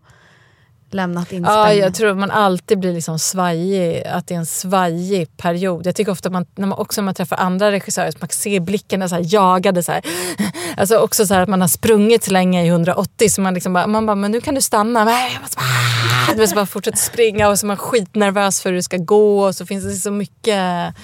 lämnat 0.91 1.29
Ja, 1.31 1.37
inspelningen. 1.37 1.79
jag 1.85 1.95
tror 1.95 2.11
att 2.11 2.17
man 2.17 2.31
alltid 2.31 2.79
blir 2.79 2.93
liksom 2.93 3.19
svajig, 3.19 4.07
att 4.07 4.27
det 4.27 4.35
är 4.35 4.39
en 4.39 4.47
svajig 4.47 5.37
period. 5.37 5.87
Jag 5.87 5.95
tycker 5.95 6.13
ofta 6.13 6.29
att 6.29 6.33
man, 6.33 6.47
när 6.55 6.67
man, 6.67 6.79
också 6.79 7.01
när 7.01 7.05
man 7.05 7.15
träffar 7.15 7.37
andra 7.37 7.71
regissörer, 7.71 8.11
så 8.11 8.19
man 8.21 8.29
kan 8.29 8.35
se 8.35 8.61
blicken 8.61 9.09
så 9.09 9.15
här 9.15 9.35
jagade. 9.35 9.83
Så 9.83 9.93
här. 9.93 10.03
Alltså 10.79 10.99
också 10.99 11.27
så 11.27 11.35
här 11.35 11.41
att 11.41 11.49
man 11.49 11.61
har 11.61 11.69
sprungit 11.69 12.25
så 12.25 12.31
länge 12.33 12.65
i 12.65 12.69
180 12.69 13.29
så 13.31 13.41
man 13.41 13.55
liksom 13.55 13.73
bara, 13.73 13.87
man 13.87 14.07
bara, 14.07 14.15
men 14.15 14.31
nu 14.31 14.41
kan 14.41 14.55
du 14.55 14.61
stanna. 14.61 15.05
Nej, 15.05 15.33
jag 15.35 15.41
måste 15.43 15.57
bara, 15.57 16.35
du 16.35 16.41
måste 16.41 16.55
bara 16.55 16.67
fortsätta 16.67 16.97
springa 16.97 17.49
och 17.49 17.59
så 17.59 17.67
är 17.67 17.69
man 17.69 17.77
skitnervös 17.77 18.63
för 18.63 18.71
hur 18.71 18.77
det 18.77 18.83
ska 18.83 18.97
gå 18.97 19.45
och 19.47 19.55
så 19.55 19.67
finns 19.67 19.85
det 19.85 19.93
så 19.95 20.11
mycket. 20.11 20.95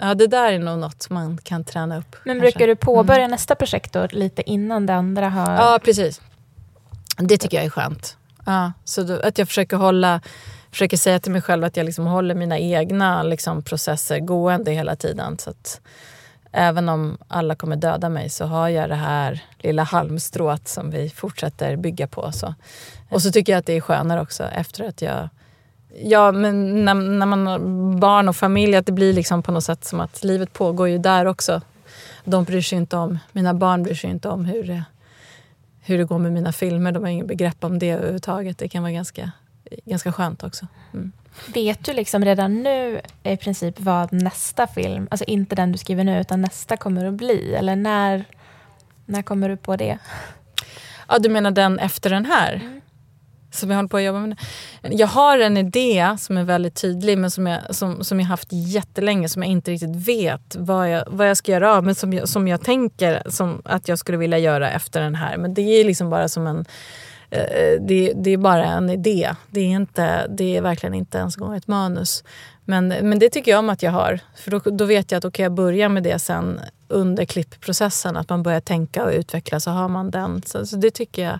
Ja, 0.00 0.14
det 0.14 0.26
där 0.26 0.52
är 0.52 0.58
nog 0.58 0.78
något 0.78 1.10
man 1.10 1.38
kan 1.42 1.64
träna 1.64 1.98
upp. 1.98 2.16
Men 2.24 2.34
kanske. 2.40 2.40
brukar 2.40 2.66
du 2.66 2.76
påbörja 2.76 3.28
nästa 3.28 3.54
projekt 3.54 3.92
då, 3.92 4.06
lite 4.10 4.50
innan 4.50 4.86
det 4.86 4.94
andra 4.94 5.28
har... 5.28 5.54
Ja, 5.54 5.78
precis. 5.84 6.20
Det 7.16 7.38
tycker 7.38 7.56
jag 7.56 7.66
är 7.66 7.70
skönt. 7.70 8.16
Ja, 8.46 8.72
så 8.84 9.02
då, 9.02 9.20
att 9.20 9.38
jag 9.38 9.48
försöker 9.48 9.76
hålla 9.76 10.20
försöker 10.70 10.96
säga 10.96 11.20
till 11.20 11.32
mig 11.32 11.42
själv 11.42 11.64
att 11.64 11.76
jag 11.76 11.86
liksom 11.86 12.06
håller 12.06 12.34
mina 12.34 12.58
egna 12.58 13.22
liksom, 13.22 13.62
processer 13.62 14.18
gående 14.20 14.70
hela 14.70 14.96
tiden. 14.96 15.38
Så 15.38 15.50
att 15.50 15.80
även 16.52 16.88
om 16.88 17.18
alla 17.28 17.54
kommer 17.54 17.76
döda 17.76 18.08
mig 18.08 18.30
så 18.30 18.44
har 18.46 18.68
jag 18.68 18.88
det 18.88 18.94
här 18.94 19.44
lilla 19.58 19.82
halmstrået 19.82 20.68
som 20.68 20.90
vi 20.90 21.10
fortsätter 21.10 21.76
bygga 21.76 22.06
på. 22.06 22.32
Så. 22.32 22.54
Och 23.10 23.22
så 23.22 23.32
tycker 23.32 23.52
jag 23.52 23.58
att 23.58 23.66
det 23.66 23.72
är 23.72 23.80
skönare 23.80 24.20
också 24.20 24.44
efter 24.44 24.84
att 24.84 25.02
jag 25.02 25.28
Ja, 25.98 26.32
men 26.32 26.84
när, 26.84 26.94
när 26.94 27.26
man 27.26 27.46
har 27.46 27.58
barn 27.98 28.28
och 28.28 28.36
familj, 28.36 28.76
att 28.76 28.86
det 28.86 28.92
blir 28.92 29.12
liksom 29.12 29.42
på 29.42 29.52
något 29.52 29.64
sätt 29.64 29.84
som 29.84 30.00
att 30.00 30.24
livet 30.24 30.52
pågår 30.52 30.88
ju 30.88 30.98
där 30.98 31.26
också. 31.26 31.60
De 32.24 32.44
bryr 32.44 32.60
sig 32.62 32.78
inte 32.78 32.96
om, 32.96 33.18
mina 33.32 33.54
barn 33.54 33.82
bryr 33.82 33.94
sig 33.94 34.10
inte 34.10 34.28
om 34.28 34.44
hur 34.44 34.62
det, 34.62 34.84
hur 35.86 35.98
det 35.98 36.04
går 36.04 36.18
med 36.18 36.32
mina 36.32 36.52
filmer. 36.52 36.92
De 36.92 37.02
har 37.02 37.10
ingen 37.10 37.26
begrepp 37.26 37.64
om 37.64 37.78
det 37.78 37.90
överhuvudtaget. 37.90 38.58
Det 38.58 38.68
kan 38.68 38.82
vara 38.82 38.92
ganska, 38.92 39.30
ganska 39.84 40.12
skönt 40.12 40.42
också. 40.42 40.66
Mm. 40.94 41.12
Vet 41.54 41.84
du 41.84 41.92
liksom 41.92 42.24
redan 42.24 42.62
nu 42.62 43.00
i 43.22 43.36
princip 43.36 43.80
vad 43.80 44.12
nästa 44.12 44.66
film, 44.66 45.08
alltså 45.10 45.24
inte 45.24 45.56
den 45.56 45.72
du 45.72 45.78
skriver 45.78 46.04
nu, 46.04 46.20
utan 46.20 46.40
nästa 46.40 46.76
kommer 46.76 47.04
att 47.04 47.14
bli? 47.14 47.54
Eller 47.54 47.76
när, 47.76 48.24
när 49.06 49.22
kommer 49.22 49.48
du 49.48 49.56
på 49.56 49.76
det? 49.76 49.98
Ja, 51.08 51.18
du 51.18 51.28
menar 51.28 51.50
den 51.50 51.78
efter 51.78 52.10
den 52.10 52.26
här? 52.26 52.75
Som 53.50 53.70
jag 53.70 53.76
håller 53.76 53.88
på 53.88 53.96
att 53.96 54.02
jobba 54.02 54.20
med. 54.20 54.36
Jag 54.82 55.06
har 55.06 55.38
en 55.38 55.56
idé 55.56 56.16
som 56.18 56.36
är 56.36 56.44
väldigt 56.44 56.74
tydlig 56.74 57.18
men 57.18 57.30
som 57.30 57.46
jag, 57.46 57.74
som, 57.74 58.04
som 58.04 58.20
jag 58.20 58.26
haft 58.26 58.48
jättelänge 58.50 59.28
som 59.28 59.42
jag 59.42 59.50
inte 59.50 59.70
riktigt 59.70 60.08
vet 60.08 60.56
vad 60.58 60.90
jag, 60.90 61.04
vad 61.06 61.28
jag 61.28 61.36
ska 61.36 61.52
göra 61.52 61.74
av. 61.76 61.84
Men 61.84 61.94
som 61.94 62.12
jag, 62.12 62.28
som 62.28 62.48
jag 62.48 62.60
tänker 62.60 63.22
som 63.26 63.62
att 63.64 63.88
jag 63.88 63.98
skulle 63.98 64.18
vilja 64.18 64.38
göra 64.38 64.70
efter 64.70 65.00
den 65.00 65.14
här. 65.14 65.36
Men 65.36 65.54
det 65.54 65.62
är 65.62 65.84
liksom 65.84 66.10
bara 66.10 66.28
som 66.28 66.46
en... 66.46 66.64
Eh, 67.30 67.80
det, 67.80 68.12
det 68.16 68.30
är 68.30 68.36
bara 68.36 68.64
en 68.64 68.90
idé. 68.90 69.34
Det 69.50 69.60
är, 69.60 69.70
inte, 69.70 70.26
det 70.28 70.56
är 70.56 70.60
verkligen 70.60 70.94
inte 70.94 71.18
ens 71.18 71.36
gång 71.36 71.56
ett 71.56 71.66
manus. 71.66 72.24
Men, 72.64 72.88
men 72.88 73.18
det 73.18 73.28
tycker 73.28 73.50
jag 73.50 73.58
om 73.58 73.70
att 73.70 73.82
jag 73.82 73.92
har. 73.92 74.20
För 74.36 74.50
då, 74.50 74.58
då 74.58 74.84
vet 74.84 75.12
jag 75.12 75.18
att 75.18 75.24
okay, 75.24 75.36
kan 75.36 75.42
jag 75.42 75.52
börja 75.52 75.88
med 75.88 76.02
det 76.02 76.18
sen 76.18 76.60
under 76.88 77.24
klippprocessen. 77.24 78.16
Att 78.16 78.28
man 78.28 78.42
börjar 78.42 78.60
tänka 78.60 79.04
och 79.04 79.12
utveckla 79.12 79.60
så 79.60 79.70
har 79.70 79.88
man 79.88 80.10
den. 80.10 80.42
Så, 80.46 80.66
så 80.66 80.76
det 80.76 80.90
tycker 80.90 81.24
jag 81.24 81.38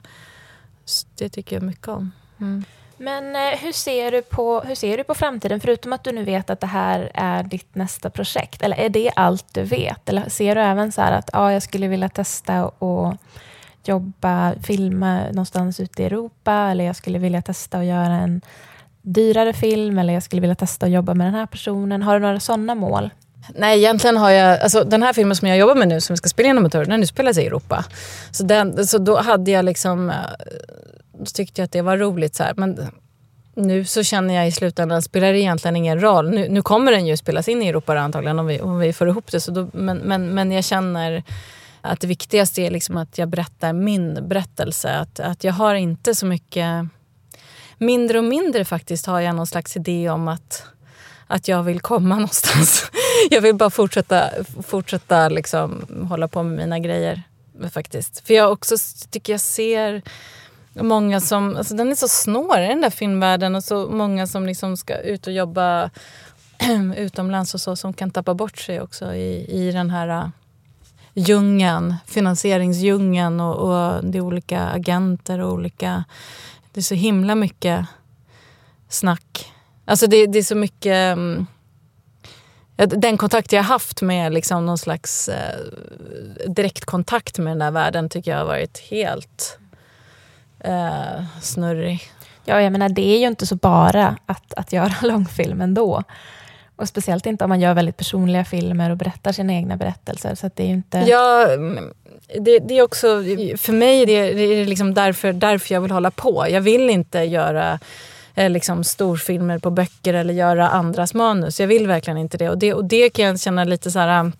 det 1.18 1.28
tycker 1.28 1.56
jag 1.56 1.62
mycket 1.62 1.88
om. 1.88 2.12
Mm. 2.40 2.64
Men 2.96 3.36
eh, 3.36 3.58
hur 3.58 3.72
ser, 3.72 4.12
du 4.12 4.22
på, 4.22 4.60
hur 4.60 4.74
ser 4.74 4.98
du 4.98 5.04
på 5.04 5.14
framtiden, 5.14 5.60
förutom 5.60 5.92
att 5.92 6.04
du 6.04 6.12
nu 6.12 6.24
vet 6.24 6.50
att 6.50 6.60
det 6.60 6.66
här 6.66 7.10
är 7.14 7.42
ditt 7.42 7.74
nästa 7.74 8.10
projekt? 8.10 8.62
Eller 8.62 8.76
är 8.76 8.88
det 8.88 9.10
allt 9.16 9.54
du 9.54 9.62
vet? 9.62 10.08
Eller 10.08 10.28
ser 10.28 10.54
du 10.54 10.60
även 10.60 10.92
så 10.92 11.00
här 11.00 11.12
att 11.12 11.30
ja, 11.32 11.52
jag 11.52 11.62
skulle 11.62 11.88
vilja 11.88 12.08
testa 12.08 12.66
och 12.66 13.14
jobba, 13.84 14.54
filma 14.62 15.22
någonstans 15.26 15.80
ute 15.80 16.02
i 16.02 16.06
Europa, 16.06 16.52
eller 16.52 16.84
jag 16.84 16.96
skulle 16.96 17.18
vilja 17.18 17.42
testa 17.42 17.78
att 17.78 17.84
göra 17.84 18.14
en 18.14 18.40
dyrare 19.02 19.52
film, 19.52 19.98
eller 19.98 20.14
jag 20.14 20.22
skulle 20.22 20.40
vilja 20.40 20.54
testa 20.54 20.86
att 20.86 20.92
jobba 20.92 21.14
med 21.14 21.26
den 21.26 21.34
här 21.34 21.46
personen. 21.46 22.02
Har 22.02 22.14
du 22.14 22.20
några 22.20 22.40
sådana 22.40 22.74
mål? 22.74 23.10
Nej, 23.54 23.78
egentligen 23.78 24.16
har 24.16 24.30
jag... 24.30 24.60
Alltså, 24.60 24.84
den 24.84 25.02
här 25.02 25.12
filmen 25.12 25.36
som 25.36 25.48
jag 25.48 25.58
jobbar 25.58 25.74
med 25.74 25.88
nu, 25.88 26.00
som 26.00 26.14
vi 26.14 26.18
ska 26.18 26.28
spela 26.28 26.46
genom 26.46 26.66
ett 26.66 26.74
år, 26.74 26.84
den 26.84 27.02
utspelar 27.02 27.38
i 27.38 27.46
Europa. 27.46 27.84
Så, 28.30 28.42
den, 28.42 28.86
så 28.86 28.98
då 28.98 29.16
hade 29.16 29.50
jag 29.50 29.64
liksom... 29.64 30.10
Eh, 30.10 30.16
då 31.18 31.24
tyckte 31.24 31.60
jag 31.60 31.64
att 31.64 31.72
det 31.72 31.82
var 31.82 31.96
roligt. 31.96 32.34
Så 32.34 32.42
här. 32.42 32.54
Men 32.56 32.78
nu 33.56 33.84
så 33.84 34.02
känner 34.02 34.34
jag 34.34 34.48
i 34.48 34.52
slutändan, 34.52 35.02
spelar 35.02 35.32
det 35.32 35.40
egentligen 35.40 35.76
ingen 35.76 36.00
roll. 36.00 36.30
Nu, 36.30 36.48
nu 36.48 36.62
kommer 36.62 36.92
den 36.92 37.06
ju 37.06 37.16
spelas 37.16 37.48
in 37.48 37.62
i 37.62 37.68
Europa 37.68 37.98
antagligen 37.98 38.38
om 38.38 38.46
vi, 38.46 38.60
om 38.60 38.78
vi 38.78 38.92
får 38.92 39.08
ihop 39.08 39.32
det. 39.32 39.40
Så 39.40 39.50
då, 39.50 39.68
men, 39.72 39.98
men, 39.98 40.34
men 40.34 40.52
jag 40.52 40.64
känner 40.64 41.22
att 41.80 42.00
det 42.00 42.06
viktigaste 42.06 42.62
är 42.62 42.70
liksom 42.70 42.96
att 42.96 43.18
jag 43.18 43.28
berättar 43.28 43.72
min 43.72 44.28
berättelse. 44.28 44.98
Att, 44.98 45.20
att 45.20 45.44
jag 45.44 45.52
har 45.52 45.74
inte 45.74 46.14
så 46.14 46.26
mycket... 46.26 46.86
Mindre 47.78 48.18
och 48.18 48.24
mindre 48.24 48.64
faktiskt 48.64 49.06
har 49.06 49.20
jag 49.20 49.36
någon 49.36 49.46
slags 49.46 49.76
idé 49.76 50.10
om 50.10 50.28
att, 50.28 50.64
att 51.26 51.48
jag 51.48 51.62
vill 51.62 51.80
komma 51.80 52.14
någonstans. 52.14 52.90
Jag 53.30 53.40
vill 53.40 53.54
bara 53.54 53.70
fortsätta, 53.70 54.30
fortsätta 54.66 55.28
liksom 55.28 55.86
hålla 56.08 56.28
på 56.28 56.42
med 56.42 56.56
mina 56.56 56.78
grejer. 56.78 57.22
Faktiskt. 57.70 58.26
För 58.26 58.34
jag 58.34 58.52
också 58.52 58.76
tycker 59.10 59.32
jag 59.32 59.40
ser 59.40 60.02
många 60.74 61.20
som... 61.20 61.56
Alltså 61.56 61.74
den 61.74 61.90
är 61.90 61.94
så 61.94 62.08
snårig 62.08 62.68
den 62.68 62.80
där 62.80 62.90
filmvärlden 62.90 63.54
och 63.54 63.64
så 63.64 63.88
många 63.88 64.26
som 64.26 64.46
liksom 64.46 64.76
ska 64.76 64.98
ut 64.98 65.26
och 65.26 65.32
jobba 65.32 65.90
utomlands 66.96 67.54
och 67.54 67.60
så 67.60 67.76
som 67.76 67.92
kan 67.92 68.10
tappa 68.10 68.34
bort 68.34 68.58
sig 68.58 68.80
också 68.80 69.14
i, 69.14 69.46
i 69.48 69.72
den 69.72 69.90
här 69.90 70.08
äh, 70.08 70.28
djungeln, 71.14 71.94
finansieringsdjungeln 72.06 73.40
och, 73.40 73.56
och 73.56 74.04
det 74.04 74.18
är 74.18 74.22
olika 74.22 74.60
agenter 74.60 75.38
och 75.38 75.52
olika... 75.52 76.04
Det 76.72 76.80
är 76.80 76.84
så 76.84 76.94
himla 76.94 77.34
mycket 77.34 77.86
snack. 78.88 79.52
Alltså 79.84 80.06
det, 80.06 80.26
det 80.26 80.38
är 80.38 80.42
så 80.42 80.56
mycket... 80.56 81.16
Um, 81.16 81.46
den 82.76 83.18
kontakt 83.18 83.52
jag 83.52 83.62
har 83.62 83.68
haft 83.68 84.02
med 84.02 84.34
liksom 84.34 84.66
någon 84.66 84.78
slags 84.78 85.28
eh, 85.28 85.60
direktkontakt 86.48 87.38
med 87.38 87.50
den 87.50 87.58
där 87.58 87.70
världen 87.70 88.08
tycker 88.08 88.30
jag 88.30 88.38
har 88.38 88.46
varit 88.46 88.78
helt 88.78 89.58
eh, 90.60 91.24
snurrig. 91.42 92.10
Ja, 92.44 92.62
jag 92.62 92.72
menar 92.72 92.88
det 92.88 93.14
är 93.14 93.18
ju 93.18 93.26
inte 93.26 93.46
så 93.46 93.56
bara 93.56 94.16
att, 94.26 94.54
att 94.54 94.72
göra 94.72 94.94
långfilm 95.02 95.60
ändå. 95.60 96.02
Och 96.76 96.88
speciellt 96.88 97.26
inte 97.26 97.44
om 97.44 97.48
man 97.48 97.60
gör 97.60 97.74
väldigt 97.74 97.96
personliga 97.96 98.44
filmer 98.44 98.90
och 98.90 98.96
berättar 98.96 99.32
sina 99.32 99.52
egna 99.52 99.76
berättelser. 99.76 100.34
Så 100.34 100.50
det 100.54 100.62
är 100.62 100.68
inte... 100.68 100.98
Ja, 100.98 101.52
mm, 101.52 101.92
det, 102.40 102.58
det 102.58 102.78
är 102.78 102.82
också, 102.82 103.06
för 103.56 103.72
mig 103.72 104.02
är 104.02 104.06
det, 104.06 104.32
det 104.32 104.42
är 104.42 104.66
liksom 104.66 104.94
därför, 104.94 105.32
därför 105.32 105.74
jag 105.74 105.80
vill 105.80 105.90
hålla 105.90 106.10
på. 106.10 106.46
Jag 106.50 106.60
vill 106.60 106.90
inte 106.90 107.18
göra 107.18 107.78
eh, 108.36 108.50
liksom 108.50 108.84
storfilmer 108.84 109.58
på 109.58 109.70
böcker 109.70 110.14
eller 110.14 110.34
göra 110.34 110.68
andras 110.68 111.14
manus. 111.14 111.60
Jag 111.60 111.66
vill 111.66 111.86
verkligen 111.86 112.18
inte 112.18 112.38
det. 112.38 112.48
Och 112.48 112.58
det, 112.58 112.74
och 112.74 112.84
det 112.84 113.10
kan 113.10 113.24
jag 113.24 113.40
känna 113.40 113.64
lite 113.64 113.90
så 113.90 113.98
här... 113.98 114.20
Um, 114.20 114.32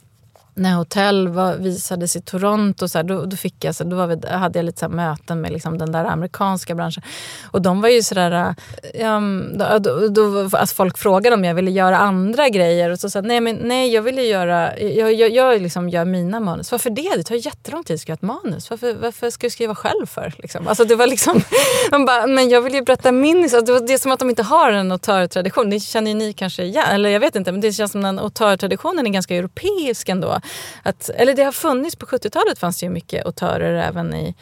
när 0.59 0.75
Hotell 0.75 1.29
var, 1.29 1.57
visades 1.57 2.17
i 2.17 2.21
Toronto, 2.21 2.89
så 2.89 2.99
här, 2.99 3.03
då, 3.03 3.25
då, 3.25 3.37
fick 3.37 3.65
jag, 3.65 3.75
så, 3.75 3.85
då 3.85 3.97
var 3.97 4.07
vi, 4.07 4.29
hade 4.29 4.59
jag 4.59 4.67
lite 4.67 4.79
så 4.79 4.87
här 4.87 4.93
möten 4.93 5.41
med 5.41 5.53
liksom 5.53 5.79
den 5.79 5.93
där 5.93 6.05
amerikanska 6.05 6.75
branschen. 6.75 7.03
Och 7.51 7.63
de 7.63 7.81
var 7.81 7.89
ju 7.89 8.03
sådär... 8.03 8.33
Eh, 8.33 9.01
ja, 9.01 9.21
då, 9.55 9.79
då, 9.79 10.09
då, 10.09 10.49
folk 10.67 10.99
frågade 10.99 11.37
om 11.37 11.45
jag 11.45 11.55
ville 11.55 11.71
göra 11.71 11.99
andra 11.99 12.49
grejer. 12.49 12.91
Och 12.91 13.01
så 13.01 13.11
sa 13.11 13.21
nej, 13.21 13.41
men, 13.41 13.57
nej 13.57 13.95
jag 13.95 14.03
vill 14.03 14.19
ju 14.19 14.25
göra... 14.25 14.79
Jag, 14.79 15.15
jag, 15.15 15.31
jag 15.31 15.63
liksom 15.63 15.89
gör 15.89 16.05
mina 16.05 16.41
manus. 16.41 16.73
Varför 16.73 16.91
det? 16.91 17.17
Det 17.17 17.23
tar 17.23 17.47
jättelång 17.47 17.85
tid 17.85 17.95
att 17.95 18.01
skriva 18.01 18.15
ett 18.15 18.23
manus. 18.23 18.71
Varför, 18.71 18.95
varför 18.95 19.31
ska 19.31 19.47
du 19.47 19.51
skriva 19.51 19.75
själv 19.75 20.07
för? 20.07 20.35
Liksom? 20.39 20.69
Alltså, 20.69 20.85
det 20.85 20.95
var 20.95 21.07
liksom... 21.07 21.41
Man 21.91 22.07
bara, 22.07 22.27
men 22.27 22.49
jag 22.49 22.61
vill 22.61 22.75
ju 22.75 22.83
berätta 22.83 23.13
min... 23.13 23.43
Alltså, 23.43 23.61
det, 23.61 23.73
var, 23.73 23.81
det 23.81 23.93
är 23.93 23.99
som 23.99 24.13
att 24.13 24.19
de 24.19 24.31
inte 24.31 24.43
har 24.43 24.73
en 24.73 24.93
auteur-tradition. 24.93 25.71
Det 25.71 25.81
känner 25.81 26.11
ju 26.11 26.17
ni 26.17 26.33
kanske 26.33 26.63
igen. 26.63 26.85
Eller 26.91 27.11
jag 27.11 27.21
vet 27.21 27.37
inte, 27.37 27.53
men 27.53 27.61
det 27.61 27.73
känns 27.73 27.93
som 27.93 28.05
att 28.05 28.19
auteur-traditionen 28.21 29.07
är 29.07 29.11
ganska 29.11 29.37
europeisk 29.37 30.09
ändå. 30.09 30.41
Att, 30.83 31.09
eller 31.09 31.35
det 31.35 31.43
har 31.43 31.53
funnits, 31.53 31.97
på 31.97 32.07
70-talet 32.07 32.59
fanns 32.59 32.79
det 32.81 32.87
ju 32.87 32.91
mycket 32.91 33.27
autörer 33.27 33.75
även 33.89 34.15
i, 34.15 34.35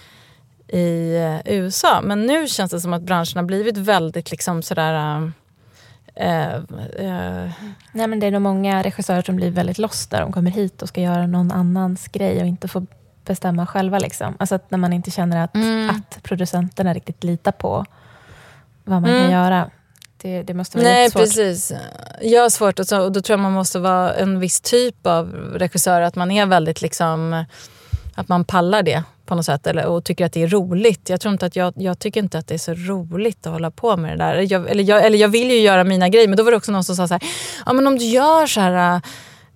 i 0.69 1.17
eh, 1.17 1.53
USA. 1.55 2.01
Men 2.03 2.27
nu 2.27 2.47
känns 2.49 2.71
det 2.71 2.81
som 2.81 2.93
att 2.93 3.03
branschen 3.03 3.37
har 3.39 3.45
blivit 3.45 3.77
väldigt 3.77 4.31
liksom 4.31 4.63
sådär... 4.63 4.95
eh, 6.15 6.55
eh, 6.55 7.51
Nej, 7.93 8.07
men 8.07 8.21
det 8.21 8.27
är 8.27 8.31
nog 8.31 8.43
många 8.43 8.83
regissörer 8.83 9.23
som 9.23 9.37
blir 9.37 9.51
väldigt 9.51 9.79
lost 9.79 10.13
när 10.13 10.21
de 10.21 10.33
kommer 10.33 10.51
hit 10.51 10.83
och 10.83 10.89
ska 10.89 11.01
göra 11.01 11.27
någon 11.27 11.53
annans 11.53 12.09
grej 12.09 12.41
och 12.41 12.47
inte 12.47 12.69
får 12.69 12.87
bestämma 13.25 13.67
själva. 13.67 13.99
Liksom. 13.99 14.35
Alltså 14.39 14.55
att 14.55 14.71
när 14.71 14.79
man 14.79 14.93
inte 14.93 15.11
känner 15.11 15.45
att, 15.45 15.55
Mm. 15.55 15.91
att 15.91 16.23
producenterna 16.23 16.95
riktigt 16.95 17.25
litar 17.25 17.53
på 17.53 17.85
vad 18.85 19.03
man 19.03 19.11
Mm. 19.11 19.23
kan 19.23 19.33
göra. 19.33 19.71
Det, 20.25 20.43
det 20.43 20.55
måste 20.55 20.79
vara 20.79 20.89
Nej, 20.89 21.03
jättesvårt. 21.03 21.23
precis. 21.23 21.73
Jag 22.23 22.43
har 22.43 22.51
svårt 22.51 22.79
och, 22.79 22.87
så, 22.87 23.01
och 23.01 23.13
då 23.13 23.21
tror 23.21 23.33
jag 23.39 23.43
man 23.43 23.53
måste 23.53 23.79
vara 23.79 24.15
en 24.15 24.41
viss 24.41 24.61
typ 24.61 25.07
av 25.07 25.33
regissör. 25.55 26.01
Att 26.01 26.17
man 26.17 26.31
är 26.31 26.47
väldigt 26.47 26.83
liksom... 26.83 27.45
Att 28.15 28.29
man 28.29 28.45
pallar 28.45 28.83
det 28.83 29.03
på 29.27 29.35
något 29.35 29.45
sätt 29.45 29.67
eller, 29.67 29.87
och 29.87 30.05
tycker 30.05 30.27
att 30.27 30.33
det 30.33 30.43
är 30.43 30.49
roligt. 30.49 31.09
Jag 31.09 31.21
tror 31.21 31.33
inte 31.33 31.47
att 31.47 31.57
jag, 31.57 31.75
jag 31.77 31.99
tycker 31.99 32.21
inte 32.21 32.39
att 32.39 32.47
det 32.47 32.55
är 32.55 32.59
så 32.59 32.75
roligt 32.75 33.47
att 33.47 33.53
hålla 33.53 33.71
på 33.71 33.97
med 33.97 34.19
det 34.19 34.25
där. 34.25 34.53
Jag, 34.53 34.71
eller, 34.71 34.85
jag, 34.85 35.05
eller 35.05 35.19
jag 35.19 35.29
vill 35.29 35.51
ju 35.51 35.61
göra 35.61 35.85
mina 35.85 36.09
grejer 36.09 36.29
men 36.29 36.37
då 36.37 36.43
var 36.43 36.51
det 36.51 36.57
också 36.57 36.73
någon 36.73 36.85
som 36.85 36.97
sa 36.97 37.09
så 37.09 37.15
här, 37.15 37.23
ja 37.67 37.73
men 37.73 37.87
om 37.87 37.99
du 37.99 38.05
gör 38.05 38.47
så 38.47 38.61
här 38.61 39.01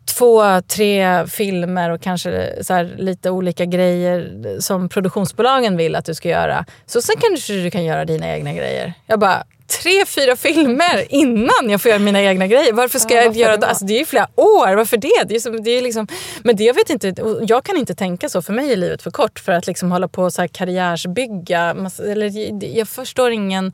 två, 0.04 0.60
tre 0.60 1.26
filmer 1.26 1.90
och 1.90 2.00
kanske 2.00 2.54
så 2.62 2.74
här, 2.74 2.94
lite 2.98 3.30
olika 3.30 3.64
grejer 3.64 4.56
som 4.60 4.88
produktionsbolagen 4.88 5.76
vill 5.76 5.96
att 5.96 6.04
du 6.04 6.14
ska 6.14 6.28
göra. 6.28 6.64
Så 6.86 7.02
sen 7.02 7.16
kanske 7.20 7.52
du 7.52 7.70
kan 7.70 7.84
göra 7.84 8.04
dina 8.04 8.28
egna 8.28 8.52
grejer. 8.52 8.94
Jag 9.06 9.18
bara, 9.20 9.44
tre, 9.68 10.06
fyra 10.06 10.36
filmer 10.36 11.06
innan 11.08 11.70
jag 11.70 11.80
får 11.82 11.88
göra 11.88 11.98
mina 11.98 12.22
egna 12.22 12.46
grejer. 12.46 12.72
Varför 12.72 12.98
ska 12.98 13.14
Ja, 13.14 13.20
jag 13.20 13.26
varför 13.26 13.40
göra 13.40 13.56
då? 13.56 13.60
det? 13.60 13.66
Alltså, 13.66 13.84
det 13.84 13.94
är 13.94 13.98
ju 13.98 14.04
flera 14.04 14.28
år. 14.34 14.74
Varför 14.76 14.96
det? 14.96 15.24
det, 15.28 15.34
är 15.34 15.40
som, 15.40 15.62
det 15.62 15.70
är 15.70 15.82
liksom, 15.82 16.06
men 16.42 16.56
det 16.56 16.64
jag 16.64 16.74
vet 16.74 16.90
inte, 16.90 17.14
jag 17.48 17.64
kan 17.64 17.76
inte 17.76 17.94
tänka 17.94 18.28
så. 18.28 18.42
För 18.42 18.52
mig 18.52 18.72
är 18.72 18.76
livet 18.76 19.02
för 19.02 19.10
kort 19.10 19.38
för 19.38 19.52
att 19.52 19.66
liksom 19.66 19.92
hålla 19.92 20.08
på 20.08 20.30
så 20.30 20.40
här 20.42 20.48
karriärsbygga. 20.48 21.76
Eller, 22.04 22.64
jag 22.76 22.88
förstår 22.88 23.30
ingen... 23.30 23.72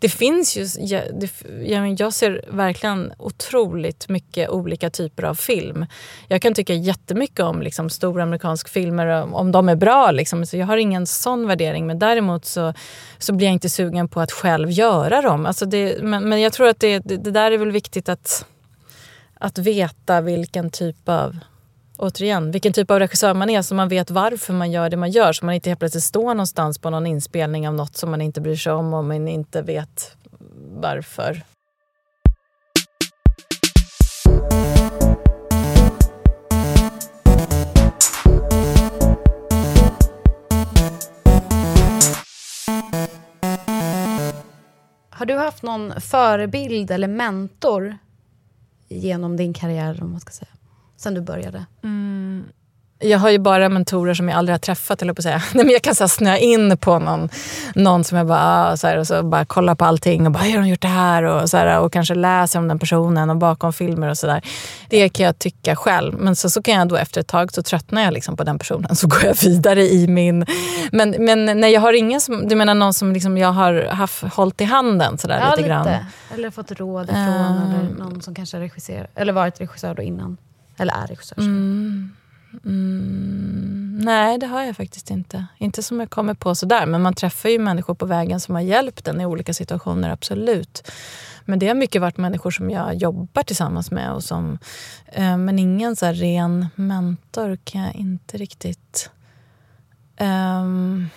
Det 0.00 0.08
finns 0.08 0.56
ju... 0.56 0.66
Jag, 0.78 1.02
det, 1.20 1.30
jag, 1.64 2.00
jag 2.00 2.12
ser 2.14 2.44
verkligen 2.48 3.12
otroligt 3.18 4.08
mycket 4.08 4.48
olika 4.50 4.90
typer 4.90 5.22
av 5.22 5.34
film. 5.34 5.86
Jag 6.28 6.42
kan 6.42 6.54
tycka 6.54 6.74
jättemycket 6.74 7.40
om 7.40 7.62
liksom, 7.62 7.90
stora 7.90 8.22
amerikanska 8.22 8.68
filmer, 8.68 9.34
om 9.34 9.52
de 9.52 9.68
är 9.68 9.76
bra. 9.76 10.10
Liksom. 10.10 10.46
Så 10.46 10.56
jag 10.56 10.66
har 10.66 10.76
ingen 10.76 11.06
sån 11.06 11.46
värdering. 11.46 11.86
Men 11.86 11.98
däremot 11.98 12.44
så, 12.44 12.74
så 13.18 13.32
blir 13.32 13.46
jag 13.46 13.52
inte 13.52 13.68
sugen 13.68 14.08
på 14.08 14.20
att 14.20 14.32
själv 14.32 14.70
göra 14.70 15.22
dem. 15.22 15.35
Alltså 15.44 15.66
det, 15.66 16.02
men, 16.02 16.28
men 16.28 16.40
jag 16.40 16.52
tror 16.52 16.68
att 16.68 16.80
det, 16.80 16.98
det, 16.98 17.16
det 17.16 17.30
där 17.30 17.50
är 17.50 17.58
väl 17.58 17.70
viktigt 17.70 18.08
att, 18.08 18.46
att 19.34 19.58
veta 19.58 20.20
vilken 20.20 20.70
typ 20.70 21.08
av 21.08 21.38
återigen, 21.96 22.50
vilken 22.50 22.72
typ 22.72 22.90
av 22.90 22.98
regissör 22.98 23.34
man 23.34 23.50
är 23.50 23.62
så 23.62 23.74
man 23.74 23.88
vet 23.88 24.10
varför 24.10 24.52
man 24.52 24.70
gör 24.70 24.90
det 24.90 24.96
man 24.96 25.10
gör. 25.10 25.32
Så 25.32 25.44
man 25.44 25.54
inte 25.54 25.70
helt 25.70 25.80
plötsligt 25.80 26.04
står 26.04 26.34
någonstans 26.34 26.78
på 26.78 26.90
någon 26.90 27.06
inspelning 27.06 27.68
av 27.68 27.74
något 27.74 27.96
som 27.96 28.10
man 28.10 28.20
inte 28.20 28.40
bryr 28.40 28.56
sig 28.56 28.72
om 28.72 28.94
och 28.94 29.04
man 29.04 29.28
inte 29.28 29.62
vet 29.62 30.16
varför. 30.80 31.42
Har 45.16 45.26
du 45.26 45.34
haft 45.38 45.62
någon 45.62 46.00
förebild 46.00 46.90
eller 46.90 47.08
mentor 47.08 47.98
genom 48.88 49.36
din 49.36 49.54
karriär, 49.54 50.02
om 50.02 50.10
man 50.10 50.20
ska 50.20 50.30
säga, 50.30 50.50
sen 50.96 51.14
du 51.14 51.20
började? 51.20 51.66
Mm. 51.82 52.44
Jag 52.98 53.18
har 53.18 53.30
ju 53.30 53.38
bara 53.38 53.68
mentorer 53.68 54.14
som 54.14 54.28
jag 54.28 54.38
aldrig 54.38 54.54
har 54.54 54.58
träffat, 54.58 55.02
eller 55.02 55.12
på 55.12 55.22
säga. 55.22 55.42
Nej, 55.54 55.64
men 55.64 55.72
jag 55.72 55.82
kan 55.82 55.94
så 55.94 56.02
här, 56.04 56.08
snöa 56.08 56.38
in 56.38 56.76
på 56.78 56.98
någon, 56.98 57.28
någon 57.74 58.04
som 58.04 58.18
jag 58.18 58.26
bara, 58.26 58.66
ah, 58.72 58.76
så 58.76 58.86
här, 58.86 58.96
och 58.96 59.06
så 59.06 59.22
bara 59.22 59.44
kollar 59.44 59.74
på 59.74 59.84
allting 59.84 60.26
och 60.26 60.32
bara, 60.32 60.44
hur 60.44 60.52
har 60.52 60.62
de 60.62 60.68
gjort 60.68 60.80
det 60.82 60.88
här? 60.88 61.22
Och, 61.22 61.50
så 61.50 61.56
här, 61.56 61.80
och 61.80 61.92
kanske 61.92 62.14
läser 62.14 62.58
om 62.58 62.68
den 62.68 62.78
personen 62.78 63.30
och 63.30 63.36
bakom 63.36 63.72
filmer 63.72 64.08
och 64.08 64.18
sådär. 64.18 64.42
Det 64.88 65.08
kan 65.08 65.26
jag 65.26 65.38
tycka 65.38 65.76
själv. 65.76 66.14
Men 66.18 66.36
så, 66.36 66.50
så 66.50 66.62
kan 66.62 66.74
jag 66.74 66.88
då 66.88 66.96
efter 66.96 67.20
ett 67.20 67.26
tag 67.28 67.52
så 67.52 67.62
tröttnar 67.62 68.02
jag 68.02 68.12
liksom 68.12 68.36
på 68.36 68.44
den 68.44 68.58
personen. 68.58 68.96
Så 68.96 69.06
går 69.08 69.24
jag 69.24 69.34
vidare 69.42 69.82
i 69.82 70.06
min... 70.08 70.46
Men, 70.92 71.10
men 71.18 71.60
nej, 71.60 71.72
jag 71.72 71.80
har 71.80 71.92
ingen 71.92 72.20
som, 72.20 72.48
du 72.48 72.56
menar 72.56 72.74
någon 72.74 72.94
som 72.94 73.12
liksom 73.12 73.38
jag 73.38 73.52
har 73.52 73.84
haft, 73.90 74.22
hållit 74.22 74.60
i 74.60 74.64
handen 74.64 75.18
sådär 75.18 75.40
Ja, 75.40 75.54
lite 75.56 75.68
grann? 75.68 75.88
Eller 76.34 76.50
fått 76.50 76.70
råd 76.72 77.04
ifrån, 77.04 77.16
Ehm. 77.18 77.80
eller 77.80 77.94
någon 77.98 78.22
som 78.22 78.34
kanske 78.34 78.60
regisserar, 78.60 79.06
eller 79.14 79.32
varit 79.32 79.60
regissör 79.60 79.94
då 79.94 80.02
innan. 80.02 80.36
Eller 80.78 80.94
är 80.94 81.06
regissör. 81.06 81.38
Mm. 81.38 82.12
Mm. 82.64 83.98
nej, 84.02 84.38
det 84.38 84.46
har 84.46 84.62
jag 84.62 84.76
faktiskt 84.76 85.10
inte. 85.10 85.46
Inte 85.58 85.82
som 85.82 86.00
jag 86.00 86.10
kommer 86.10 86.34
på 86.34 86.54
sådär. 86.54 86.86
Men 86.86 87.02
man 87.02 87.14
träffar 87.14 87.48
ju 87.48 87.58
människor 87.58 87.94
på 87.94 88.06
vägen 88.06 88.40
som 88.40 88.54
har 88.54 88.62
hjälpt 88.62 89.08
en 89.08 89.20
i 89.20 89.26
olika 89.26 89.54
situationer, 89.54 90.10
absolut. 90.10 90.90
Men 91.44 91.58
det 91.58 91.68
har 91.68 91.74
mycket 91.74 92.00
varit 92.00 92.16
människor 92.16 92.50
som 92.50 92.70
jag 92.70 92.94
jobbar 92.94 93.42
tillsammans 93.42 93.90
med. 93.90 94.12
Och 94.12 94.24
som, 94.24 94.58
eh, 95.06 95.36
men 95.36 95.58
ingen 95.58 95.96
så 95.96 96.06
ren 96.06 96.66
mentor 96.74 97.58
kan 97.64 97.80
jag 97.80 97.94
inte 97.94 98.36
riktigt... 98.36 99.10
Um, 100.20 101.08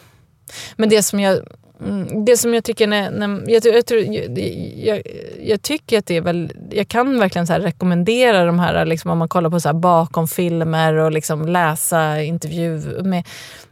men 0.76 0.90
det 0.90 1.04
som 1.04 1.20
jag 1.20 1.40
Mm, 1.82 2.26
det 2.26 2.38
som 2.38 2.54
jag 2.54 2.64
tycker... 2.64 2.88
När, 2.88 3.12
när, 3.12 3.52
jag, 3.52 3.66
jag, 3.66 3.84
jag, 4.76 5.02
jag, 5.44 5.62
tycker 5.62 6.00
att 6.00 6.06
det 6.06 6.18
är 6.18 6.22
väl... 6.22 6.52
Jag 6.72 6.88
kan 6.88 7.20
verkligen 7.20 7.48
så 7.48 7.54
rekommendera 7.54 8.46
de 8.46 8.60
här, 8.60 8.86
liksom, 8.86 9.12
om 9.12 9.18
man 9.18 9.30
kollar 9.30 9.50
på 9.50 9.60
så 9.60 9.74
bakom 9.74 10.28
filmer 10.28 10.94
och 10.94 11.12
liksom 11.12 11.48
läsa 11.48 12.22
intervjuer 12.22 13.04
med 13.04 13.28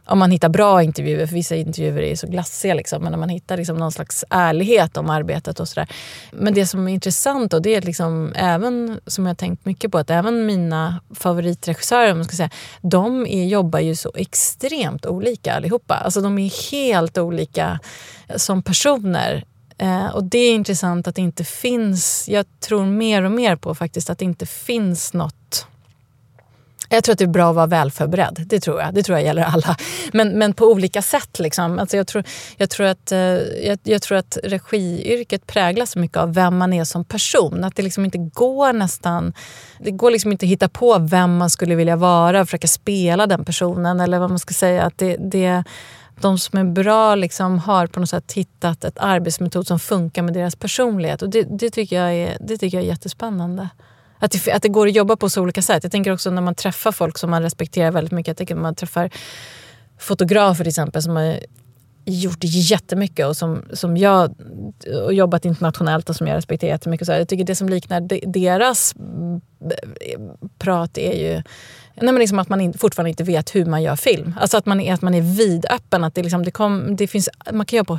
om 0.08 0.18
man 0.18 0.30
hittar 0.30 0.48
bra 0.48 0.82
intervjuer, 0.82 1.26
för 1.26 1.34
vissa 1.34 1.56
intervjuer 1.56 2.02
är 2.02 2.16
så 2.16 2.26
glassiga, 2.26 2.74
liksom, 2.74 3.02
men 3.02 3.14
om 3.14 3.20
man 3.20 3.28
hittar 3.28 3.56
liksom 3.56 3.76
någon 3.76 3.92
slags 3.92 4.24
ärlighet 4.30 4.96
om 4.96 5.10
arbetet 5.10 5.60
och 5.60 5.68
sådär. 5.68 5.88
Men 6.32 6.54
det 6.54 6.66
som 6.66 6.88
är 6.88 6.92
intressant 6.92 7.54
och 7.54 7.62
det 7.62 7.74
är 7.74 7.82
liksom 7.82 8.32
även, 8.36 9.00
som 9.06 9.26
jag 9.26 9.38
tänkt 9.38 9.64
mycket 9.64 9.92
på, 9.92 9.98
att 9.98 10.10
även 10.10 10.46
mina 10.46 11.00
favoritregissörer, 11.14 12.14
man 12.14 12.24
ska 12.24 12.36
säga, 12.36 12.50
de 12.80 13.26
är, 13.26 13.44
jobbar 13.44 13.78
ju 13.78 13.96
så 13.96 14.12
extremt 14.14 15.06
olika 15.06 15.54
allihopa. 15.54 15.94
Alltså 15.94 16.20
de 16.20 16.38
är 16.38 16.70
helt 16.70 17.18
olika 17.18 17.80
som 18.36 18.62
personer. 18.62 19.44
Eh, 19.78 20.06
och 20.06 20.24
det 20.24 20.38
är 20.38 20.54
intressant 20.54 21.08
att 21.08 21.14
det 21.14 21.22
inte 21.22 21.44
finns, 21.44 22.28
jag 22.28 22.46
tror 22.60 22.86
mer 22.86 23.22
och 23.22 23.32
mer 23.32 23.56
på 23.56 23.74
faktiskt 23.74 24.10
att 24.10 24.18
det 24.18 24.24
inte 24.24 24.46
finns 24.46 25.14
något 25.14 25.66
jag 26.88 27.04
tror 27.04 27.12
att 27.12 27.18
det 27.18 27.24
är 27.24 27.28
bra 27.28 27.50
att 27.50 27.56
vara 27.56 27.66
välförberedd. 27.66 28.44
Det 28.46 28.60
tror 28.60 28.80
jag. 28.80 28.94
Det 28.94 29.02
tror 29.02 29.18
jag 29.18 29.26
gäller 29.26 29.42
alla. 29.42 29.76
Men, 30.12 30.38
men 30.38 30.54
på 30.54 30.64
olika 30.64 31.02
sätt. 31.02 31.38
Liksom. 31.38 31.78
Alltså 31.78 31.96
jag, 31.96 32.06
tror, 32.06 32.24
jag, 32.56 32.70
tror 32.70 32.86
att, 32.86 33.12
eh, 33.12 33.18
jag, 33.18 33.78
jag, 33.82 34.02
tror 34.02 34.18
att 34.18 34.38
regiyrket 34.44 35.46
präglas 35.46 35.96
mycket 35.96 36.16
av 36.16 36.34
vem 36.34 36.56
man 36.56 36.72
är 36.72 36.84
som 36.84 37.04
person. 37.04 37.64
Att 37.64 37.76
det 37.76 37.82
liksom 37.82 38.04
inte 38.04 38.18
går 38.18 38.72
nästan... 38.72 39.32
Det 39.78 39.90
går 39.90 40.10
liksom 40.10 40.32
inte 40.32 40.46
att 40.46 40.50
hitta 40.50 40.68
på 40.68 40.98
vem 40.98 41.36
man 41.36 41.50
skulle 41.50 41.74
vilja 41.74 41.96
vara 41.96 42.40
och 42.40 42.46
försöka 42.46 42.68
spela 42.68 43.26
den 43.26 43.44
personen. 43.44 44.00
Eller 44.00 44.18
vad 44.18 44.30
man 44.30 44.38
ska 44.38 44.54
säga. 44.54 44.82
Att 44.82 44.98
det, 44.98 45.16
det, 45.16 45.64
de 46.20 46.38
som 46.38 46.58
är 46.58 46.64
bra 46.64 47.14
liksom 47.14 47.58
har 47.58 47.86
på 47.86 48.00
något 48.00 48.10
sätt 48.10 48.32
hittat 48.32 48.84
ett 48.84 48.98
arbetsmetod 48.98 49.66
som 49.66 49.78
funkar 49.78 50.22
med 50.22 50.34
deras 50.34 50.56
personlighet. 50.56 51.22
Och 51.22 51.30
det, 51.30 51.42
det, 51.42 51.70
tycker, 51.70 51.96
jag 52.02 52.14
är, 52.14 52.36
det 52.40 52.58
tycker 52.58 52.76
jag 52.76 52.84
är 52.84 52.88
jättespännande. 52.88 53.68
Att 54.18 54.30
det, 54.30 54.52
att 54.52 54.62
det 54.62 54.68
går 54.68 54.86
att 54.86 54.94
jobba 54.94 55.16
på 55.16 55.28
så 55.28 55.42
olika 55.42 55.62
sätt. 55.62 55.82
Jag 55.82 55.92
tänker 55.92 56.12
också 56.12 56.30
när 56.30 56.42
man 56.42 56.54
träffar 56.54 56.92
folk 56.92 57.18
som 57.18 57.30
man 57.30 57.42
respekterar 57.42 57.90
väldigt 57.90 58.12
mycket. 58.12 58.28
Jag 58.28 58.36
tänker 58.36 58.54
när 58.54 58.62
man 58.62 58.74
träffar 58.74 59.10
fotografer 59.98 60.64
till 60.64 60.68
exempel 60.68 61.02
som 61.02 61.16
har 61.16 61.38
gjort 62.08 62.38
jättemycket 62.42 63.26
och 63.26 63.36
som, 63.36 63.64
som 63.72 63.96
jag 63.96 64.34
och 65.04 65.14
jobbat 65.14 65.44
internationellt 65.44 66.10
och 66.10 66.16
som 66.16 66.26
jag 66.26 66.36
respekterar 66.36 66.70
jättemycket. 66.70 67.06
Så 67.06 67.12
jag 67.12 67.28
tycker 67.28 67.44
det 67.44 67.54
som 67.54 67.68
liknar 67.68 68.00
deras 68.32 68.94
eh, 68.96 70.20
prat 70.58 70.98
är 70.98 71.12
ju 71.12 71.42
Nej, 72.00 72.12
men 72.12 72.20
liksom 72.20 72.38
att 72.38 72.48
man 72.48 72.72
fortfarande 72.72 73.10
inte 73.10 73.24
vet 73.24 73.54
hur 73.54 73.64
man 73.64 73.82
gör 73.82 73.96
film. 73.96 74.34
Alltså 74.40 74.56
att 74.56 74.66
man 74.66 74.80
är, 74.80 74.94
att 74.94 75.02
man 75.02 75.14
är 75.14 75.20
vidöppen. 75.20 76.04
Att 76.04 76.14
det 76.14 76.22
liksom, 76.22 76.44
det 76.44 76.50
kom, 76.50 76.96
det 76.96 77.06
finns, 77.06 77.28
man 77.52 77.66
kan 77.66 77.76
göra 77.76 77.84
på 77.84 77.98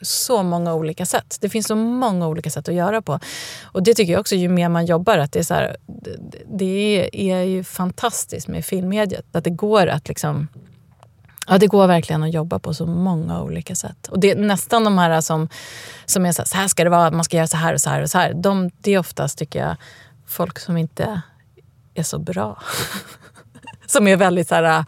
så 0.00 0.42
många 0.42 0.74
olika 0.74 1.06
sätt. 1.06 1.38
Det 1.40 1.48
finns 1.48 1.66
så 1.66 1.76
många 1.76 2.28
olika 2.28 2.50
sätt 2.50 2.68
att 2.68 2.74
göra 2.74 3.02
på. 3.02 3.20
Och 3.62 3.82
det 3.82 3.94
tycker 3.94 4.12
jag 4.12 4.20
också, 4.20 4.34
ju 4.34 4.48
mer 4.48 4.68
man 4.68 4.86
jobbar, 4.86 5.18
att 5.18 5.32
det 5.32 5.38
är, 5.38 5.42
så 5.42 5.54
här, 5.54 5.76
det, 5.86 6.46
det 6.58 7.08
är 7.30 7.42
ju 7.42 7.64
fantastiskt 7.64 8.48
med 8.48 8.64
filmmediet. 8.64 9.36
Att 9.36 9.44
det 9.44 9.50
går 9.50 9.86
att 9.86 10.08
liksom 10.08 10.48
Ja, 11.48 11.58
det 11.58 11.66
går 11.66 11.86
verkligen 11.86 12.22
att 12.22 12.32
jobba 12.32 12.58
på 12.58 12.74
så 12.74 12.86
många 12.86 13.42
olika 13.42 13.74
sätt. 13.74 14.08
Och 14.08 14.20
det 14.20 14.30
är 14.30 14.36
nästan 14.36 14.84
de 14.84 14.98
här 14.98 15.20
som, 15.20 15.48
som 16.06 16.26
är 16.26 16.32
så 16.32 16.42
här, 16.42 16.46
så 16.46 16.56
här 16.56 16.68
ska 16.68 16.84
det 16.84 16.90
vara, 16.90 17.10
man 17.10 17.24
ska 17.24 17.36
göra 17.36 17.46
så 17.46 17.56
här 17.56 17.74
och 17.74 17.80
så 17.80 17.90
här 17.90 18.02
och 18.02 18.10
så 18.10 18.18
här. 18.18 18.34
De, 18.34 18.70
det 18.80 18.94
är 18.94 18.98
oftast, 18.98 19.38
tycker 19.38 19.58
jag, 19.58 19.76
folk 20.26 20.58
som 20.58 20.76
inte 20.76 21.20
är 21.94 22.02
så 22.02 22.18
bra. 22.18 22.62
som 23.86 24.08
är 24.08 24.16
väldigt 24.16 24.48
så 24.48 24.54
här, 24.54 24.78
äh, 24.78 24.84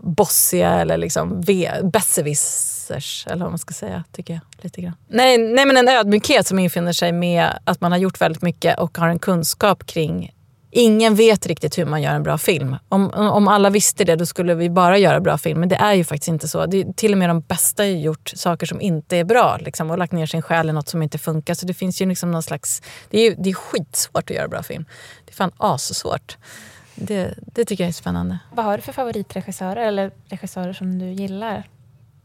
bossiga 0.00 0.70
eller 0.70 0.96
liksom 0.96 1.40
besserwissers, 1.82 3.26
eller 3.26 3.44
vad 3.44 3.52
man 3.52 3.58
ska 3.58 3.74
säga, 3.74 4.04
tycker 4.12 4.34
jag. 4.34 4.64
lite 4.64 4.80
grann. 4.80 4.96
Nej, 5.08 5.38
nej, 5.38 5.66
men 5.66 5.76
en 5.76 5.88
ödmjukhet 5.88 6.46
som 6.46 6.58
infinner 6.58 6.92
sig 6.92 7.12
med 7.12 7.58
att 7.64 7.80
man 7.80 7.92
har 7.92 7.98
gjort 7.98 8.20
väldigt 8.20 8.42
mycket 8.42 8.78
och 8.78 8.98
har 8.98 9.08
en 9.08 9.18
kunskap 9.18 9.86
kring 9.86 10.32
Ingen 10.70 11.14
vet 11.14 11.46
riktigt 11.46 11.78
hur 11.78 11.84
man 11.84 12.02
gör 12.02 12.14
en 12.14 12.22
bra 12.22 12.38
film. 12.38 12.76
Om, 12.88 13.10
om 13.10 13.48
alla 13.48 13.70
visste 13.70 14.04
det, 14.04 14.16
då 14.16 14.26
skulle 14.26 14.54
vi 14.54 14.70
bara 14.70 14.98
göra 14.98 15.20
bra 15.20 15.38
film. 15.38 15.60
Men 15.60 15.68
det 15.68 15.76
är 15.76 15.94
ju 15.94 16.04
faktiskt 16.04 16.28
inte 16.28 16.48
så. 16.48 16.66
Det 16.66 16.80
är, 16.80 16.92
till 16.92 17.12
och 17.12 17.18
med 17.18 17.30
de 17.30 17.40
bästa 17.40 17.82
har 17.82 17.88
gjort 17.88 18.32
saker 18.36 18.66
som 18.66 18.80
inte 18.80 19.16
är 19.16 19.24
bra 19.24 19.58
liksom, 19.60 19.90
och 19.90 19.98
lagt 19.98 20.12
ner 20.12 20.26
sin 20.26 20.42
själ 20.42 20.68
i 20.68 20.72
något 20.72 20.88
som 20.88 21.02
inte 21.02 21.18
funkar. 21.18 21.54
Så 21.54 21.66
det 21.66 21.74
finns 21.74 22.02
ju 22.02 22.06
liksom 22.06 22.30
någon 22.30 22.42
slags... 22.42 22.82
Det 23.10 23.20
är, 23.20 23.34
det 23.38 23.50
är 23.50 23.54
skitsvårt 23.54 24.30
att 24.30 24.36
göra 24.36 24.48
bra 24.48 24.62
film. 24.62 24.84
Det 25.24 25.30
är 25.30 25.34
fan 25.34 25.52
assvårt. 25.56 26.36
Det, 26.94 27.34
det 27.36 27.64
tycker 27.64 27.84
jag 27.84 27.88
är 27.88 27.92
spännande. 27.92 28.38
Vad 28.52 28.64
har 28.64 28.76
du 28.76 28.82
för 28.82 28.92
favoritregissörer 28.92 29.86
eller 29.86 30.10
regissörer 30.28 30.72
som 30.72 30.98
du 30.98 31.06
gillar? 31.06 31.68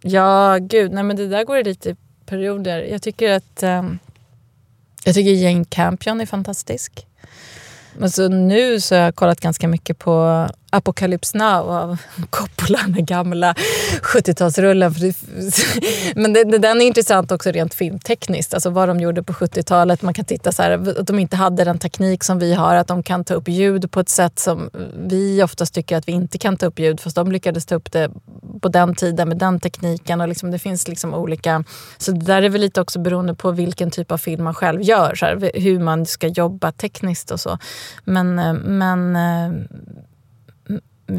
Ja, 0.01 0.57
gud. 0.61 0.91
Nej, 0.91 1.03
men 1.03 1.15
det 1.15 1.27
där 1.27 1.43
går 1.43 1.63
lite 1.63 1.89
i 1.89 1.95
perioder. 2.25 2.79
Jag 2.81 3.01
tycker 3.01 3.31
att... 3.31 3.63
Um, 3.63 3.99
jag 5.05 5.15
tycker 5.15 5.31
Jane 5.31 5.65
Campion 5.65 6.21
är 6.21 6.25
fantastisk. 6.25 7.05
Alltså 8.01 8.27
nu 8.27 8.79
så 8.79 8.95
har 8.95 9.01
jag 9.01 9.15
kollat 9.15 9.39
ganska 9.39 9.67
mycket 9.67 9.99
på 9.99 10.47
Apocalypse 10.73 11.37
Now 11.37 11.69
av 11.69 11.97
Coppola, 12.29 12.79
den 12.87 13.05
gamla 13.05 13.53
70-talsrullen. 14.01 15.13
Men 16.15 16.33
det, 16.33 16.43
den 16.43 16.81
är 16.81 16.85
intressant 16.85 17.31
också 17.31 17.51
rent 17.51 17.73
filmtekniskt. 17.73 18.53
Alltså 18.53 18.69
vad 18.69 18.89
de 18.89 18.99
gjorde 18.99 19.23
på 19.23 19.33
70-talet. 19.33 20.01
Man 20.01 20.13
kan 20.13 20.25
titta 20.25 20.51
så 20.51 20.63
här, 20.63 20.71
att 20.99 21.07
de 21.07 21.19
inte 21.19 21.35
hade 21.35 21.63
den 21.63 21.79
teknik 21.79 22.23
som 22.23 22.39
vi 22.39 22.53
har. 22.53 22.75
Att 22.75 22.87
de 22.87 23.03
kan 23.03 23.23
ta 23.23 23.33
upp 23.33 23.47
ljud 23.47 23.91
på 23.91 23.99
ett 23.99 24.09
sätt 24.09 24.39
som 24.39 24.69
vi 25.07 25.43
oftast 25.43 25.73
tycker 25.73 25.97
att 25.97 26.07
vi 26.07 26.11
inte 26.11 26.37
kan 26.37 26.57
ta 26.57 26.65
upp 26.65 26.79
ljud. 26.79 26.99
Fast 26.99 27.15
de 27.15 27.31
lyckades 27.31 27.65
ta 27.65 27.75
upp 27.75 27.91
det 27.91 28.11
på 28.61 28.69
den 28.69 28.95
tiden 28.95 29.29
med 29.29 29.37
den 29.37 29.59
tekniken. 29.59 30.21
Och 30.21 30.27
liksom, 30.27 30.51
det 30.51 30.59
finns 30.59 30.87
liksom 30.87 31.13
olika... 31.13 31.63
Så 31.97 32.11
det 32.11 32.25
där 32.25 32.41
är 32.41 32.49
väl 32.49 32.61
lite 32.61 32.81
också 32.81 32.99
beroende 32.99 33.35
på 33.35 33.51
vilken 33.51 33.91
typ 33.91 34.11
av 34.11 34.17
film 34.17 34.43
man 34.43 34.53
själv 34.53 34.81
gör. 34.81 35.15
Så 35.15 35.25
här, 35.25 35.51
hur 35.53 35.79
man 35.79 36.05
ska 36.05 36.27
jobba 36.27 36.71
tekniskt 36.71 37.31
och 37.31 37.39
så. 37.39 37.57
Men, 38.03 38.39
eh, 38.39 38.53
men 38.53 39.15
eh, 39.15 39.51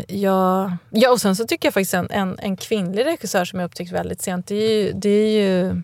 Ja, 0.06 0.76
ja, 0.90 1.10
och 1.10 1.20
sen 1.20 1.36
så 1.36 1.44
tycker 1.44 1.66
jag 1.66 1.74
faktiskt 1.74 1.94
en, 1.94 2.10
en, 2.10 2.38
en 2.38 2.56
kvinnlig 2.56 3.04
regissör 3.04 3.44
som 3.44 3.58
jag 3.58 3.66
upptäckt 3.66 3.92
väldigt 3.92 4.22
sent, 4.22 4.46
det 4.46 4.54
är 4.54 4.82
ju, 4.82 4.92
det 4.92 5.08
är 5.08 5.42
ju 5.42 5.82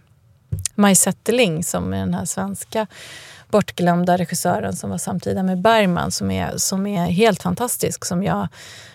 Maj 0.75 0.95
Zetterling 0.95 1.65
som 1.65 1.93
är 1.93 1.99
den 1.99 2.15
här 2.15 2.25
svenska 2.25 2.87
bortglömda 3.51 4.17
regissören 4.17 4.77
som 4.77 4.91
var 4.91 4.99
samtida 4.99 5.43
med 5.43 5.59
Bergman 5.59 6.11
som 6.11 6.31
är, 6.31 6.57
som 6.57 6.87
är 6.87 7.05
helt 7.05 7.43
fantastisk. 7.43 8.05
Som 8.05 8.23
jag, 8.23 8.49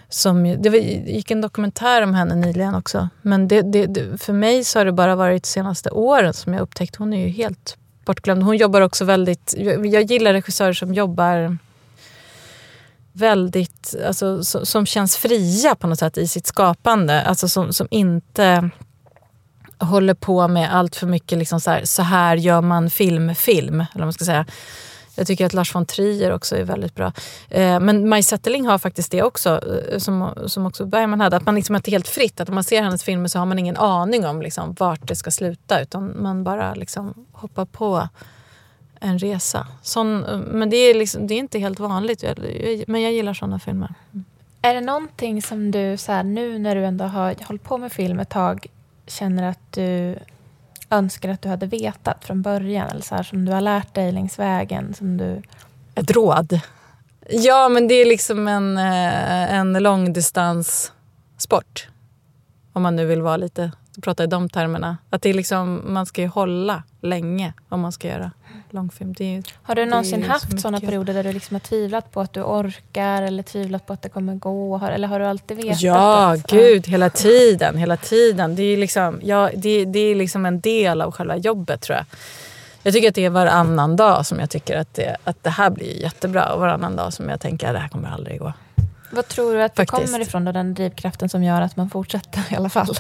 som, 0.10 0.44
det 0.62 0.70
gick 1.08 1.32
en 1.32 1.42
dokumentär 1.42 2.02
om 2.02 2.14
henne 2.14 2.36
nyligen 2.36 2.76
också. 2.76 3.10
Men 3.22 3.48
det, 3.48 3.62
det, 3.62 4.22
för 4.22 4.34
mig 4.34 4.64
så 4.64 4.80
har 4.80 4.86
det 4.86 4.92
bara 4.92 5.16
varit 5.16 5.44
de 5.44 5.50
senaste 5.50 5.90
åren 5.90 6.34
som 6.34 6.54
jag 6.54 6.62
upptäckt. 6.62 6.96
Hon 6.96 7.14
är 7.14 7.26
ju 7.26 7.30
helt 7.30 7.78
bortglömd. 8.06 8.44
Hon 8.44 8.58
jobbar 8.58 8.82
också 8.82 9.06
väldigt... 9.06 9.56
Jag 9.84 10.04
gillar 10.04 10.34
regissörer 10.34 10.74
som 10.74 10.94
jobbar 10.94 11.58
väldigt, 13.16 13.96
alltså, 14.08 14.44
som 14.44 14.86
känns 14.86 15.18
fria 15.18 15.76
på 15.76 15.88
något 15.88 16.00
sätt 16.00 16.18
i 16.18 16.28
sitt 16.28 16.48
skapande. 16.48 17.22
Alltså 17.22 17.48
som, 17.48 17.74
som 17.74 17.88
inte 17.92 18.70
håller 19.80 20.14
på 20.14 20.48
med 20.48 20.76
allt 20.76 20.96
för 20.96 21.08
mycket 21.08 21.38
liksom 21.38 21.60
så, 21.60 21.72
här, 21.72 21.86
så 21.86 22.02
här 22.02 22.38
gör 22.38 22.62
man 22.62 22.90
film, 22.90 23.36
film. 23.36 23.86
Eller 23.96 24.06
man 24.06 24.14
ska 24.14 24.26
säga. 24.26 24.46
Jag 25.18 25.28
tycker 25.28 25.46
att 25.46 25.54
Lars 25.54 25.76
von 25.76 25.86
Trier 25.86 26.32
också 26.32 26.58
är 26.58 26.64
väldigt 26.64 26.96
bra. 26.96 27.14
Eh, 27.50 27.80
men 27.80 28.10
Maj 28.10 28.24
Zetterling 28.24 28.66
har 28.66 28.78
faktiskt 28.78 29.12
det 29.12 29.24
också, 29.24 29.62
eh, 29.92 30.00
som, 30.00 30.34
som 30.48 30.66
också 30.66 30.86
Bergman 30.86 31.22
hade. 31.22 31.38
Att 31.38 31.46
man 31.46 31.56
liksom 31.56 31.76
är 31.76 31.92
helt 31.92 32.08
fritt. 32.08 32.40
Att 32.40 32.50
om 32.50 32.56
man 32.56 32.64
ser 32.64 32.84
hennes 32.84 33.04
filmer 33.04 33.28
så 33.28 33.40
har 33.40 33.46
man 33.46 33.60
ingen 33.60 33.78
aning 33.78 34.26
om 34.26 34.42
liksom 34.42 34.76
vart 34.80 35.08
det 35.08 35.16
ska 35.16 35.32
sluta. 35.32 35.82
Utan 35.82 36.22
man 36.22 36.44
bara 36.44 36.74
liksom 36.74 37.26
hoppar 37.32 37.66
på 37.66 38.10
en 39.06 39.20
resa. 39.20 39.68
Sån, 39.82 40.20
men 40.52 40.70
det 40.70 40.78
är, 40.78 40.94
liksom, 40.94 41.28
det 41.28 41.34
är 41.34 41.40
inte 41.40 41.60
helt 41.60 41.80
vanligt. 41.80 42.24
Men 42.88 43.02
jag 43.02 43.14
gillar 43.14 43.34
såna 43.34 43.60
filmer. 43.60 43.94
Är 44.62 44.74
det 44.74 44.82
någonting 44.82 45.42
som 45.42 45.72
du, 45.72 45.98
så 45.98 46.12
här, 46.12 46.24
nu 46.24 46.60
när 46.60 46.76
du 46.76 46.86
ändå 46.86 47.06
har 47.06 47.36
hållit 47.48 47.64
på 47.64 47.78
med 47.78 47.92
film 47.92 48.20
ett 48.20 48.30
tag, 48.30 48.68
känner 49.08 49.50
att 49.50 49.74
du 49.74 50.16
önskar 50.90 51.30
att 51.30 51.42
du 51.42 51.50
hade 51.50 51.66
vetat 51.66 52.26
från 52.26 52.42
början? 52.42 52.90
Eller 52.90 53.02
så 53.02 53.16
här, 53.16 53.24
som 53.24 53.46
du 53.46 53.52
har 53.52 53.62
lärt 53.62 53.94
dig 53.94 54.12
längs 54.12 54.40
vägen? 54.40 54.94
Som 54.94 55.18
du... 55.18 55.42
Ett 55.96 56.12
råd? 56.12 56.60
Ja, 57.30 57.70
men 57.70 57.88
det 57.88 57.94
är 57.94 58.06
liksom 58.06 58.48
en, 58.48 58.78
eh, 58.78 59.54
en 59.54 59.74
långdistanssport. 59.74 61.88
Om 62.74 62.82
man 62.82 62.96
nu 62.96 63.06
vill 63.06 63.22
vara 63.22 63.38
lite, 63.38 63.72
prata 64.02 64.24
i 64.24 64.28
de 64.28 64.50
termerna. 64.50 64.98
Att 65.10 65.22
det 65.22 65.30
är 65.30 65.34
liksom, 65.34 65.94
man 65.94 66.06
ska 66.06 66.22
ju 66.22 66.28
hålla 66.28 66.84
länge 67.02 67.54
om 67.70 67.82
man 67.82 67.92
ska 67.92 68.08
göra 68.08 68.32
långfilm. 68.76 69.14
Det, 69.14 69.44
Har 69.64 69.76
du 69.76 69.86
det 69.86 69.90
någonsin 69.90 70.24
haft 70.24 70.52
så 70.52 70.58
sådana 70.58 70.80
perioder 70.80 71.14
där 71.14 71.24
du 71.24 71.32
liksom 71.32 71.56
har 71.56 71.60
tvivlat 71.60 72.12
på 72.12 72.22
att 72.22 72.34
du 72.34 72.42
orkar 72.42 73.22
eller 73.22 73.44
tvivlat 73.44 73.86
på 73.86 73.94
att 73.94 74.02
det 74.02 74.10
kommer 74.10 74.36
gå? 74.36 74.78
Har, 74.78 74.92
eller 74.92 75.08
har 75.08 75.20
du 75.20 75.26
alltid 75.26 75.58
vetat? 75.58 75.82
Ja, 75.82 76.34
att, 76.34 76.48
gud, 76.48 76.88
hela 76.88 77.10
tiden. 77.10 77.78
Hela 77.78 77.98
tiden. 77.98 78.56
Det 78.56 78.64
är, 78.64 78.78
liksom, 78.78 79.20
ja, 79.24 79.50
det, 79.56 79.86
det 79.86 80.00
är 80.00 80.16
liksom 80.16 80.46
en 80.46 80.60
del 80.60 81.02
av 81.02 81.12
själva 81.12 81.38
jobbet 81.38 81.82
tror 81.82 81.98
jag. 81.98 82.06
Jag 82.84 82.94
tycker 82.94 83.10
att 83.10 83.16
det 83.16 83.26
är 83.26 83.30
varannan 83.30 83.96
dag 83.96 84.26
som 84.26 84.40
jag 84.40 84.50
tycker 84.50 84.78
att 84.78 84.94
det, 84.94 85.18
att 85.24 85.44
det 85.44 85.50
här 85.50 85.70
blir 85.70 86.02
jättebra 86.02 86.54
och 86.54 86.60
varannan 86.60 86.96
dag 86.96 87.14
som 87.14 87.30
jag 87.30 87.42
tänker 87.42 87.68
att 87.68 87.74
det 87.74 87.80
här 87.80 87.88
kommer 87.88 88.10
aldrig 88.10 88.40
gå. 88.40 88.54
Vad 89.12 89.28
tror 89.28 89.56
du 89.56 89.64
att 89.64 89.76
det 89.76 89.86
Faktiskt. 89.86 90.12
kommer 90.12 90.26
ifrån 90.26 90.46
då, 90.46 90.52
den 90.52 90.74
drivkraften 90.74 91.30
som 91.30 91.44
gör 91.44 91.62
att 91.62 91.76
man 91.76 91.90
fortsätter 91.90 92.44
i 92.52 92.56
alla 92.56 92.70
fall? 92.70 92.96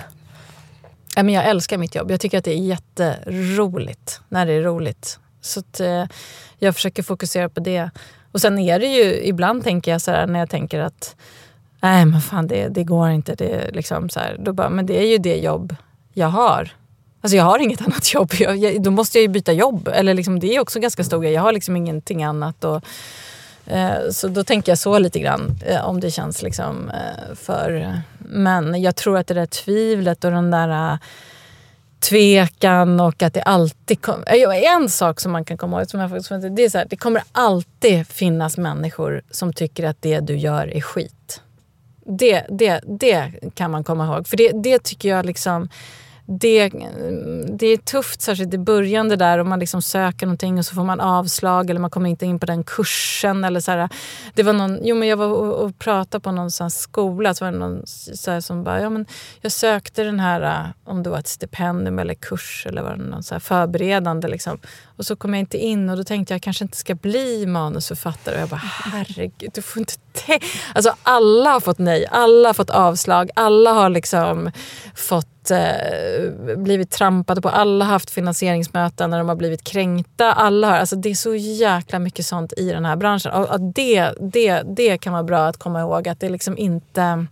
Ja, 1.15 1.23
men 1.23 1.34
jag 1.34 1.45
älskar 1.45 1.78
mitt 1.78 1.95
jobb. 1.95 2.11
Jag 2.11 2.21
tycker 2.21 2.38
att 2.38 2.43
det 2.43 2.51
är 2.51 2.57
jätteroligt 2.57 4.21
när 4.30 4.45
det 4.45 4.53
är 4.53 4.61
roligt. 4.61 5.19
Så 5.45 5.59
att, 5.59 5.79
eh, 5.79 6.05
jag 6.59 6.75
försöker 6.75 7.03
fokusera 7.03 7.49
på 7.49 7.59
det. 7.59 7.89
Och 8.31 8.41
sen 8.41 8.59
är 8.59 8.79
det 8.79 8.87
ju, 8.87 9.23
ibland 9.23 9.63
tänker 9.63 9.91
jag 9.91 10.01
så 10.01 10.11
här 10.11 10.27
när 10.27 10.39
jag 10.39 10.49
tänker 10.49 10.79
att 10.79 11.15
nej 11.81 12.05
men 12.05 12.21
fan 12.21 12.47
det, 12.47 12.67
det 12.67 12.83
går 12.83 13.09
inte. 13.09 13.35
Det, 13.35 13.71
liksom 13.73 14.09
så 14.09 14.19
här, 14.19 14.37
då 14.39 14.53
bara, 14.53 14.69
men 14.69 14.85
det 14.85 15.03
är 15.03 15.07
ju 15.07 15.17
det 15.17 15.35
jobb 15.35 15.75
jag 16.13 16.27
har. 16.27 16.69
Alltså 17.21 17.37
jag 17.37 17.43
har 17.43 17.59
inget 17.59 17.81
annat 17.87 18.13
jobb. 18.13 18.31
Jag, 18.39 18.57
jag, 18.57 18.81
då 18.81 18.91
måste 18.91 19.17
jag 19.17 19.21
ju 19.21 19.27
byta 19.27 19.53
jobb. 19.53 19.89
Eller 19.93 20.13
liksom, 20.13 20.39
det 20.39 20.55
är 20.55 20.59
också 20.59 20.79
ganska 20.79 21.03
stor 21.03 21.21
grej. 21.21 21.31
Jag 21.31 21.41
har 21.41 21.51
liksom 21.51 21.75
ingenting 21.75 22.23
annat. 22.23 22.63
Och, 22.63 22.81
eh, 23.65 24.09
så 24.11 24.27
då 24.27 24.43
tänker 24.43 24.71
jag 24.71 24.79
så 24.79 24.99
lite 24.99 25.19
grann. 25.19 25.59
Eh, 25.65 25.85
om 25.85 25.99
det 25.99 26.11
känns 26.11 26.41
liksom 26.41 26.89
eh, 26.89 27.35
för... 27.35 28.01
Men 28.17 28.81
jag 28.81 28.95
tror 28.95 29.17
att 29.17 29.27
det 29.27 29.33
där 29.33 29.45
tvivlet 29.45 30.23
och 30.23 30.31
den 30.31 30.51
där 30.51 30.91
eh, 30.91 30.97
tvekan 31.99 32.99
och 32.99 33.23
att 33.23 33.33
det 33.33 33.41
alltid 33.41 34.01
kommer... 34.01 34.53
Eh, 34.53 34.73
en 34.73 34.89
sak 34.89 35.19
som 35.19 35.31
man 35.31 35.45
kan 35.45 35.57
komma 35.57 35.79
ihåg, 35.79 35.89
som 35.89 35.99
jag 35.99 36.09
faktiskt, 36.09 36.55
det 36.55 36.63
är 36.63 36.69
så 36.69 36.77
här, 36.77 36.87
det 36.89 36.95
kommer 36.95 37.23
alltid 37.31 38.07
finnas 38.07 38.57
människor 38.57 39.21
som 39.31 39.53
tycker 39.53 39.83
att 39.83 40.01
det 40.01 40.19
du 40.19 40.37
gör 40.37 40.67
är 40.67 40.81
skit. 40.81 41.41
Det, 42.05 42.45
det, 42.49 42.81
det 42.85 43.31
kan 43.53 43.71
man 43.71 43.83
komma 43.83 44.05
ihåg. 44.05 44.27
För 44.27 44.37
det, 44.37 44.51
det 44.51 44.83
tycker 44.83 45.09
jag 45.09 45.25
liksom... 45.25 45.69
Det, 46.28 46.69
det 47.47 47.67
är 47.67 47.78
tufft, 47.78 48.21
särskilt 48.21 48.53
i 48.53 48.57
början 48.57 49.09
det 49.09 49.15
där 49.15 49.39
om 49.39 49.49
man 49.49 49.59
liksom 49.59 49.82
söker 49.82 50.26
någonting 50.26 50.57
och 50.59 50.65
så 50.65 50.76
får 50.76 50.84
man 50.84 50.99
avslag 50.99 51.69
eller 51.69 51.80
man 51.80 51.89
kommer 51.89 52.09
inte 52.09 52.26
in 52.26 52.39
på 52.39 52.45
den 52.45 52.63
kursen. 52.63 53.43
Eller 53.43 53.59
så 53.59 53.71
här. 53.71 53.89
Det 54.34 54.43
var 54.43 54.53
någon, 54.53 54.80
jo, 54.84 54.95
men 54.95 55.07
jag 55.07 55.17
var 55.17 55.28
och, 55.28 55.53
och 55.53 55.80
pratade 55.80 56.21
på 56.21 56.32
någon 56.32 56.51
sån 56.51 56.71
skola 56.71 57.34
så 57.34 57.45
var 57.45 57.51
det 57.51 57.57
någon 57.57 57.82
så 57.86 58.32
här 58.32 58.41
som 58.41 58.63
bara, 58.63 58.82
ja, 58.82 58.89
men 58.89 59.05
jag 59.41 59.51
sökte 59.51 60.03
den 60.03 60.19
här, 60.19 60.41
äh, 60.41 60.91
om 60.91 61.03
det 61.03 61.09
var 61.09 61.19
ett 61.19 61.28
stipendium 61.28 61.99
eller 61.99 62.13
kurs 62.13 62.65
eller 62.69 62.82
var 62.82 62.95
det 62.95 63.03
någon 63.03 63.23
så 63.23 63.36
här 63.36 63.39
förberedande. 63.39 64.28
Liksom. 64.28 64.59
Och 64.86 65.05
så 65.05 65.15
kom 65.15 65.34
jag 65.34 65.39
inte 65.39 65.57
in 65.57 65.89
och 65.89 65.97
då 65.97 66.03
tänkte 66.03 66.34
jag, 66.34 66.38
jag 66.38 66.43
kanske 66.43 66.63
inte 66.63 66.78
ska 66.78 66.95
bli 66.95 67.45
manusförfattare. 67.45 68.36
Och 68.36 68.41
jag 68.41 68.49
bara, 68.49 68.61
herregud, 68.65 69.51
du 69.53 69.61
får 69.61 69.80
inte. 69.80 69.93
Alltså 70.73 70.95
alla 71.03 71.49
har 71.49 71.59
fått 71.59 71.78
nej, 71.78 72.07
alla 72.11 72.49
har 72.49 72.53
fått 72.53 72.69
avslag, 72.69 73.30
alla 73.36 73.71
har 73.71 73.89
liksom 73.89 74.51
fått 74.95 75.34
eh, 75.51 76.57
blivit 76.57 76.91
trampade 76.91 77.41
på, 77.41 77.49
alla 77.49 77.85
har 77.85 77.91
haft 77.91 78.09
finansieringsmöten 78.09 79.09
när 79.09 79.17
de 79.17 79.29
har 79.29 79.35
blivit 79.35 79.63
kränkta. 79.63 80.33
Alla 80.33 80.69
har, 80.69 80.77
alltså 80.77 80.95
det 80.95 81.09
är 81.09 81.15
så 81.15 81.35
jäkla 81.35 81.99
mycket 81.99 82.25
sånt 82.25 82.53
i 82.57 82.71
den 82.71 82.85
här 82.85 82.95
branschen. 82.95 83.31
Och 83.31 83.49
och 83.49 83.61
det, 83.61 84.11
det, 84.19 84.61
det 84.61 84.97
kan 84.97 85.13
vara 85.13 85.23
bra 85.23 85.47
att 85.47 85.57
komma 85.57 85.81
ihåg, 85.81 86.07
att 86.07 86.19
det 86.19 86.29
liksom 86.29 86.57
inte... 86.57 87.25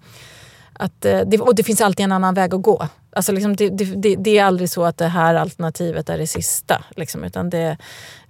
Att, 0.73 1.05
eh, 1.05 1.21
det, 1.25 1.39
och 1.39 1.55
det 1.55 1.63
finns 1.63 1.81
alltid 1.81 2.03
en 2.03 2.11
annan 2.11 2.33
väg 2.33 2.53
att 2.53 2.61
gå. 2.61 2.87
Alltså 3.15 3.31
liksom 3.31 3.55
det, 3.55 3.69
det, 3.69 3.85
det, 3.85 4.15
det 4.15 4.37
är 4.37 4.43
aldrig 4.43 4.69
så 4.69 4.83
att 4.83 4.97
det 4.97 5.07
här 5.07 5.35
alternativet 5.35 6.09
är 6.09 6.17
det 6.17 6.27
sista. 6.27 6.83
Liksom, 6.95 7.23
utan 7.23 7.49
det, 7.49 7.77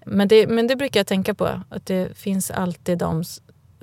men, 0.05 0.27
det, 0.27 0.47
men 0.47 0.67
det 0.67 0.75
brukar 0.75 0.99
jag 0.99 1.07
tänka 1.07 1.33
på, 1.33 1.49
att 1.69 1.85
det 1.85 2.17
finns 2.17 2.51
alltid 2.51 2.97
de... 2.97 3.23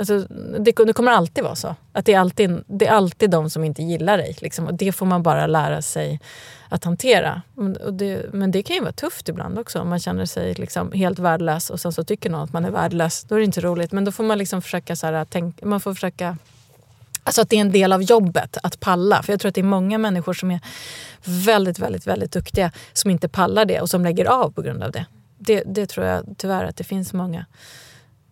Alltså, 0.00 0.18
det, 0.58 0.72
det 0.86 0.92
kommer 0.92 1.12
alltid 1.12 1.44
vara 1.44 1.54
så. 1.54 1.74
Att 1.92 2.04
det 2.06 2.14
är 2.14 2.18
alltid, 2.18 2.64
det 2.66 2.86
är 2.86 2.92
alltid 2.92 3.30
de 3.30 3.50
som 3.50 3.64
inte 3.64 3.82
gillar 3.82 4.18
dig. 4.18 4.36
Liksom, 4.40 4.66
och 4.66 4.74
det 4.74 4.92
får 4.92 5.06
man 5.06 5.22
bara 5.22 5.46
lära 5.46 5.82
sig 5.82 6.20
att 6.68 6.84
hantera. 6.84 7.42
Men- 7.54 7.76
Och 7.76 7.94
det, 7.94 8.32
men 8.32 8.50
det 8.50 8.62
kan 8.62 8.76
ju 8.76 8.82
vara 8.82 8.92
tufft 8.92 9.28
ibland 9.28 9.58
också. 9.58 9.78
Om 9.80 9.88
man 9.88 9.98
känner 9.98 10.26
sig 10.26 10.54
liksom 10.54 10.92
helt 10.92 11.18
värdelös 11.18 11.70
och 11.70 11.80
sen 11.80 11.92
så 11.92 12.04
tycker 12.04 12.30
någon 12.30 12.40
att 12.44 12.52
man 12.52 12.64
är 12.64 12.70
värdelös. 12.70 13.24
Då 13.24 13.34
är 13.34 13.38
det 13.38 13.44
inte 13.44 13.60
roligt. 13.60 13.92
Men 13.92 14.04
då 14.04 14.12
får 14.12 14.24
man 14.24 14.38
liksom 14.38 14.62
försöka... 14.62 14.96
Så 14.96 15.06
här, 15.06 15.26
tänk, 15.30 15.62
man 15.64 15.80
får 15.80 15.94
försöka 15.94 16.36
Alltså 17.24 17.42
att 17.42 17.50
det 17.50 17.56
är 17.56 17.60
en 17.60 17.72
del 17.72 17.92
av 17.92 18.02
jobbet 18.02 18.56
att 18.62 18.80
palla. 18.80 19.22
För 19.22 19.32
jag 19.32 19.40
tror 19.40 19.48
att 19.48 19.54
det 19.54 19.60
är 19.60 19.62
många 19.62 19.98
människor 19.98 20.32
som 20.32 20.50
är 20.50 20.60
väldigt, 21.24 21.78
väldigt, 21.78 22.06
väldigt 22.06 22.32
duktiga 22.32 22.72
som 22.92 23.10
inte 23.10 23.28
pallar 23.28 23.64
det 23.64 23.80
och 23.80 23.90
som 23.90 24.02
lägger 24.04 24.24
av 24.24 24.50
på 24.52 24.62
grund 24.62 24.82
av 24.82 24.90
det. 24.92 25.06
Det, 25.38 25.62
det 25.66 25.86
tror 25.86 26.06
jag 26.06 26.24
tyvärr 26.38 26.64
att 26.64 26.76
det 26.76 26.84
finns 26.84 27.12
många. 27.12 27.46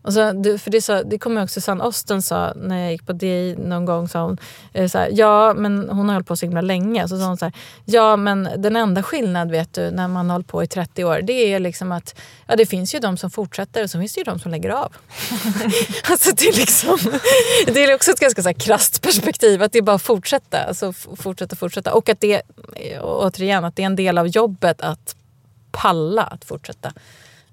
Och 0.03 0.13
så, 0.13 0.33
det, 0.33 0.59
för 0.59 0.71
det, 0.71 0.83
sa, 0.83 1.03
det 1.03 1.19
kommer 1.19 1.43
också 1.43 1.61
Susanne 1.61 1.85
Osten 1.85 2.23
sa 2.23 2.53
när 2.57 2.79
jag 2.83 2.93
gick 2.93 3.07
på 3.07 3.13
DI 3.13 3.57
någon 3.59 3.85
gång. 3.85 4.09
Sa 4.09 4.23
hon, 4.23 4.39
eh, 4.73 4.89
så 4.89 4.99
här, 4.99 5.11
ja, 5.13 5.55
men 5.55 5.89
hon 5.91 6.09
har 6.09 6.15
hållit 6.15 6.29
på 6.29 6.37
så 6.37 6.47
himla 6.47 6.61
länge. 6.61 7.09
Så 7.09 7.19
sa 7.19 7.27
hon 7.27 7.37
så 7.37 7.45
här, 7.45 7.55
ja 7.85 8.17
men 8.17 8.49
den 8.57 8.77
enda 8.77 9.03
skillnad 9.03 9.51
vet 9.51 9.73
du 9.73 9.91
när 9.91 10.09
man 10.09 10.31
har 10.31 10.35
hållit 10.35 10.47
på 10.47 10.63
i 10.63 10.67
30 10.67 11.05
år 11.05 11.21
det 11.23 11.33
är 11.33 11.61
liksom 11.61 11.93
att 11.93 12.21
ja, 12.47 12.57
det 12.57 12.67
finns 12.67 12.95
ju 12.95 12.99
de 12.99 13.17
som 13.17 13.31
fortsätter 13.31 13.83
och 13.83 13.91
så 13.91 13.99
finns 13.99 14.15
det 14.15 14.21
ju 14.21 14.25
de 14.25 14.39
som 14.39 14.51
lägger 14.51 14.71
av. 14.71 14.93
alltså 16.11 16.31
det 16.37 16.49
är 16.49 16.57
liksom, 16.57 16.99
det 17.67 17.85
är 17.85 17.95
också 17.95 18.11
ett 18.11 18.21
ganska 18.21 18.43
så 18.43 18.49
här 18.49 18.55
krasst 18.55 19.03
perspektiv 19.03 19.63
att 19.63 19.73
det 19.73 19.79
är 19.79 19.83
bara 19.83 19.97
att 19.97 20.03
fortsätta. 20.03 20.59
Alltså 20.59 20.93
fortsätta, 20.93 21.57
fortsätta. 21.57 21.95
Och 21.95 22.09
att 22.09 22.21
det, 22.21 22.43
eh, 22.77 23.01
återigen, 23.03 23.65
att 23.65 23.77
det 23.77 23.83
är 23.83 23.87
en 23.87 23.97
del 23.97 24.19
av 24.19 24.29
jobbet 24.29 24.81
att 24.81 25.17
palla 25.71 26.23
att 26.23 26.45
fortsätta. 26.45 26.93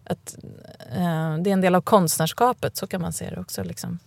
Att, 0.04 0.36
Eh, 0.92 1.38
det 1.38 1.50
är 1.50 1.54
en 1.54 1.62
del 1.62 1.76
av 1.76 1.82
konstnärskapet, 1.82 2.78
så 2.78 2.88
kan 2.88 3.02
man 3.02 3.14
se 3.14 3.30
det 3.30 3.40
också. 3.40 3.64
Liksom. 3.64 4.00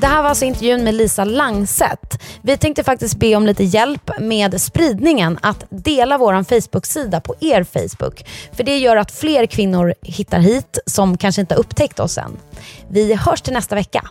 Det 0.00 0.06
här 0.06 0.22
var 0.22 0.28
alltså 0.28 0.44
intervjun 0.44 0.84
med 0.84 0.94
Lisa 0.94 1.24
Langset. 1.24 2.22
Vi 2.42 2.56
tänkte 2.56 2.84
faktiskt 2.84 3.16
be 3.16 3.36
om 3.36 3.46
lite 3.46 3.64
hjälp 3.64 4.10
med 4.20 4.60
spridningen, 4.60 5.38
att 5.42 5.64
dela 5.70 6.18
vår 6.18 6.42
Facebook-sida 6.42 7.20
på 7.20 7.34
er 7.40 7.64
Facebook. 7.64 8.24
För 8.52 8.64
det 8.64 8.78
gör 8.78 8.96
att 8.96 9.12
fler 9.12 9.46
kvinnor 9.46 9.94
hittar 10.02 10.38
hit 10.38 10.78
som 10.86 11.16
kanske 11.16 11.40
inte 11.40 11.54
har 11.54 11.60
upptäckt 11.60 12.00
oss 12.00 12.18
än. 12.18 12.36
Vi 12.90 13.14
hörs 13.14 13.42
till 13.42 13.52
nästa 13.52 13.74
vecka. 13.74 14.10